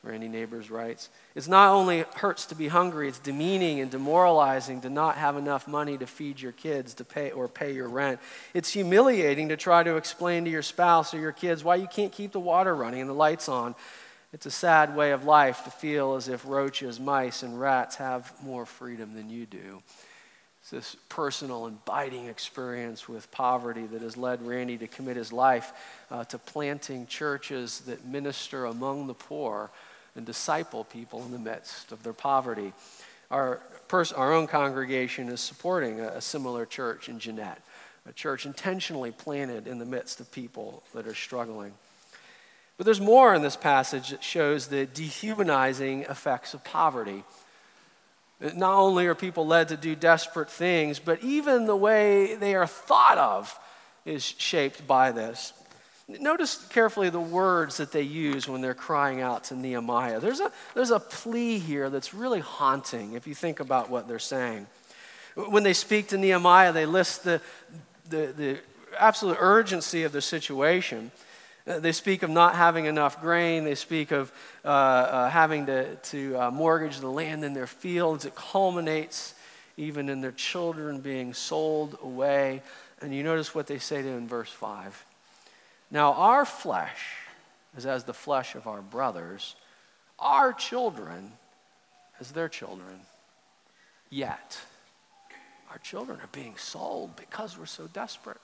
Randy 0.02 0.28
Nabors 0.28 0.70
writes. 0.70 1.08
It's 1.34 1.48
not 1.48 1.72
only 1.72 2.04
hurts 2.16 2.44
to 2.46 2.54
be 2.54 2.68
hungry, 2.68 3.08
it's 3.08 3.18
demeaning 3.18 3.80
and 3.80 3.90
demoralizing 3.90 4.82
to 4.82 4.90
not 4.90 5.16
have 5.16 5.36
enough 5.38 5.66
money 5.66 5.96
to 5.96 6.06
feed 6.06 6.38
your 6.40 6.52
kids 6.52 6.92
to 6.94 7.04
pay 7.04 7.30
or 7.30 7.48
pay 7.48 7.72
your 7.72 7.88
rent. 7.88 8.20
It's 8.52 8.70
humiliating 8.70 9.48
to 9.48 9.56
try 9.56 9.82
to 9.82 9.96
explain 9.96 10.44
to 10.44 10.50
your 10.50 10.62
spouse 10.62 11.14
or 11.14 11.18
your 11.18 11.32
kids 11.32 11.64
why 11.64 11.76
you 11.76 11.88
can't 11.88 12.12
keep 12.12 12.32
the 12.32 12.38
water 12.38 12.76
running 12.76 13.00
and 13.00 13.08
the 13.08 13.14
lights 13.14 13.48
on. 13.48 13.74
It's 14.36 14.44
a 14.44 14.50
sad 14.50 14.94
way 14.94 15.12
of 15.12 15.24
life 15.24 15.64
to 15.64 15.70
feel 15.70 16.14
as 16.14 16.28
if 16.28 16.44
roaches, 16.46 17.00
mice, 17.00 17.42
and 17.42 17.58
rats 17.58 17.96
have 17.96 18.30
more 18.44 18.66
freedom 18.66 19.14
than 19.14 19.30
you 19.30 19.46
do. 19.46 19.82
It's 20.60 20.70
this 20.70 20.96
personal 21.08 21.64
and 21.64 21.82
biting 21.86 22.26
experience 22.26 23.08
with 23.08 23.30
poverty 23.30 23.86
that 23.86 24.02
has 24.02 24.14
led 24.14 24.46
Randy 24.46 24.76
to 24.76 24.86
commit 24.88 25.16
his 25.16 25.32
life 25.32 25.72
uh, 26.10 26.24
to 26.24 26.36
planting 26.36 27.06
churches 27.06 27.80
that 27.86 28.04
minister 28.04 28.66
among 28.66 29.06
the 29.06 29.14
poor 29.14 29.70
and 30.16 30.26
disciple 30.26 30.84
people 30.84 31.24
in 31.24 31.32
the 31.32 31.38
midst 31.38 31.90
of 31.90 32.02
their 32.02 32.12
poverty. 32.12 32.74
Our, 33.30 33.60
pers- 33.88 34.12
our 34.12 34.34
own 34.34 34.48
congregation 34.48 35.30
is 35.30 35.40
supporting 35.40 36.00
a, 36.00 36.08
a 36.08 36.20
similar 36.20 36.66
church 36.66 37.08
in 37.08 37.20
Jeannette, 37.20 37.62
a 38.06 38.12
church 38.12 38.44
intentionally 38.44 39.12
planted 39.12 39.66
in 39.66 39.78
the 39.78 39.86
midst 39.86 40.20
of 40.20 40.30
people 40.30 40.82
that 40.92 41.06
are 41.06 41.14
struggling. 41.14 41.72
But 42.76 42.84
there's 42.84 43.00
more 43.00 43.34
in 43.34 43.42
this 43.42 43.56
passage 43.56 44.10
that 44.10 44.22
shows 44.22 44.66
the 44.66 44.86
dehumanizing 44.86 46.02
effects 46.02 46.52
of 46.54 46.62
poverty. 46.62 47.24
Not 48.40 48.74
only 48.74 49.06
are 49.06 49.14
people 49.14 49.46
led 49.46 49.68
to 49.68 49.76
do 49.76 49.94
desperate 49.94 50.50
things, 50.50 50.98
but 50.98 51.22
even 51.22 51.66
the 51.66 51.76
way 51.76 52.34
they 52.34 52.54
are 52.54 52.66
thought 52.66 53.16
of 53.16 53.58
is 54.04 54.22
shaped 54.22 54.86
by 54.86 55.10
this. 55.10 55.54
Notice 56.08 56.64
carefully 56.68 57.10
the 57.10 57.18
words 57.18 57.78
that 57.78 57.90
they 57.90 58.02
use 58.02 58.48
when 58.48 58.60
they're 58.60 58.74
crying 58.74 59.20
out 59.20 59.44
to 59.44 59.56
Nehemiah. 59.56 60.20
There's 60.20 60.38
a, 60.38 60.52
there's 60.74 60.92
a 60.92 61.00
plea 61.00 61.58
here 61.58 61.90
that's 61.90 62.14
really 62.14 62.38
haunting 62.40 63.14
if 63.14 63.26
you 63.26 63.34
think 63.34 63.58
about 63.58 63.90
what 63.90 64.06
they're 64.06 64.20
saying. 64.20 64.66
When 65.34 65.64
they 65.64 65.72
speak 65.72 66.08
to 66.08 66.18
Nehemiah, 66.18 66.72
they 66.72 66.86
list 66.86 67.24
the, 67.24 67.40
the, 68.08 68.32
the 68.36 68.58
absolute 68.96 69.36
urgency 69.40 70.04
of 70.04 70.12
the 70.12 70.22
situation. 70.22 71.10
Uh, 71.66 71.80
they 71.80 71.92
speak 71.92 72.22
of 72.22 72.30
not 72.30 72.54
having 72.54 72.84
enough 72.84 73.20
grain. 73.20 73.64
They 73.64 73.74
speak 73.74 74.12
of 74.12 74.32
uh, 74.64 74.68
uh, 74.68 75.30
having 75.30 75.66
to, 75.66 75.96
to 75.96 76.36
uh, 76.36 76.50
mortgage 76.50 77.00
the 77.00 77.10
land 77.10 77.44
in 77.44 77.54
their 77.54 77.66
fields. 77.66 78.24
It 78.24 78.34
culminates 78.34 79.34
even 79.76 80.08
in 80.08 80.20
their 80.20 80.32
children 80.32 81.00
being 81.00 81.34
sold 81.34 81.98
away. 82.02 82.62
And 83.00 83.14
you 83.14 83.22
notice 83.22 83.54
what 83.54 83.66
they 83.66 83.78
say 83.78 84.00
to 84.00 84.08
in 84.08 84.28
verse 84.28 84.50
5. 84.50 85.04
Now, 85.90 86.12
our 86.14 86.44
flesh 86.44 87.16
is 87.76 87.84
as 87.84 88.04
the 88.04 88.14
flesh 88.14 88.54
of 88.54 88.66
our 88.66 88.80
brothers, 88.80 89.56
our 90.18 90.52
children 90.52 91.32
as 92.20 92.32
their 92.32 92.48
children. 92.48 93.00
Yet, 94.08 94.60
our 95.70 95.78
children 95.78 96.20
are 96.20 96.28
being 96.32 96.56
sold 96.56 97.16
because 97.16 97.58
we're 97.58 97.66
so 97.66 97.88
desperate. 97.92 98.40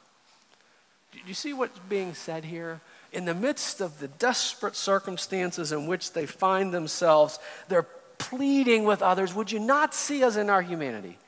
Do 1.12 1.18
you 1.26 1.35
see 1.35 1.52
what's 1.52 1.78
being 1.88 2.14
said 2.14 2.44
here? 2.44 2.80
In 3.12 3.27
the 3.27 3.35
midst 3.35 3.81
of 3.81 3.98
the 3.98 4.09
desperate 4.09 4.75
circumstances 4.75 5.70
in 5.70 5.87
which 5.87 6.12
they 6.12 6.27
find 6.27 6.72
themselves, 6.72 7.38
they're 7.68 7.87
pleading 8.18 8.85
with 8.85 9.03
others 9.03 9.35
Would 9.35 9.53
you 9.53 9.61
not 9.61 9.94
see 9.94 10.25
us 10.25 10.37
in 10.37 10.48
our 10.48 10.62
humanity? 10.62 11.18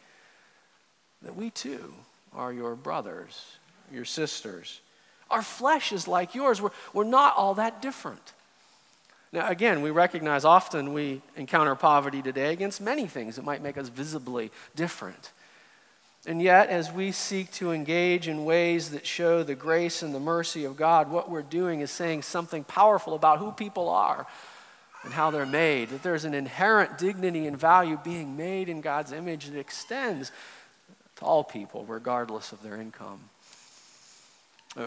That 1.23 1.37
we 1.37 1.51
too 1.51 1.95
are 2.35 2.53
your 2.53 2.75
brothers, 2.75 3.57
your 3.93 4.05
sisters 4.05 4.81
Our 5.31 5.43
flesh 5.43 5.93
is 5.93 6.07
like 6.07 6.35
yours. 6.35 6.61
We're, 6.61 6.71
we're 6.93 7.05
not 7.05 7.37
all 7.37 7.55
that 7.55 7.83
different. 7.83 8.33
Now, 9.33 9.49
again, 9.49 9.83
we 9.83 9.91
recognize 9.91 10.45
often 10.45 10.93
we 10.93 11.21
encounter 11.37 11.75
poverty 11.75 12.23
today 12.23 12.53
against 12.53 12.81
many 12.81 13.07
things 13.09 13.35
that 13.37 13.45
might 13.45 13.63
make 13.63 13.77
us 13.77 13.89
visibly 13.89 14.53
different. 14.77 15.33
And 16.27 16.41
yet, 16.41 16.71
as 16.71 16.91
we 16.91 17.13
seek 17.13 17.51
to 17.53 17.73
engage 17.73 18.29
in 18.29 18.47
ways 18.47 18.91
that 18.91 19.07
show 19.07 19.43
the 19.43 19.55
grace 19.55 20.03
and 20.03 20.15
the 20.15 20.21
mercy 20.21 20.65
of 20.65 20.77
God, 20.77 21.11
what 21.11 21.31
we're 21.31 21.43
doing 21.43 21.81
is 21.81 21.91
saying 21.91 22.23
something 22.23 22.65
powerful 22.65 23.15
about 23.15 23.41
who 23.41 23.53
people 23.53 23.91
are 23.91 24.27
and 25.03 25.13
how 25.13 25.31
they're 25.31 25.45
made. 25.45 25.91
That 25.91 26.03
there's 26.03 26.25
an 26.25 26.33
inherent 26.33 26.97
dignity 26.97 27.47
and 27.47 27.59
value 27.59 27.99
being 28.03 28.39
made 28.39 28.71
in 28.71 28.81
God's 28.81 29.13
image 29.13 29.47
that 29.47 29.59
extends 29.59 30.33
to 31.17 31.25
all 31.25 31.45
people, 31.45 31.85
regardless 31.85 32.53
of 32.53 32.63
their 32.63 32.81
income. 32.81 33.21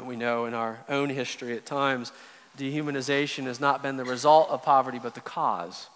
We 0.03 0.15
know 0.15 0.45
in 0.45 0.55
our 0.55 0.79
own 0.89 1.09
history 1.09 1.55
at 1.55 1.67
times, 1.67 2.11
dehumanization 2.57 3.43
has 3.43 3.59
not 3.59 3.83
been 3.83 3.97
the 3.97 4.05
result 4.05 4.49
of 4.49 4.63
poverty, 4.63 4.99
but 4.99 5.13
the 5.13 5.21
cause. 5.21 5.87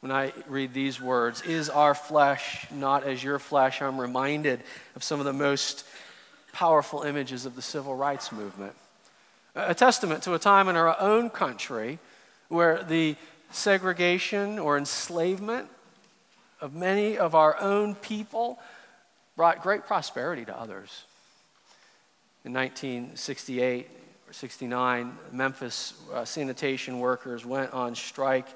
When 0.00 0.12
I 0.12 0.32
read 0.46 0.74
these 0.74 1.00
words, 1.00 1.42
is 1.42 1.68
our 1.68 1.92
flesh 1.92 2.66
not 2.70 3.02
as 3.02 3.22
your 3.22 3.40
flesh? 3.40 3.82
I'm 3.82 4.00
reminded 4.00 4.62
of 4.94 5.02
some 5.02 5.18
of 5.18 5.26
the 5.26 5.32
most 5.32 5.84
powerful 6.52 7.02
images 7.02 7.46
of 7.46 7.56
the 7.56 7.62
civil 7.62 7.96
rights 7.96 8.30
movement. 8.30 8.74
A 9.56 9.74
testament 9.74 10.22
to 10.22 10.34
a 10.34 10.38
time 10.38 10.68
in 10.68 10.76
our 10.76 10.98
own 11.00 11.30
country 11.30 11.98
where 12.48 12.84
the 12.84 13.16
segregation 13.50 14.60
or 14.60 14.78
enslavement 14.78 15.68
of 16.60 16.74
many 16.74 17.18
of 17.18 17.34
our 17.34 17.60
own 17.60 17.96
people 17.96 18.60
brought 19.36 19.62
great 19.62 19.84
prosperity 19.84 20.44
to 20.44 20.56
others. 20.56 21.04
In 22.44 22.52
1968 22.52 23.88
or 24.28 24.32
69, 24.32 25.18
Memphis 25.32 25.94
uh, 26.12 26.24
sanitation 26.24 27.00
workers 27.00 27.44
went 27.44 27.72
on 27.72 27.96
strike 27.96 28.46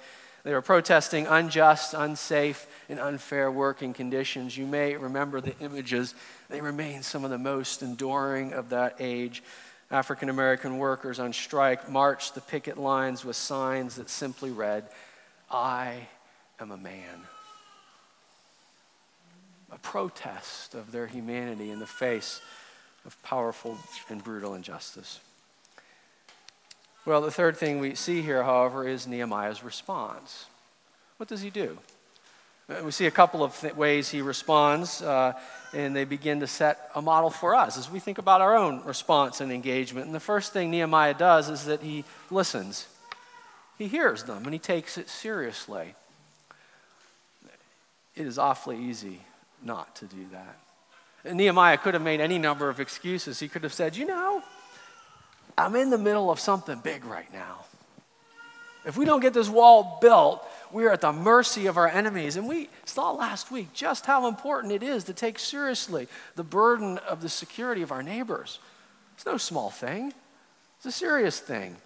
they 0.44 0.52
were 0.52 0.62
protesting 0.62 1.26
unjust, 1.26 1.94
unsafe, 1.94 2.66
and 2.88 2.98
unfair 2.98 3.50
working 3.50 3.92
conditions. 3.92 4.56
You 4.56 4.66
may 4.66 4.96
remember 4.96 5.40
the 5.40 5.56
images. 5.60 6.14
They 6.48 6.60
remain 6.60 7.02
some 7.02 7.24
of 7.24 7.30
the 7.30 7.38
most 7.38 7.82
enduring 7.82 8.52
of 8.52 8.70
that 8.70 8.96
age. 8.98 9.42
African 9.90 10.28
American 10.28 10.78
workers 10.78 11.20
on 11.20 11.32
strike 11.32 11.88
marched 11.88 12.34
the 12.34 12.40
picket 12.40 12.76
lines 12.76 13.24
with 13.24 13.36
signs 13.36 13.96
that 13.96 14.10
simply 14.10 14.50
read, 14.50 14.84
I 15.50 16.08
am 16.58 16.70
a 16.70 16.76
man. 16.76 17.26
A 19.70 19.78
protest 19.78 20.74
of 20.74 20.90
their 20.92 21.06
humanity 21.06 21.70
in 21.70 21.78
the 21.78 21.86
face 21.86 22.40
of 23.04 23.20
powerful 23.22 23.78
and 24.08 24.22
brutal 24.24 24.54
injustice. 24.54 25.20
Well, 27.04 27.20
the 27.20 27.32
third 27.32 27.56
thing 27.56 27.80
we 27.80 27.96
see 27.96 28.22
here, 28.22 28.44
however, 28.44 28.86
is 28.86 29.08
Nehemiah's 29.08 29.64
response. 29.64 30.46
What 31.16 31.28
does 31.28 31.40
he 31.40 31.50
do? 31.50 31.78
Uh, 32.68 32.82
we 32.84 32.92
see 32.92 33.06
a 33.06 33.10
couple 33.10 33.42
of 33.42 33.58
th- 33.60 33.74
ways 33.74 34.08
he 34.08 34.22
responds, 34.22 35.02
uh, 35.02 35.32
and 35.72 35.96
they 35.96 36.04
begin 36.04 36.38
to 36.40 36.46
set 36.46 36.90
a 36.94 37.02
model 37.02 37.28
for 37.28 37.56
us 37.56 37.76
as 37.76 37.90
we 37.90 37.98
think 37.98 38.18
about 38.18 38.40
our 38.40 38.56
own 38.56 38.84
response 38.84 39.40
and 39.40 39.50
engagement. 39.50 40.06
And 40.06 40.14
the 40.14 40.20
first 40.20 40.52
thing 40.52 40.70
Nehemiah 40.70 41.14
does 41.14 41.48
is 41.48 41.64
that 41.64 41.82
he 41.82 42.04
listens, 42.30 42.86
he 43.78 43.88
hears 43.88 44.22
them, 44.22 44.44
and 44.44 44.52
he 44.52 44.60
takes 44.60 44.96
it 44.96 45.08
seriously. 45.08 45.96
It 48.14 48.26
is 48.26 48.38
awfully 48.38 48.78
easy 48.78 49.22
not 49.60 49.96
to 49.96 50.04
do 50.04 50.26
that. 50.30 50.56
And 51.24 51.36
Nehemiah 51.36 51.78
could 51.78 51.94
have 51.94 52.02
made 52.02 52.20
any 52.20 52.38
number 52.38 52.68
of 52.68 52.78
excuses. 52.78 53.40
He 53.40 53.48
could 53.48 53.64
have 53.64 53.72
said, 53.72 53.96
You 53.96 54.06
know, 54.06 54.42
I'm 55.62 55.76
in 55.76 55.90
the 55.90 55.98
middle 55.98 56.30
of 56.30 56.40
something 56.40 56.80
big 56.80 57.04
right 57.04 57.32
now. 57.32 57.64
If 58.84 58.96
we 58.96 59.04
don't 59.04 59.20
get 59.20 59.32
this 59.32 59.48
wall 59.48 59.98
built, 60.00 60.44
we 60.72 60.84
are 60.86 60.90
at 60.90 61.02
the 61.02 61.12
mercy 61.12 61.66
of 61.66 61.76
our 61.76 61.86
enemies. 61.86 62.36
And 62.36 62.48
we 62.48 62.68
saw 62.84 63.12
last 63.12 63.52
week 63.52 63.72
just 63.72 64.06
how 64.06 64.26
important 64.26 64.72
it 64.72 64.82
is 64.82 65.04
to 65.04 65.12
take 65.12 65.38
seriously 65.38 66.08
the 66.34 66.42
burden 66.42 66.98
of 66.98 67.22
the 67.22 67.28
security 67.28 67.82
of 67.82 67.92
our 67.92 68.02
neighbors. 68.02 68.58
It's 69.14 69.24
no 69.24 69.36
small 69.36 69.70
thing, 69.70 70.12
it's 70.78 70.86
a 70.86 70.92
serious 70.92 71.38
thing. 71.38 71.76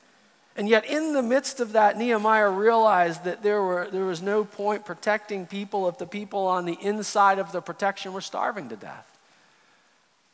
And 0.59 0.71
yet, 0.71 0.87
in 0.87 1.13
the 1.13 1.23
midst 1.23 1.61
of 1.61 1.73
that, 1.73 1.99
Nehemiah 1.99 2.49
realized 2.49 3.25
that 3.25 3.43
there, 3.43 3.63
were, 3.63 3.91
there 3.93 4.07
was 4.07 4.23
no 4.23 4.43
point 4.43 4.87
protecting 4.87 5.45
people 5.45 5.87
if 5.87 5.99
the 5.99 6.07
people 6.07 6.47
on 6.47 6.65
the 6.65 6.79
inside 6.81 7.39
of 7.39 7.53
the 7.53 7.61
protection 7.61 8.15
were 8.15 8.23
starving 8.23 8.71
to 8.71 8.77
death. 8.77 9.16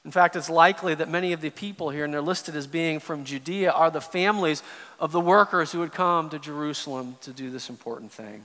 In 0.04 0.10
fact, 0.10 0.34
it's 0.34 0.50
likely 0.50 0.94
that 0.96 1.08
many 1.08 1.32
of 1.32 1.40
the 1.40 1.50
people 1.50 1.90
here, 1.90 2.04
and 2.04 2.12
they're 2.12 2.20
listed 2.20 2.56
as 2.56 2.66
being 2.66 2.98
from 2.98 3.24
Judea, 3.24 3.70
are 3.70 3.90
the 3.90 4.00
families 4.00 4.62
of 4.98 5.12
the 5.12 5.20
workers 5.20 5.70
who 5.70 5.80
had 5.80 5.92
come 5.92 6.28
to 6.30 6.38
Jerusalem 6.38 7.16
to 7.20 7.32
do 7.32 7.50
this 7.50 7.70
important 7.70 8.10
thing. 8.10 8.44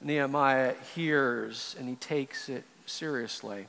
Nehemiah 0.00 0.74
hears 0.94 1.74
and 1.78 1.88
he 1.88 1.96
takes 1.96 2.48
it 2.48 2.64
seriously. 2.86 3.66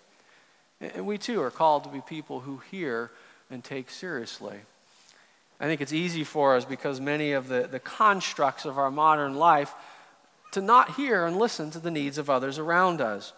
And 0.80 1.06
we 1.06 1.18
too 1.18 1.42
are 1.42 1.52
called 1.52 1.84
to 1.84 1.90
be 1.90 2.02
people 2.02 2.42
who 2.42 2.62
hear 2.72 3.12
and 3.52 3.64
take 3.64 3.90
seriously. 3.90 4.58
I 5.60 5.66
think 5.66 5.82
it's 5.82 5.92
easy 5.92 6.24
for 6.24 6.56
us 6.56 6.64
because 6.64 7.02
many 7.02 7.34
of 7.34 7.50
the, 7.50 7.68
the 7.70 7.80
constructs 7.80 8.64
of 8.64 8.78
our 8.78 8.92
modern 8.92 9.36
life 9.36 9.74
to 10.54 10.62
not 10.62 10.96
hear 10.96 11.26
and 11.26 11.38
listen 11.38 11.70
to 11.72 11.80
the 11.80 11.92
needs 11.92 12.18
of 12.18 12.30
others 12.30 12.58
around 12.58 13.02
us. 13.02 13.34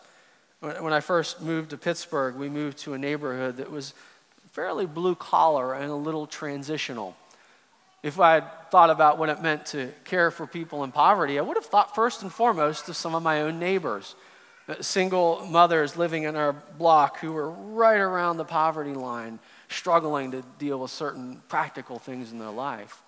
When 0.61 0.93
I 0.93 0.99
first 0.99 1.41
moved 1.41 1.71
to 1.71 1.77
Pittsburgh, 1.77 2.35
we 2.35 2.47
moved 2.47 2.77
to 2.79 2.93
a 2.93 2.97
neighborhood 2.97 3.57
that 3.57 3.71
was 3.71 3.95
fairly 4.51 4.85
blue 4.85 5.15
collar 5.15 5.73
and 5.73 5.89
a 5.89 5.95
little 5.95 6.27
transitional. 6.27 7.15
If 8.03 8.19
I 8.19 8.35
had 8.35 8.69
thought 8.69 8.91
about 8.91 9.17
what 9.17 9.29
it 9.29 9.41
meant 9.41 9.65
to 9.67 9.91
care 10.05 10.29
for 10.29 10.45
people 10.45 10.83
in 10.83 10.91
poverty, 10.91 11.39
I 11.39 11.41
would 11.41 11.57
have 11.57 11.65
thought 11.65 11.95
first 11.95 12.21
and 12.21 12.31
foremost 12.31 12.87
of 12.89 12.95
some 12.95 13.15
of 13.15 13.23
my 13.23 13.41
own 13.41 13.57
neighbors. 13.57 14.15
Uh, 14.67 14.75
single 14.81 15.43
mothers 15.47 15.97
living 15.97 16.23
in 16.23 16.35
our 16.35 16.53
block 16.53 17.17
who 17.17 17.33
were 17.33 17.49
right 17.49 17.99
around 17.99 18.37
the 18.37 18.45
poverty 18.45 18.93
line, 18.93 19.39
struggling 19.67 20.29
to 20.29 20.43
deal 20.59 20.79
with 20.79 20.91
certain 20.91 21.41
practical 21.49 21.97
things 21.97 22.31
in 22.31 22.37
their 22.37 22.51
life. 22.51 23.01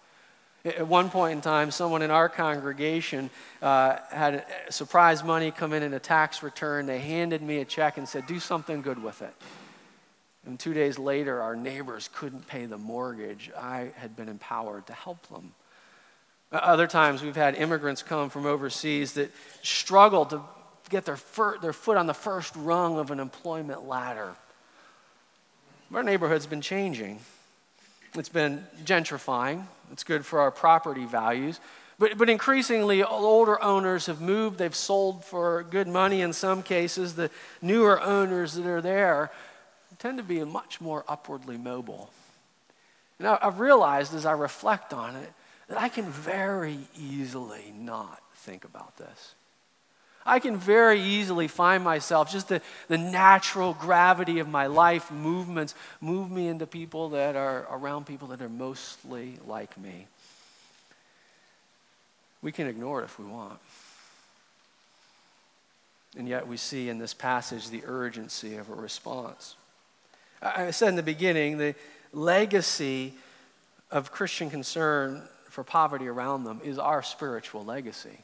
At 0.65 0.87
one 0.87 1.09
point 1.09 1.33
in 1.33 1.41
time, 1.41 1.71
someone 1.71 2.01
in 2.01 2.09
our 2.09 2.29
congregation 2.29 3.29
uh, 3.61 3.97
had 4.09 4.45
surprise 4.69 5.21
money 5.21 5.51
come 5.51 5.73
in 5.73 5.83
in 5.83 5.93
a 5.93 5.99
tax 5.99 6.41
return. 6.41 6.85
They 6.85 6.99
handed 6.99 7.41
me 7.41 7.57
a 7.57 7.65
check 7.65 7.97
and 7.97 8.07
said, 8.07 8.27
Do 8.27 8.39
something 8.39 8.81
good 8.81 9.03
with 9.03 9.21
it. 9.21 9.33
And 10.45 10.57
two 10.57 10.73
days 10.73 10.97
later, 10.97 11.41
our 11.41 11.55
neighbors 11.55 12.09
couldn't 12.13 12.47
pay 12.47 12.65
the 12.65 12.77
mortgage. 12.77 13.51
I 13.57 13.91
had 13.95 14.15
been 14.15 14.29
empowered 14.29 14.87
to 14.87 14.93
help 14.93 15.27
them. 15.27 15.53
Other 16.51 16.87
times, 16.87 17.21
we've 17.21 17.35
had 17.35 17.55
immigrants 17.55 18.01
come 18.01 18.29
from 18.29 18.45
overseas 18.45 19.13
that 19.13 19.31
struggled 19.63 20.29
to 20.29 20.41
get 20.89 21.03
their, 21.03 21.17
fir- 21.17 21.57
their 21.57 21.73
foot 21.73 21.97
on 21.97 22.07
the 22.07 22.13
first 22.13 22.55
rung 22.55 22.99
of 22.99 23.11
an 23.11 23.19
employment 23.19 23.85
ladder. 23.85 24.33
Our 25.93 26.03
neighborhood's 26.03 26.45
been 26.45 26.61
changing. 26.61 27.19
It's 28.15 28.29
been 28.29 28.65
gentrifying. 28.85 29.65
It's 29.93 30.03
good 30.03 30.25
for 30.25 30.39
our 30.39 30.51
property 30.51 31.05
values. 31.05 31.59
But, 31.99 32.17
but 32.17 32.29
increasingly, 32.29 33.03
older 33.03 33.61
owners 33.63 34.07
have 34.07 34.19
moved. 34.19 34.57
They've 34.57 34.75
sold 34.75 35.23
for 35.23 35.63
good 35.63 35.87
money 35.87 36.21
in 36.21 36.33
some 36.33 36.63
cases. 36.63 37.13
The 37.13 37.29
newer 37.61 38.01
owners 38.01 38.55
that 38.55 38.65
are 38.65 38.81
there 38.81 39.31
tend 39.99 40.17
to 40.17 40.23
be 40.23 40.43
much 40.43 40.81
more 40.81 41.05
upwardly 41.07 41.57
mobile. 41.57 42.09
And 43.19 43.27
I've 43.27 43.59
realized 43.59 44.15
as 44.15 44.25
I 44.25 44.31
reflect 44.31 44.93
on 44.93 45.15
it 45.15 45.31
that 45.69 45.79
I 45.79 45.87
can 45.87 46.05
very 46.05 46.79
easily 46.99 47.71
not 47.77 48.19
think 48.35 48.65
about 48.65 48.97
this. 48.97 49.35
I 50.25 50.39
can 50.39 50.57
very 50.57 51.01
easily 51.01 51.47
find 51.47 51.83
myself, 51.83 52.31
just 52.31 52.47
the, 52.47 52.61
the 52.87 52.97
natural 52.97 53.73
gravity 53.73 54.39
of 54.39 54.47
my 54.47 54.67
life 54.67 55.11
movements 55.11 55.75
move 55.99 56.31
me 56.31 56.47
into 56.47 56.65
people 56.65 57.09
that 57.09 57.35
are 57.35 57.67
around 57.69 58.05
people 58.05 58.29
that 58.29 58.41
are 58.41 58.49
mostly 58.49 59.37
like 59.45 59.77
me. 59.77 60.07
We 62.41 62.51
can 62.51 62.67
ignore 62.67 63.01
it 63.01 63.05
if 63.05 63.19
we 63.19 63.25
want. 63.25 63.59
And 66.17 66.27
yet 66.27 66.47
we 66.47 66.57
see 66.57 66.89
in 66.89 66.99
this 66.99 67.13
passage 67.13 67.69
the 67.69 67.83
urgency 67.85 68.55
of 68.57 68.69
a 68.69 68.75
response. 68.75 69.55
I 70.41 70.71
said 70.71 70.89
in 70.89 70.95
the 70.95 71.03
beginning, 71.03 71.57
the 71.57 71.73
legacy 72.11 73.13
of 73.89 74.11
Christian 74.11 74.49
concern 74.49 75.23
for 75.49 75.63
poverty 75.63 76.07
around 76.07 76.43
them 76.43 76.61
is 76.63 76.77
our 76.77 77.01
spiritual 77.01 77.63
legacy. 77.63 78.19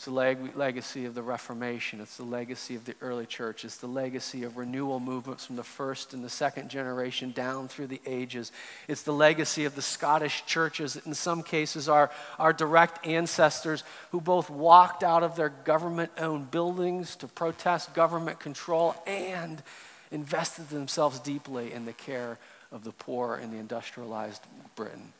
It's 0.00 0.06
the 0.06 0.12
leg- 0.12 0.56
legacy 0.56 1.04
of 1.04 1.14
the 1.14 1.22
Reformation. 1.22 2.00
It's 2.00 2.16
the 2.16 2.22
legacy 2.22 2.74
of 2.74 2.86
the 2.86 2.94
early 3.02 3.26
church. 3.26 3.66
It's 3.66 3.76
the 3.76 3.86
legacy 3.86 4.44
of 4.44 4.56
renewal 4.56 4.98
movements 4.98 5.44
from 5.44 5.56
the 5.56 5.62
first 5.62 6.14
and 6.14 6.24
the 6.24 6.30
second 6.30 6.70
generation 6.70 7.32
down 7.32 7.68
through 7.68 7.88
the 7.88 8.00
ages. 8.06 8.50
It's 8.88 9.02
the 9.02 9.12
legacy 9.12 9.66
of 9.66 9.74
the 9.74 9.82
Scottish 9.82 10.46
churches, 10.46 10.96
in 10.96 11.12
some 11.12 11.42
cases, 11.42 11.86
our, 11.86 12.10
our 12.38 12.54
direct 12.54 13.06
ancestors 13.06 13.84
who 14.10 14.22
both 14.22 14.48
walked 14.48 15.02
out 15.02 15.22
of 15.22 15.36
their 15.36 15.50
government 15.50 16.12
owned 16.16 16.50
buildings 16.50 17.14
to 17.16 17.26
protest 17.26 17.92
government 17.92 18.40
control 18.40 18.94
and 19.06 19.62
invested 20.10 20.70
themselves 20.70 21.18
deeply 21.18 21.74
in 21.74 21.84
the 21.84 21.92
care 21.92 22.38
of 22.72 22.84
the 22.84 22.92
poor 22.92 23.36
in 23.36 23.50
the 23.50 23.58
industrialized 23.58 24.40
Britain. 24.76 25.12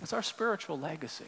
It's 0.00 0.14
our 0.14 0.22
spiritual 0.22 0.78
legacy. 0.78 1.26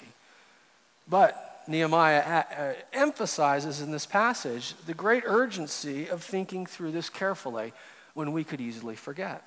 But 1.07 1.50
Nehemiah 1.71 2.19
uh, 2.21 2.73
emphasizes 2.93 3.81
in 3.81 3.93
this 3.93 4.05
passage 4.05 4.75
the 4.87 4.95
great 4.95 5.23
urgency 5.25 6.09
of 6.09 6.23
thinking 6.23 6.67
through 6.67 6.91
this 6.91 7.09
carefully 7.09 7.73
when 8.15 8.33
we 8.33 8.43
could 8.43 8.61
easily 8.61 8.97
forget. 8.97 9.45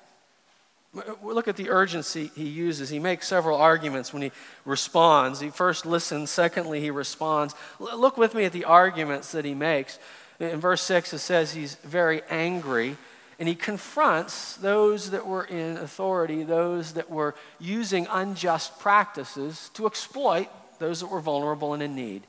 Look 1.22 1.48
at 1.48 1.56
the 1.56 1.70
urgency 1.70 2.30
he 2.34 2.48
uses. 2.48 2.88
He 2.88 2.98
makes 2.98 3.26
several 3.26 3.58
arguments 3.58 4.12
when 4.12 4.22
he 4.22 4.32
responds. 4.64 5.40
He 5.40 5.50
first 5.50 5.84
listens, 5.84 6.30
secondly, 6.30 6.80
he 6.80 6.90
responds. 6.90 7.54
Look 7.78 8.16
with 8.16 8.34
me 8.34 8.44
at 8.44 8.52
the 8.52 8.64
arguments 8.64 9.32
that 9.32 9.44
he 9.44 9.54
makes. 9.54 9.98
In 10.40 10.60
verse 10.60 10.82
6, 10.82 11.12
it 11.12 11.18
says 11.18 11.52
he's 11.52 11.74
very 11.76 12.22
angry 12.30 12.96
and 13.38 13.48
he 13.48 13.56
confronts 13.56 14.56
those 14.56 15.10
that 15.10 15.26
were 15.26 15.44
in 15.44 15.76
authority, 15.76 16.44
those 16.44 16.92
that 16.92 17.10
were 17.10 17.34
using 17.58 18.06
unjust 18.10 18.78
practices 18.78 19.70
to 19.74 19.86
exploit 19.86 20.48
those 20.78 21.00
that 21.00 21.06
were 21.06 21.20
vulnerable 21.20 21.74
and 21.74 21.82
in 21.82 21.94
need. 21.94 22.22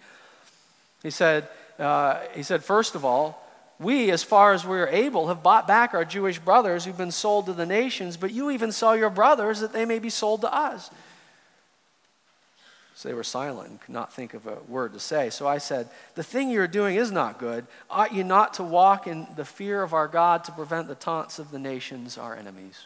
He 1.03 1.09
said, 1.09 1.47
uh, 1.79 2.21
he 2.33 2.43
said, 2.43 2.63
first 2.63 2.95
of 2.95 3.05
all, 3.05 3.41
we, 3.79 4.09
as 4.11 4.23
far 4.23 4.53
as 4.53 4.65
we 4.65 4.77
are 4.77 4.87
able, 4.87 5.27
have 5.27 5.43
bought 5.43 5.67
back 5.67 5.93
our 5.93 6.05
Jewish 6.05 6.39
brothers 6.39 6.85
who've 6.85 6.97
been 6.97 7.11
sold 7.11 7.47
to 7.47 7.53
the 7.53 7.65
nations, 7.65 8.15
but 8.15 8.31
you 8.31 8.49
even 8.51 8.71
sell 8.71 8.95
your 8.95 9.09
brothers 9.09 9.59
that 9.59 9.73
they 9.73 9.85
may 9.85 9.99
be 9.99 10.09
sold 10.09 10.41
to 10.41 10.53
us. 10.53 10.89
So 12.95 13.09
they 13.09 13.13
were 13.13 13.25
silent 13.25 13.69
and 13.69 13.81
could 13.81 13.93
not 13.93 14.13
think 14.13 14.33
of 14.33 14.47
a 14.47 14.57
word 14.69 14.93
to 14.93 15.01
say. 15.01 15.29
So 15.29 15.45
I 15.45 15.57
said, 15.57 15.89
The 16.15 16.23
thing 16.23 16.49
you're 16.49 16.65
doing 16.65 16.95
is 16.95 17.11
not 17.11 17.39
good. 17.39 17.67
Ought 17.89 18.13
you 18.13 18.23
not 18.23 18.53
to 18.55 18.63
walk 18.63 19.05
in 19.05 19.27
the 19.35 19.43
fear 19.43 19.83
of 19.83 19.93
our 19.93 20.07
God 20.07 20.45
to 20.45 20.53
prevent 20.53 20.87
the 20.87 20.95
taunts 20.95 21.37
of 21.37 21.51
the 21.51 21.59
nations, 21.59 22.17
our 22.17 22.33
enemies? 22.33 22.85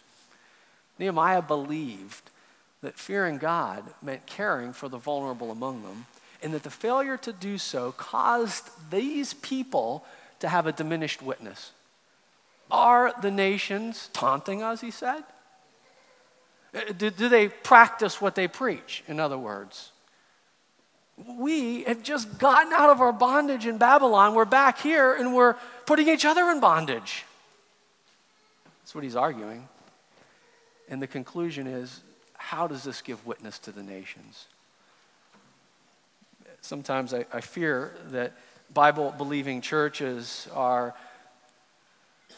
Nehemiah 0.98 1.44
believed 1.44 2.32
that 2.82 2.98
fearing 2.98 3.38
God 3.38 3.84
meant 4.02 4.26
caring 4.26 4.74
for 4.74 4.88
the 4.88 4.98
vulnerable 4.98 5.52
among 5.52 5.84
them, 5.84 6.06
and 6.42 6.54
that 6.54 6.64
the 6.64 6.70
failure 6.70 7.18
to 7.18 7.34
do 7.34 7.58
so 7.58 7.92
caused 7.92 8.70
these 8.90 9.34
people 9.34 10.06
to 10.40 10.48
have 10.48 10.66
a 10.68 10.72
diminished 10.72 11.22
witness. 11.22 11.72
Are 12.72 13.14
the 13.22 13.32
nations 13.32 14.10
taunting 14.14 14.64
us, 14.64 14.82
he 14.82 14.92
said? 14.92 15.24
Uh, 16.74 16.94
do, 16.98 17.10
do 17.10 17.28
they 17.30 17.50
practice 17.50 18.22
what 18.22 18.36
they 18.36 18.48
preach, 18.48 19.04
in 19.08 19.20
other 19.20 19.38
words? 19.38 19.92
We 21.28 21.84
have 21.84 22.04
just 22.04 22.38
gotten 22.38 22.72
out 22.72 22.90
of 22.90 23.02
our 23.02 23.12
bondage 23.12 23.66
in 23.66 23.78
Babylon. 23.78 24.36
We're 24.36 24.46
back 24.46 24.80
here 24.80 25.14
and 25.14 25.34
we're 25.34 25.56
putting 25.86 26.08
each 26.08 26.24
other 26.24 26.50
in 26.50 26.62
bondage. 26.62 27.26
That's 28.80 28.96
what 28.96 29.04
he's 29.04 29.18
arguing. 29.18 29.68
And 30.88 31.02
the 31.02 31.08
conclusion 31.08 31.68
is 31.68 32.00
how 32.40 32.66
does 32.68 32.84
this 32.84 33.02
give 33.02 33.26
witness 33.28 33.60
to 33.60 33.72
the 33.72 33.84
nations? 33.84 34.48
Sometimes 36.62 37.14
I, 37.14 37.26
I 37.32 37.42
fear 37.42 37.94
that 38.08 38.34
Bible 38.74 39.14
believing 39.18 39.62
churches 39.62 40.48
are 40.54 40.96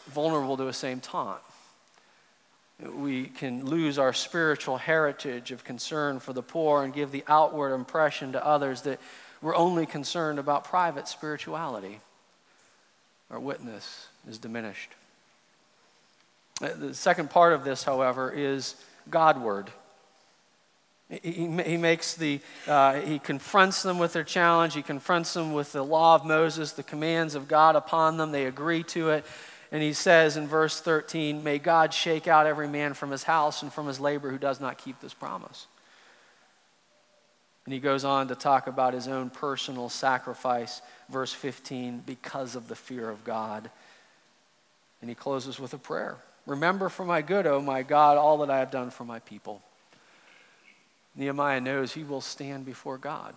vulnerable 0.07 0.57
to 0.57 0.63
the 0.63 0.73
same 0.73 0.99
taunt. 0.99 1.41
We 2.83 3.25
can 3.25 3.65
lose 3.65 3.99
our 3.99 4.11
spiritual 4.11 4.77
heritage 4.77 5.51
of 5.51 5.63
concern 5.63 6.19
for 6.19 6.33
the 6.33 6.41
poor 6.41 6.83
and 6.83 6.93
give 6.93 7.11
the 7.11 7.23
outward 7.27 7.73
impression 7.73 8.31
to 8.31 8.45
others 8.45 8.81
that 8.81 8.99
we're 9.41 9.55
only 9.55 9.85
concerned 9.85 10.39
about 10.39 10.63
private 10.63 11.07
spirituality. 11.07 11.99
Our 13.29 13.39
witness 13.39 14.07
is 14.27 14.39
diminished. 14.39 14.89
Uh, 16.61 16.69
the 16.75 16.93
second 16.93 17.29
part 17.29 17.53
of 17.53 17.63
this, 17.63 17.83
however, 17.83 18.31
is 18.31 18.75
Godward. 19.09 19.69
He, 21.11 21.47
he 21.65 21.77
makes 21.77 22.13
the, 22.13 22.39
uh, 22.67 23.01
he 23.01 23.19
confronts 23.19 23.83
them 23.83 23.99
with 23.99 24.13
their 24.13 24.23
challenge. 24.23 24.75
He 24.75 24.81
confronts 24.81 25.33
them 25.33 25.51
with 25.51 25.73
the 25.73 25.83
law 25.83 26.15
of 26.15 26.25
Moses, 26.25 26.71
the 26.71 26.83
commands 26.83 27.35
of 27.35 27.49
God 27.49 27.75
upon 27.75 28.15
them. 28.15 28.31
They 28.31 28.45
agree 28.45 28.83
to 28.83 29.09
it. 29.09 29.25
And 29.73 29.83
he 29.83 29.93
says 29.93 30.37
in 30.37 30.47
verse 30.47 30.79
13, 30.79 31.43
May 31.43 31.59
God 31.59 31.93
shake 31.93 32.27
out 32.27 32.47
every 32.47 32.67
man 32.67 32.93
from 32.93 33.11
his 33.11 33.23
house 33.23 33.61
and 33.61 33.71
from 33.71 33.87
his 33.87 33.99
labor 33.99 34.29
who 34.29 34.37
does 34.37 34.61
not 34.61 34.77
keep 34.77 35.01
this 35.01 35.13
promise. 35.13 35.67
And 37.65 37.73
he 37.73 37.79
goes 37.79 38.03
on 38.05 38.29
to 38.29 38.35
talk 38.35 38.67
about 38.67 38.93
his 38.93 39.07
own 39.07 39.29
personal 39.29 39.89
sacrifice, 39.89 40.81
verse 41.09 41.33
15, 41.33 42.03
because 42.05 42.55
of 42.55 42.67
the 42.67 42.75
fear 42.75 43.09
of 43.09 43.23
God. 43.23 43.69
And 45.01 45.09
he 45.09 45.15
closes 45.15 45.59
with 45.59 45.73
a 45.73 45.77
prayer 45.77 46.17
Remember 46.47 46.89
for 46.89 47.05
my 47.05 47.21
good, 47.21 47.45
O 47.45 47.61
my 47.61 47.83
God, 47.83 48.17
all 48.17 48.39
that 48.39 48.49
I 48.49 48.59
have 48.59 48.71
done 48.71 48.89
for 48.89 49.05
my 49.05 49.19
people. 49.19 49.61
Nehemiah 51.15 51.61
knows 51.61 51.93
he 51.93 52.03
will 52.03 52.21
stand 52.21 52.65
before 52.65 52.97
God. 52.97 53.33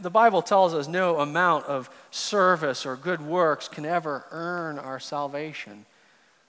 The 0.00 0.10
Bible 0.10 0.42
tells 0.42 0.74
us 0.74 0.88
no 0.88 1.20
amount 1.20 1.66
of 1.66 1.88
service 2.10 2.84
or 2.84 2.96
good 2.96 3.20
works 3.20 3.68
can 3.68 3.86
ever 3.86 4.24
earn 4.32 4.80
our 4.80 4.98
salvation. 4.98 5.86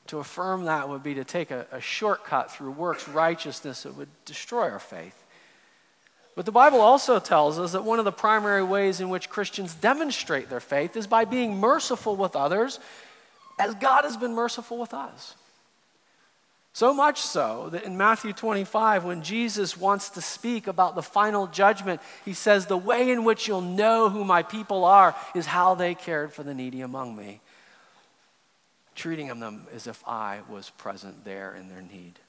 To 0.08 0.20
affirm 0.20 0.66
that 0.66 0.90
would 0.90 1.04
be 1.04 1.14
to 1.16 1.24
take 1.24 1.52
a, 1.52 1.68
a, 1.72 1.82
shortcut 1.82 2.52
through 2.52 2.72
works 2.72 3.08
righteousness 3.08 3.84
that 3.84 3.96
would 3.96 4.08
destroy 4.26 4.72
our 4.72 4.80
faith. 4.80 5.24
But 6.36 6.46
the 6.46 6.52
Bible 6.52 6.80
also 6.82 7.20
tells 7.20 7.60
us 7.60 7.74
that 7.74 7.84
one 7.84 8.00
of 8.00 8.06
the 8.06 8.12
primary 8.12 8.64
ways 8.64 9.02
in 9.02 9.10
which 9.10 9.30
Christians 9.30 9.76
demonstrate 9.76 10.50
their 10.50 10.60
faith 10.60 10.96
is 10.96 11.08
by 11.08 11.26
being 11.26 11.58
merciful 11.58 12.16
with 12.16 12.36
others 12.36 12.80
as 13.60 13.76
God 13.76 14.04
has 14.04 14.18
been 14.18 14.34
merciful 14.34 14.78
with 14.78 14.94
us. 14.94 15.36
So 16.78 16.94
much 16.94 17.22
so 17.22 17.70
that 17.72 17.86
in 17.86 17.98
Matthew 17.98 18.34
25, 18.34 19.04
when 19.04 19.24
Jesus 19.24 19.76
wants 19.76 20.12
to 20.12 20.22
speak 20.22 20.68
about 20.68 20.94
the 20.94 21.02
final 21.02 21.48
judgment, 21.48 22.00
he 22.24 22.34
says, 22.34 22.68
The 22.68 22.78
way 22.78 23.10
in 23.10 23.24
which 23.24 23.48
you'll 23.48 23.62
know 23.62 24.10
who 24.10 24.24
my 24.24 24.44
people 24.44 24.86
are 24.86 25.16
is 25.34 25.48
how 25.48 25.74
they 25.74 25.96
cared 25.96 26.34
for 26.34 26.44
the 26.44 26.54
needy 26.54 26.82
among 26.82 27.16
me, 27.16 27.42
treating 28.94 29.26
them 29.40 29.66
as 29.74 29.88
if 29.88 30.08
I 30.08 30.42
was 30.52 30.70
present 30.70 31.26
there 31.26 31.56
in 31.56 31.68
their 31.68 31.82
need. 31.82 32.20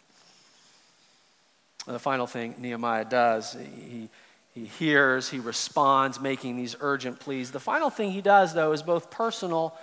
And 1.87 1.95
the 1.95 1.99
final 2.01 2.27
thing 2.27 2.55
Nehemiah 2.57 3.05
does, 3.05 3.55
he, 3.55 4.09
he 4.55 4.65
hears, 4.65 5.29
he 5.29 5.41
responds, 5.41 6.19
making 6.19 6.57
these 6.57 6.75
urgent 6.81 7.21
pleas. 7.21 7.51
The 7.51 7.61
final 7.61 7.91
thing 7.91 8.13
he 8.13 8.23
does, 8.23 8.55
though, 8.55 8.73
is 8.73 8.83
both 8.83 9.11
personal 9.11 9.77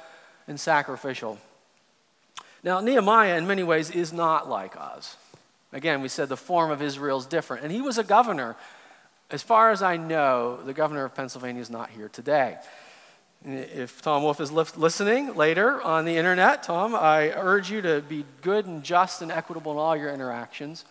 and 0.48 0.60
sacrificial. 0.60 1.38
Now, 2.66 2.80
Nehemiah, 2.80 3.38
in 3.38 3.46
many 3.46 3.62
ways, 3.62 3.92
is 3.92 4.12
not 4.12 4.50
like 4.50 4.76
us. 4.76 5.18
Again, 5.72 6.02
we 6.02 6.08
said 6.08 6.30
the 6.30 6.36
form 6.36 6.72
of 6.72 6.82
Israel 6.82 7.20
is 7.20 7.28
different. 7.28 7.64
And 7.64 7.72
he 7.72 7.80
was 7.80 8.00
a 8.00 8.04
governor. 8.04 8.56
As 9.30 9.44
far 9.44 9.70
as 9.70 9.84
I 9.84 9.98
know, 9.98 10.60
the 10.66 10.74
governor 10.74 11.06
of 11.06 11.14
Pennsylvania 11.14 11.62
is 11.62 11.70
not 11.70 11.92
here 11.92 12.10
today. 12.10 12.58
If 13.46 14.02
Tom 14.02 14.24
Wolf 14.24 14.42
is 14.42 14.52
listening 14.52 15.36
later 15.36 15.80
on 15.80 16.06
the 16.06 16.18
internet, 16.18 16.64
Tom, 16.64 16.96
I 16.96 17.34
urge 17.36 17.70
you 17.70 17.84
to 17.84 18.02
be 18.02 18.26
good 18.42 18.66
and 18.66 18.84
just 18.84 19.22
and 19.22 19.32
equitable 19.32 19.74
in 19.74 19.78
all 19.78 19.96
your 19.96 20.12
interactions. 20.12 20.86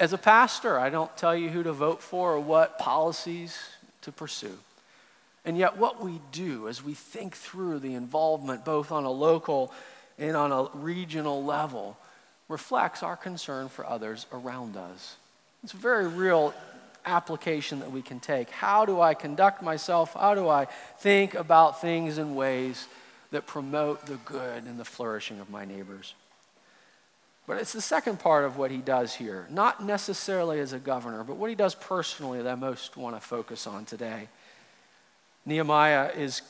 As 0.00 0.12
a 0.12 0.18
pastor, 0.18 0.80
I 0.80 0.90
don't 0.90 1.16
tell 1.16 1.36
you 1.36 1.50
who 1.50 1.62
to 1.62 1.72
vote 1.72 2.02
for 2.02 2.32
or 2.32 2.40
what 2.40 2.76
policies 2.76 3.56
to 4.02 4.10
pursue. 4.10 4.58
And 5.44 5.56
yet, 5.56 5.76
what 5.76 6.02
we 6.02 6.20
do 6.32 6.66
as 6.66 6.82
we 6.82 6.94
think 6.94 7.36
through 7.36 7.78
the 7.78 7.94
involvement, 7.94 8.64
both 8.64 8.90
on 8.90 9.04
a 9.04 9.10
local 9.12 9.72
and 10.20 10.36
on 10.36 10.52
a 10.52 10.68
regional 10.74 11.42
level 11.42 11.96
reflects 12.48 13.02
our 13.02 13.16
concern 13.16 13.68
for 13.68 13.86
others 13.86 14.26
around 14.32 14.76
us. 14.76 15.16
It's 15.64 15.72
a 15.72 15.78
very 15.78 16.06
real 16.06 16.54
application 17.06 17.80
that 17.80 17.90
we 17.90 18.02
can 18.02 18.20
take. 18.20 18.50
How 18.50 18.84
do 18.84 19.00
I 19.00 19.14
conduct 19.14 19.62
myself? 19.62 20.14
How 20.14 20.34
do 20.34 20.48
I 20.48 20.66
think 20.98 21.34
about 21.34 21.80
things 21.80 22.18
in 22.18 22.34
ways 22.34 22.86
that 23.30 23.46
promote 23.46 24.06
the 24.06 24.16
good 24.16 24.64
and 24.64 24.78
the 24.78 24.84
flourishing 24.84 25.40
of 25.40 25.48
my 25.48 25.64
neighbors? 25.64 26.14
But 27.46 27.58
it's 27.58 27.72
the 27.72 27.80
second 27.80 28.20
part 28.20 28.44
of 28.44 28.58
what 28.58 28.70
he 28.70 28.76
does 28.76 29.14
here, 29.14 29.46
not 29.50 29.84
necessarily 29.84 30.60
as 30.60 30.72
a 30.72 30.78
governor, 30.78 31.24
but 31.24 31.36
what 31.36 31.48
he 31.50 31.56
does 31.56 31.74
personally 31.74 32.42
that 32.42 32.48
I 32.48 32.54
most 32.54 32.96
want 32.96 33.16
to 33.16 33.20
focus 33.20 33.66
on 33.66 33.86
today. 33.86 34.28
Nehemiah 35.46 36.10
is 36.14 36.42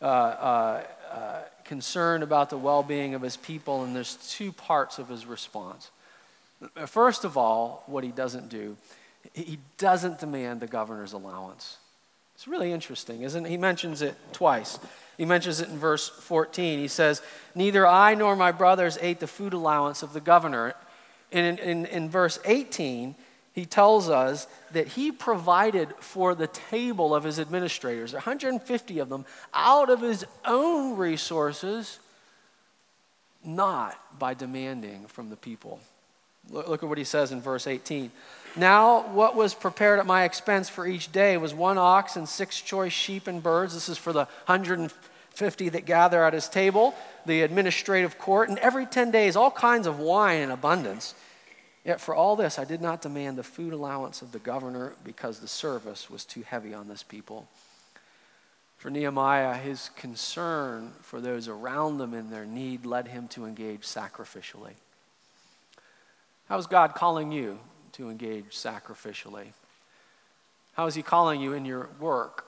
uh, 0.00 0.04
uh, 0.04 0.82
uh, 1.10 1.40
concerned 1.64 2.22
about 2.22 2.50
the 2.50 2.58
well 2.58 2.82
being 2.82 3.14
of 3.14 3.22
his 3.22 3.36
people, 3.36 3.84
and 3.84 3.94
there's 3.94 4.16
two 4.30 4.52
parts 4.52 4.98
of 4.98 5.08
his 5.08 5.26
response. 5.26 5.90
First 6.86 7.24
of 7.24 7.36
all, 7.36 7.84
what 7.86 8.04
he 8.04 8.10
doesn't 8.10 8.48
do, 8.48 8.76
he 9.32 9.58
doesn't 9.76 10.18
demand 10.18 10.60
the 10.60 10.66
governor's 10.66 11.12
allowance. 11.12 11.78
It's 12.34 12.46
really 12.46 12.72
interesting, 12.72 13.22
isn't 13.22 13.46
it? 13.46 13.48
He 13.48 13.56
mentions 13.56 14.00
it 14.00 14.14
twice. 14.32 14.78
He 15.16 15.24
mentions 15.24 15.60
it 15.60 15.68
in 15.68 15.76
verse 15.76 16.08
14. 16.08 16.78
He 16.78 16.86
says, 16.86 17.20
Neither 17.56 17.84
I 17.86 18.14
nor 18.14 18.36
my 18.36 18.52
brothers 18.52 18.96
ate 19.00 19.18
the 19.18 19.26
food 19.26 19.52
allowance 19.52 20.04
of 20.04 20.12
the 20.12 20.20
governor. 20.20 20.74
And 21.32 21.58
in, 21.58 21.68
in, 21.68 21.86
in 21.86 22.08
verse 22.08 22.38
18, 22.44 23.16
he 23.58 23.66
tells 23.66 24.08
us 24.08 24.46
that 24.70 24.86
he 24.86 25.10
provided 25.10 25.92
for 25.98 26.36
the 26.36 26.46
table 26.46 27.12
of 27.12 27.24
his 27.24 27.40
administrators, 27.40 28.12
150 28.12 28.98
of 29.00 29.08
them, 29.08 29.26
out 29.52 29.90
of 29.90 30.00
his 30.00 30.24
own 30.44 30.96
resources, 30.96 31.98
not 33.44 33.98
by 34.16 34.32
demanding 34.32 35.06
from 35.06 35.28
the 35.28 35.34
people. 35.34 35.80
Look 36.50 36.84
at 36.84 36.88
what 36.88 36.98
he 36.98 37.04
says 37.04 37.32
in 37.32 37.40
verse 37.40 37.66
18. 37.66 38.12
Now, 38.54 39.08
what 39.08 39.34
was 39.34 39.54
prepared 39.54 39.98
at 39.98 40.06
my 40.06 40.22
expense 40.22 40.68
for 40.68 40.86
each 40.86 41.10
day 41.10 41.36
was 41.36 41.52
one 41.52 41.78
ox 41.78 42.14
and 42.14 42.28
six 42.28 42.60
choice 42.60 42.92
sheep 42.92 43.26
and 43.26 43.42
birds. 43.42 43.74
This 43.74 43.88
is 43.88 43.98
for 43.98 44.12
the 44.12 44.26
150 44.46 45.68
that 45.70 45.84
gather 45.84 46.22
at 46.22 46.32
his 46.32 46.48
table, 46.48 46.94
the 47.26 47.42
administrative 47.42 48.18
court, 48.18 48.50
and 48.50 48.58
every 48.58 48.86
10 48.86 49.10
days, 49.10 49.34
all 49.34 49.50
kinds 49.50 49.88
of 49.88 49.98
wine 49.98 50.42
in 50.42 50.52
abundance. 50.52 51.14
Yet 51.88 52.02
for 52.02 52.14
all 52.14 52.36
this, 52.36 52.58
I 52.58 52.66
did 52.66 52.82
not 52.82 53.00
demand 53.00 53.38
the 53.38 53.42
food 53.42 53.72
allowance 53.72 54.20
of 54.20 54.30
the 54.30 54.38
governor 54.38 54.92
because 55.04 55.38
the 55.38 55.48
service 55.48 56.10
was 56.10 56.26
too 56.26 56.42
heavy 56.42 56.74
on 56.74 56.86
this 56.86 57.02
people. 57.02 57.48
For 58.76 58.90
Nehemiah, 58.90 59.54
his 59.54 59.88
concern 59.96 60.92
for 61.00 61.18
those 61.18 61.48
around 61.48 61.96
them 61.96 62.12
in 62.12 62.28
their 62.28 62.44
need 62.44 62.84
led 62.84 63.08
him 63.08 63.26
to 63.28 63.46
engage 63.46 63.84
sacrificially. 63.84 64.74
How 66.50 66.58
is 66.58 66.66
God 66.66 66.94
calling 66.94 67.32
you 67.32 67.58
to 67.92 68.10
engage 68.10 68.50
sacrificially? 68.50 69.46
How 70.74 70.84
is 70.84 70.94
He 70.94 71.02
calling 71.02 71.40
you 71.40 71.54
in 71.54 71.64
your 71.64 71.88
work, 71.98 72.44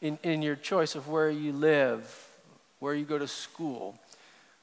in, 0.00 0.20
in 0.22 0.40
your 0.40 0.54
choice 0.54 0.94
of 0.94 1.08
where 1.08 1.30
you 1.30 1.52
live, 1.52 2.28
where 2.78 2.94
you 2.94 3.04
go 3.04 3.18
to 3.18 3.26
school, 3.26 3.98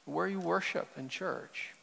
where 0.06 0.26
you 0.26 0.40
worship 0.40 0.88
in 0.96 1.10
church? 1.10 1.75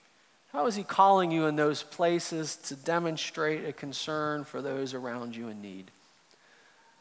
How 0.53 0.67
is 0.67 0.75
He 0.75 0.83
calling 0.83 1.31
you 1.31 1.47
in 1.47 1.55
those 1.55 1.81
places 1.81 2.55
to 2.67 2.75
demonstrate 2.75 3.65
a 3.65 3.73
concern 3.73 4.43
for 4.43 4.61
those 4.61 4.93
around 4.93 5.35
you 5.35 5.49
in 5.49 5.61
need? 5.63 5.89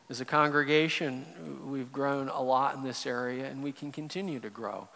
As 0.09 0.23
a 0.23 0.25
congregation, 0.25 1.27
we've 1.67 1.93
grown 1.93 2.29
a 2.29 2.41
lot 2.43 2.75
in 2.75 2.83
this 2.83 3.07
area 3.07 3.47
and 3.47 3.63
we 3.63 3.73
can 3.73 3.93
continue 3.93 4.41
to 4.41 4.49
grow. 4.49 4.89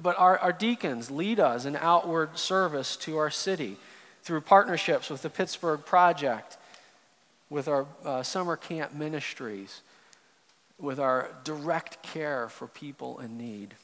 But 0.00 0.16
our, 0.18 0.38
our 0.38 0.52
deacons 0.52 1.10
lead 1.10 1.40
us 1.40 1.64
in 1.64 1.74
outward 1.74 2.38
service 2.38 2.96
to 2.98 3.16
our 3.16 3.30
city 3.30 3.76
through 4.22 4.42
partnerships 4.42 5.10
with 5.10 5.22
the 5.22 5.30
Pittsburgh 5.30 5.84
Project, 5.84 6.58
with 7.48 7.66
our 7.66 7.86
uh, 8.04 8.22
summer 8.22 8.56
camp 8.56 8.94
ministries, 8.94 9.80
with 10.78 11.00
our 11.00 11.30
direct 11.42 12.02
care 12.02 12.48
for 12.48 12.68
people 12.68 13.18
in 13.18 13.36
need. 13.36 13.74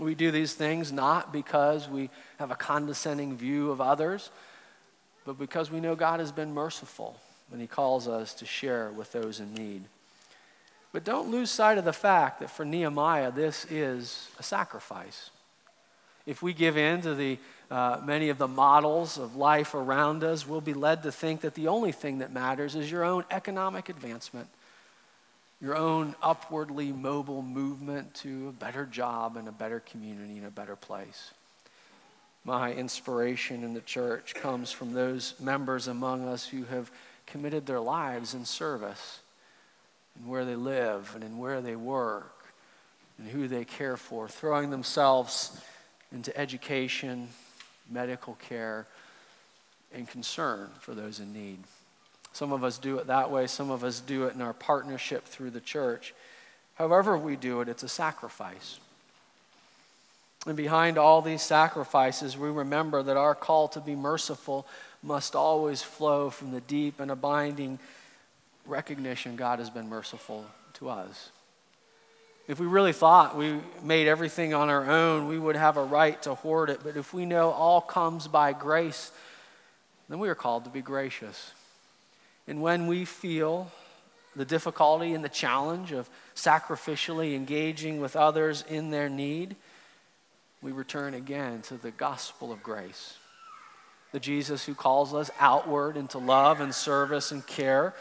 We 0.00 0.14
do 0.14 0.30
these 0.30 0.54
things 0.54 0.92
not 0.92 1.32
because 1.32 1.88
we 1.88 2.10
have 2.38 2.50
a 2.50 2.56
condescending 2.56 3.36
view 3.36 3.70
of 3.70 3.80
others, 3.80 4.30
but 5.24 5.38
because 5.38 5.70
we 5.70 5.80
know 5.80 5.94
God 5.94 6.20
has 6.20 6.32
been 6.32 6.52
merciful 6.52 7.18
when 7.48 7.60
He 7.60 7.66
calls 7.66 8.06
us 8.06 8.34
to 8.34 8.46
share 8.46 8.90
with 8.90 9.12
those 9.12 9.40
in 9.40 9.54
need. 9.54 9.84
But 10.92 11.04
don't 11.04 11.30
lose 11.30 11.50
sight 11.50 11.78
of 11.78 11.84
the 11.84 11.92
fact 11.92 12.40
that 12.40 12.50
for 12.50 12.64
Nehemiah, 12.64 13.30
this 13.30 13.66
is 13.70 14.28
a 14.38 14.42
sacrifice. 14.42 15.30
If 16.26 16.42
we 16.42 16.52
give 16.52 16.76
in 16.76 17.02
to 17.02 17.14
the, 17.14 17.38
uh, 17.70 18.00
many 18.04 18.30
of 18.30 18.38
the 18.38 18.48
models 18.48 19.18
of 19.18 19.36
life 19.36 19.74
around 19.74 20.24
us, 20.24 20.46
we'll 20.46 20.60
be 20.60 20.74
led 20.74 21.02
to 21.04 21.12
think 21.12 21.42
that 21.42 21.54
the 21.54 21.68
only 21.68 21.92
thing 21.92 22.18
that 22.18 22.32
matters 22.32 22.74
is 22.74 22.90
your 22.90 23.04
own 23.04 23.24
economic 23.30 23.88
advancement, 23.88 24.48
your 25.66 25.76
own 25.76 26.14
upwardly 26.22 26.92
mobile 26.92 27.42
movement 27.42 28.14
to 28.14 28.48
a 28.48 28.52
better 28.52 28.86
job 28.86 29.36
and 29.36 29.48
a 29.48 29.52
better 29.52 29.80
community 29.80 30.36
and 30.36 30.46
a 30.46 30.50
better 30.50 30.76
place. 30.76 31.32
My 32.44 32.72
inspiration 32.72 33.64
in 33.64 33.74
the 33.74 33.80
church 33.80 34.32
comes 34.36 34.70
from 34.70 34.92
those 34.92 35.34
members 35.40 35.88
among 35.88 36.28
us 36.28 36.46
who 36.46 36.62
have 36.66 36.92
committed 37.26 37.66
their 37.66 37.80
lives 37.80 38.32
in 38.32 38.44
service 38.44 39.18
and 40.14 40.28
where 40.28 40.44
they 40.44 40.54
live 40.54 41.10
and 41.16 41.24
in 41.24 41.36
where 41.36 41.60
they 41.60 41.74
work 41.74 42.44
and 43.18 43.26
who 43.26 43.48
they 43.48 43.64
care 43.64 43.96
for, 43.96 44.28
throwing 44.28 44.70
themselves 44.70 45.60
into 46.12 46.36
education, 46.38 47.26
medical 47.90 48.34
care, 48.34 48.86
and 49.92 50.06
concern 50.06 50.70
for 50.78 50.94
those 50.94 51.18
in 51.18 51.32
need. 51.32 51.58
Some 52.36 52.52
of 52.52 52.64
us 52.64 52.76
do 52.76 52.98
it 52.98 53.06
that 53.06 53.30
way, 53.30 53.46
some 53.46 53.70
of 53.70 53.82
us 53.82 54.00
do 54.00 54.24
it 54.24 54.34
in 54.34 54.42
our 54.42 54.52
partnership 54.52 55.24
through 55.24 55.52
the 55.52 55.60
church. 55.60 56.12
However, 56.74 57.16
we 57.16 57.34
do 57.34 57.62
it, 57.62 57.68
it's 57.70 57.82
a 57.82 57.88
sacrifice. 57.88 58.78
And 60.46 60.54
behind 60.54 60.98
all 60.98 61.22
these 61.22 61.40
sacrifices, 61.40 62.36
we 62.36 62.50
remember 62.50 63.02
that 63.02 63.16
our 63.16 63.34
call 63.34 63.68
to 63.68 63.80
be 63.80 63.94
merciful 63.94 64.66
must 65.02 65.34
always 65.34 65.80
flow 65.80 66.28
from 66.28 66.50
the 66.50 66.60
deep 66.60 67.00
and 67.00 67.10
abiding 67.10 67.78
recognition 68.66 69.36
God 69.36 69.58
has 69.58 69.70
been 69.70 69.88
merciful 69.88 70.44
to 70.74 70.90
us. 70.90 71.30
If 72.48 72.60
we 72.60 72.66
really 72.66 72.92
thought 72.92 73.34
we 73.34 73.60
made 73.82 74.08
everything 74.08 74.52
on 74.52 74.68
our 74.68 74.84
own, 74.84 75.26
we 75.26 75.38
would 75.38 75.56
have 75.56 75.78
a 75.78 75.84
right 75.84 76.20
to 76.24 76.34
hoard 76.34 76.68
it. 76.68 76.80
But 76.84 76.98
if 76.98 77.14
we 77.14 77.24
know 77.24 77.48
all 77.52 77.80
comes 77.80 78.28
by 78.28 78.52
grace, 78.52 79.10
then 80.10 80.18
we 80.18 80.28
are 80.28 80.34
called 80.34 80.64
to 80.64 80.70
be 80.70 80.82
gracious. 80.82 81.52
And 82.48 82.62
when 82.62 82.86
we 82.86 83.04
feel 83.04 83.70
the 84.34 84.44
difficulty 84.44 85.14
and 85.14 85.24
the 85.24 85.28
challenge 85.28 85.92
of 85.92 86.08
sacrificially 86.34 87.34
engaging 87.34 88.00
with 88.00 88.16
others 88.16 88.64
in 88.68 88.90
their 88.90 89.08
need, 89.08 89.56
we 90.62 90.72
return 90.72 91.14
again 91.14 91.62
to 91.62 91.74
the 91.74 91.90
gospel 91.90 92.52
of 92.52 92.62
grace. 92.62 93.16
The 94.12 94.20
Jesus 94.20 94.64
who 94.64 94.74
calls 94.74 95.14
us 95.14 95.30
outward 95.40 95.96
into 95.96 96.18
love 96.18 96.60
and 96.60 96.74
service 96.74 97.32
and 97.32 97.46
care 97.46 97.94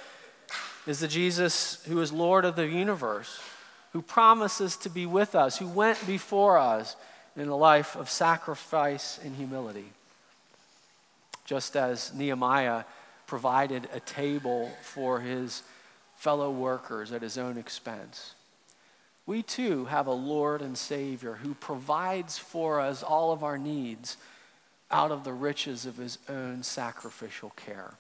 is 0.85 0.99
the 0.99 1.07
Jesus 1.07 1.83
who 1.87 1.99
is 2.01 2.11
Lord 2.11 2.45
of 2.45 2.55
the 2.55 2.67
universe, 2.67 3.39
who 3.93 4.01
promises 4.01 4.77
to 4.77 4.89
be 4.89 5.05
with 5.05 5.35
us, 5.35 5.57
who 5.57 5.67
went 5.67 6.05
before 6.05 6.57
us 6.57 6.95
in 7.35 7.47
a 7.49 7.55
life 7.55 7.95
of 7.95 8.09
sacrifice 8.09 9.19
and 9.23 9.35
humility. 9.35 9.91
Just 11.45 11.75
as 11.75 12.13
Nehemiah 12.13 12.83
provided 13.27 13.87
a 13.93 13.99
table 13.99 14.71
for 14.81 15.19
his 15.19 15.63
fellow 16.17 16.49
workers 16.49 17.11
at 17.11 17.21
his 17.21 17.37
own 17.37 17.57
expense. 17.57 18.35
We 19.25 19.41
too 19.41 19.85
have 19.85 20.07
a 20.07 20.13
Lord 20.13 20.61
and 20.61 20.77
Savior 20.77 21.35
who 21.35 21.55
provides 21.55 22.37
for 22.37 22.79
us 22.79 23.01
all 23.01 23.31
of 23.31 23.43
our 23.43 23.57
needs 23.57 24.17
out 24.91 25.11
of 25.11 25.23
the 25.23 25.33
riches 25.33 25.85
of 25.85 25.97
his 25.97 26.19
own 26.29 26.61
sacrificial 26.63 27.51
care. 27.55 27.93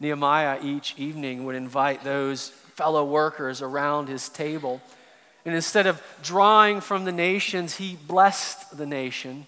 Nehemiah 0.00 0.58
each 0.62 0.94
evening 0.98 1.44
would 1.44 1.54
invite 1.54 2.04
those 2.04 2.48
fellow 2.74 3.04
workers 3.04 3.62
around 3.62 4.08
his 4.08 4.28
table. 4.28 4.80
And 5.44 5.54
instead 5.54 5.86
of 5.86 6.02
drawing 6.22 6.80
from 6.80 7.04
the 7.04 7.12
nations, 7.12 7.76
he 7.76 7.96
blessed 8.06 8.76
the 8.76 8.86
nation. 8.86 9.46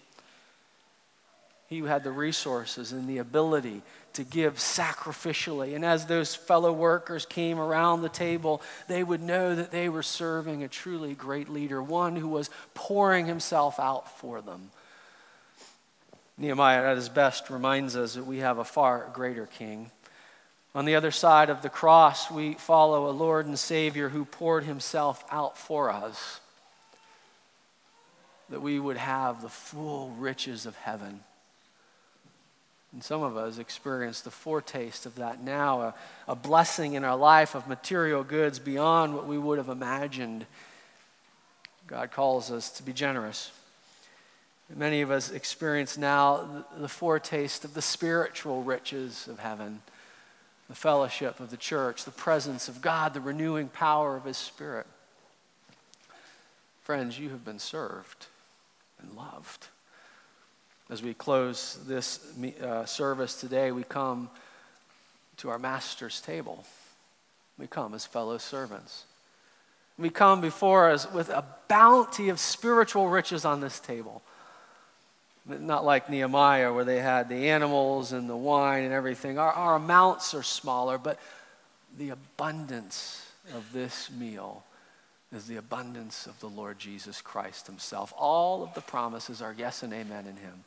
He 1.69 1.81
had 1.81 2.05
the 2.05 2.12
resources 2.12 2.93
and 2.93 3.09
the 3.09 3.19
ability 3.19 3.83
to 4.19 4.25
give 4.25 4.59
sacrificially. 4.59 5.75
And 5.75 5.85
as 5.85 6.07
those 6.07 6.35
fellow 6.35 6.73
workers 6.73 7.27
came 7.27 7.59
around 7.59 8.03
the 8.03 8.09
table, 8.09 8.62
they 8.87 9.03
would 9.03 9.23
know 9.23 9.55
that 9.55 9.73
they 9.73 9.89
were 9.89 10.03
serving 10.03 10.62
a 10.62 10.69
truly 10.69 11.14
great 11.14 11.49
leader, 11.49 11.83
one 11.83 12.14
who 12.14 12.29
was 12.29 12.51
pouring 12.75 13.27
himself 13.27 13.81
out 13.81 14.19
for 14.19 14.41
them. 14.41 14.71
Nehemiah, 16.37 16.91
at 16.91 16.97
his 16.97 17.09
best, 17.09 17.51
reminds 17.51 17.97
us 17.97 18.14
that 18.14 18.27
we 18.27 18.39
have 18.39 18.59
a 18.59 18.64
far 18.64 19.11
greater 19.12 19.47
king 19.47 19.91
on 20.75 20.85
the 20.85 20.95
other 20.95 21.11
side 21.11 21.51
of 21.51 21.62
the 21.62 21.69
cross, 21.69 22.31
we 22.31 22.55
follow 22.55 23.09
a 23.09 23.11
Lord 23.11 23.47
and 23.47 23.59
Savior 23.59 24.11
who 24.11 24.25
poured 24.25 24.64
himself 24.64 25.25
out 25.31 25.57
for 25.57 25.91
us, 25.91 26.41
that 28.49 28.61
we 28.61 28.79
would 28.79 28.97
have 28.97 29.43
the 29.43 29.49
full 29.49 30.11
riches 30.11 30.66
of 30.66 30.77
heaven. 30.77 31.21
And 32.93 33.05
some 33.05 33.22
of 33.22 33.36
us 33.36 33.59
experience 33.59 34.22
the 34.22 34.30
foretaste 34.30 35.05
of 35.05 35.16
that 35.16 35.43
now, 35.43 35.80
a, 35.82 35.95
a 36.26 36.34
blessing 36.34 36.95
in 36.95 37.05
our 37.05 37.16
life 37.16 37.55
of 37.55 37.68
material 37.68 38.24
goods 38.24 38.59
beyond 38.59 39.14
what 39.14 39.26
we 39.26 39.36
would 39.36 39.59
have 39.59 39.68
imagined. 39.68 40.47
God 41.86 42.11
calls 42.11 42.51
us 42.51 42.70
to 42.72 42.82
be 42.82 42.93
generous. 42.93 43.51
Many 44.74 45.01
of 45.01 45.11
us 45.11 45.30
experience 45.30 45.97
now 45.97 46.64
the, 46.78 46.89
foretaste 46.89 47.64
of 47.64 47.74
the 47.74 47.82
spiritual 47.82 48.62
riches 48.62 49.28
of 49.28 49.39
heaven 49.39 49.80
the 50.68 50.74
fellowship 50.74 51.41
of 51.41 51.51
the 51.51 51.57
church, 51.57 52.05
the 52.05 52.11
presence 52.11 52.68
of 52.68 52.82
God, 52.82 53.14
the 53.14 53.22
renewing 53.22 53.68
power 53.68 54.16
of 54.16 54.24
His 54.24 54.36
Spirit. 54.36 54.86
Friends, 56.82 57.18
you 57.18 57.30
have 57.30 57.45
been 57.45 57.59
served 57.59 58.26
and 59.01 59.16
loved. 59.16 59.68
As 60.91 61.03
we 61.03 61.12
close 61.12 61.78
this 61.86 62.20
uh, 62.62 62.86
service 62.86 63.39
today, 63.39 63.72
we 63.72 63.82
come 63.82 64.30
to 65.36 65.51
our 65.51 65.59
Master's 65.59 66.20
table. 66.20 66.64
We 67.59 67.66
come 67.66 67.93
as 67.93 68.07
fellow 68.07 68.39
servants. 68.39 69.05
We 69.99 70.09
come 70.09 70.41
before 70.41 70.91
us 70.91 71.11
with 71.11 71.28
a 71.28 71.45
bounty 71.68 72.30
of 72.30 72.41
spiritual 72.41 73.09
riches 73.09 73.45
on 73.45 73.61
this 73.61 73.80
table. 73.80 74.22
Not 75.45 75.84
like 75.84 76.09
Nehemiah, 76.09 76.72
where 76.72 76.84
they 76.84 77.01
had 77.01 77.28
the 77.28 77.51
animals 77.51 78.12
and 78.12 78.28
the 78.28 78.36
wine 78.36 78.84
and 78.84 78.93
everything. 78.93 79.39
Our, 79.39 79.53
our 79.53 79.76
amounts 79.76 80.32
are 80.34 80.43
smaller, 80.43 80.97
but 80.97 81.18
the 81.99 82.11
abundance 82.11 83.30
of 83.55 83.72
this 83.72 84.11
meal 84.11 84.62
is 85.34 85.47
the 85.47 85.57
abundance 85.57 86.26
of 86.26 86.39
the 86.41 86.49
Lord 86.49 86.78
Jesus 86.78 87.20
Christ 87.20 87.66
Himself. 87.66 88.14
All 88.16 88.62
of 88.62 88.72
the 88.74 88.80
promises 88.80 89.43
are 89.43 89.55
yes 89.57 89.82
and 89.82 89.93
amen 89.93 90.26
in 90.26 90.36
Him. 90.36 90.64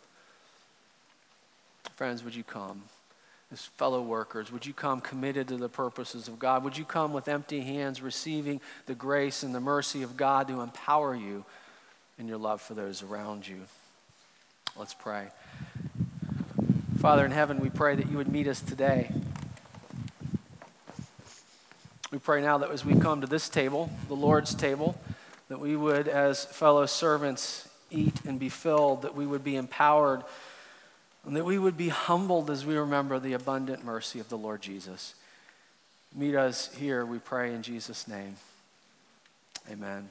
Friends, 1.95 2.23
would 2.23 2.35
you 2.35 2.43
come? 2.43 2.83
As 3.51 3.65
fellow 3.65 4.01
workers, 4.01 4.51
would 4.51 4.65
you 4.65 4.73
come 4.73 5.01
committed 5.01 5.49
to 5.49 5.57
the 5.57 5.69
purposes 5.69 6.27
of 6.27 6.39
God? 6.39 6.63
Would 6.63 6.77
you 6.77 6.85
come 6.85 7.11
with 7.11 7.27
empty 7.27 7.61
hands, 7.61 8.01
receiving 8.01 8.61
the 8.85 8.95
grace 8.95 9.43
and 9.43 9.53
the 9.53 9.59
mercy 9.59 10.03
of 10.03 10.15
God 10.15 10.47
to 10.47 10.61
empower 10.61 11.13
you 11.15 11.43
in 12.17 12.27
your 12.27 12.37
love 12.37 12.61
for 12.61 12.73
those 12.73 13.03
around 13.03 13.47
you? 13.47 13.61
Let's 14.77 14.93
pray. 14.93 15.27
Father 16.99 17.25
in 17.25 17.31
heaven, 17.31 17.59
we 17.59 17.69
pray 17.69 17.95
that 17.95 18.09
you 18.09 18.17
would 18.17 18.31
meet 18.31 18.47
us 18.47 18.61
today. 18.61 19.11
We 22.11 22.19
pray 22.19 22.41
now 22.41 22.57
that 22.59 22.71
as 22.71 22.85
we 22.85 22.95
come 22.99 23.21
to 23.21 23.27
this 23.27 23.49
table, 23.49 23.89
the 24.07 24.15
Lord's 24.15 24.53
table, 24.55 24.99
that 25.49 25.59
we 25.59 25.75
would, 25.75 26.07
as 26.07 26.45
fellow 26.45 26.85
servants, 26.85 27.67
eat 27.89 28.13
and 28.25 28.39
be 28.39 28.49
filled, 28.49 29.01
that 29.01 29.15
we 29.15 29.25
would 29.25 29.43
be 29.43 29.55
empowered, 29.55 30.23
and 31.25 31.35
that 31.35 31.45
we 31.45 31.57
would 31.57 31.77
be 31.77 31.89
humbled 31.89 32.49
as 32.49 32.65
we 32.65 32.75
remember 32.75 33.19
the 33.19 33.33
abundant 33.33 33.83
mercy 33.83 34.19
of 34.19 34.29
the 34.29 34.37
Lord 34.37 34.61
Jesus. 34.61 35.15
Meet 36.15 36.35
us 36.35 36.73
here, 36.75 37.05
we 37.05 37.19
pray 37.19 37.53
in 37.53 37.61
Jesus' 37.61 38.07
name. 38.07 38.35
Amen. 39.69 40.09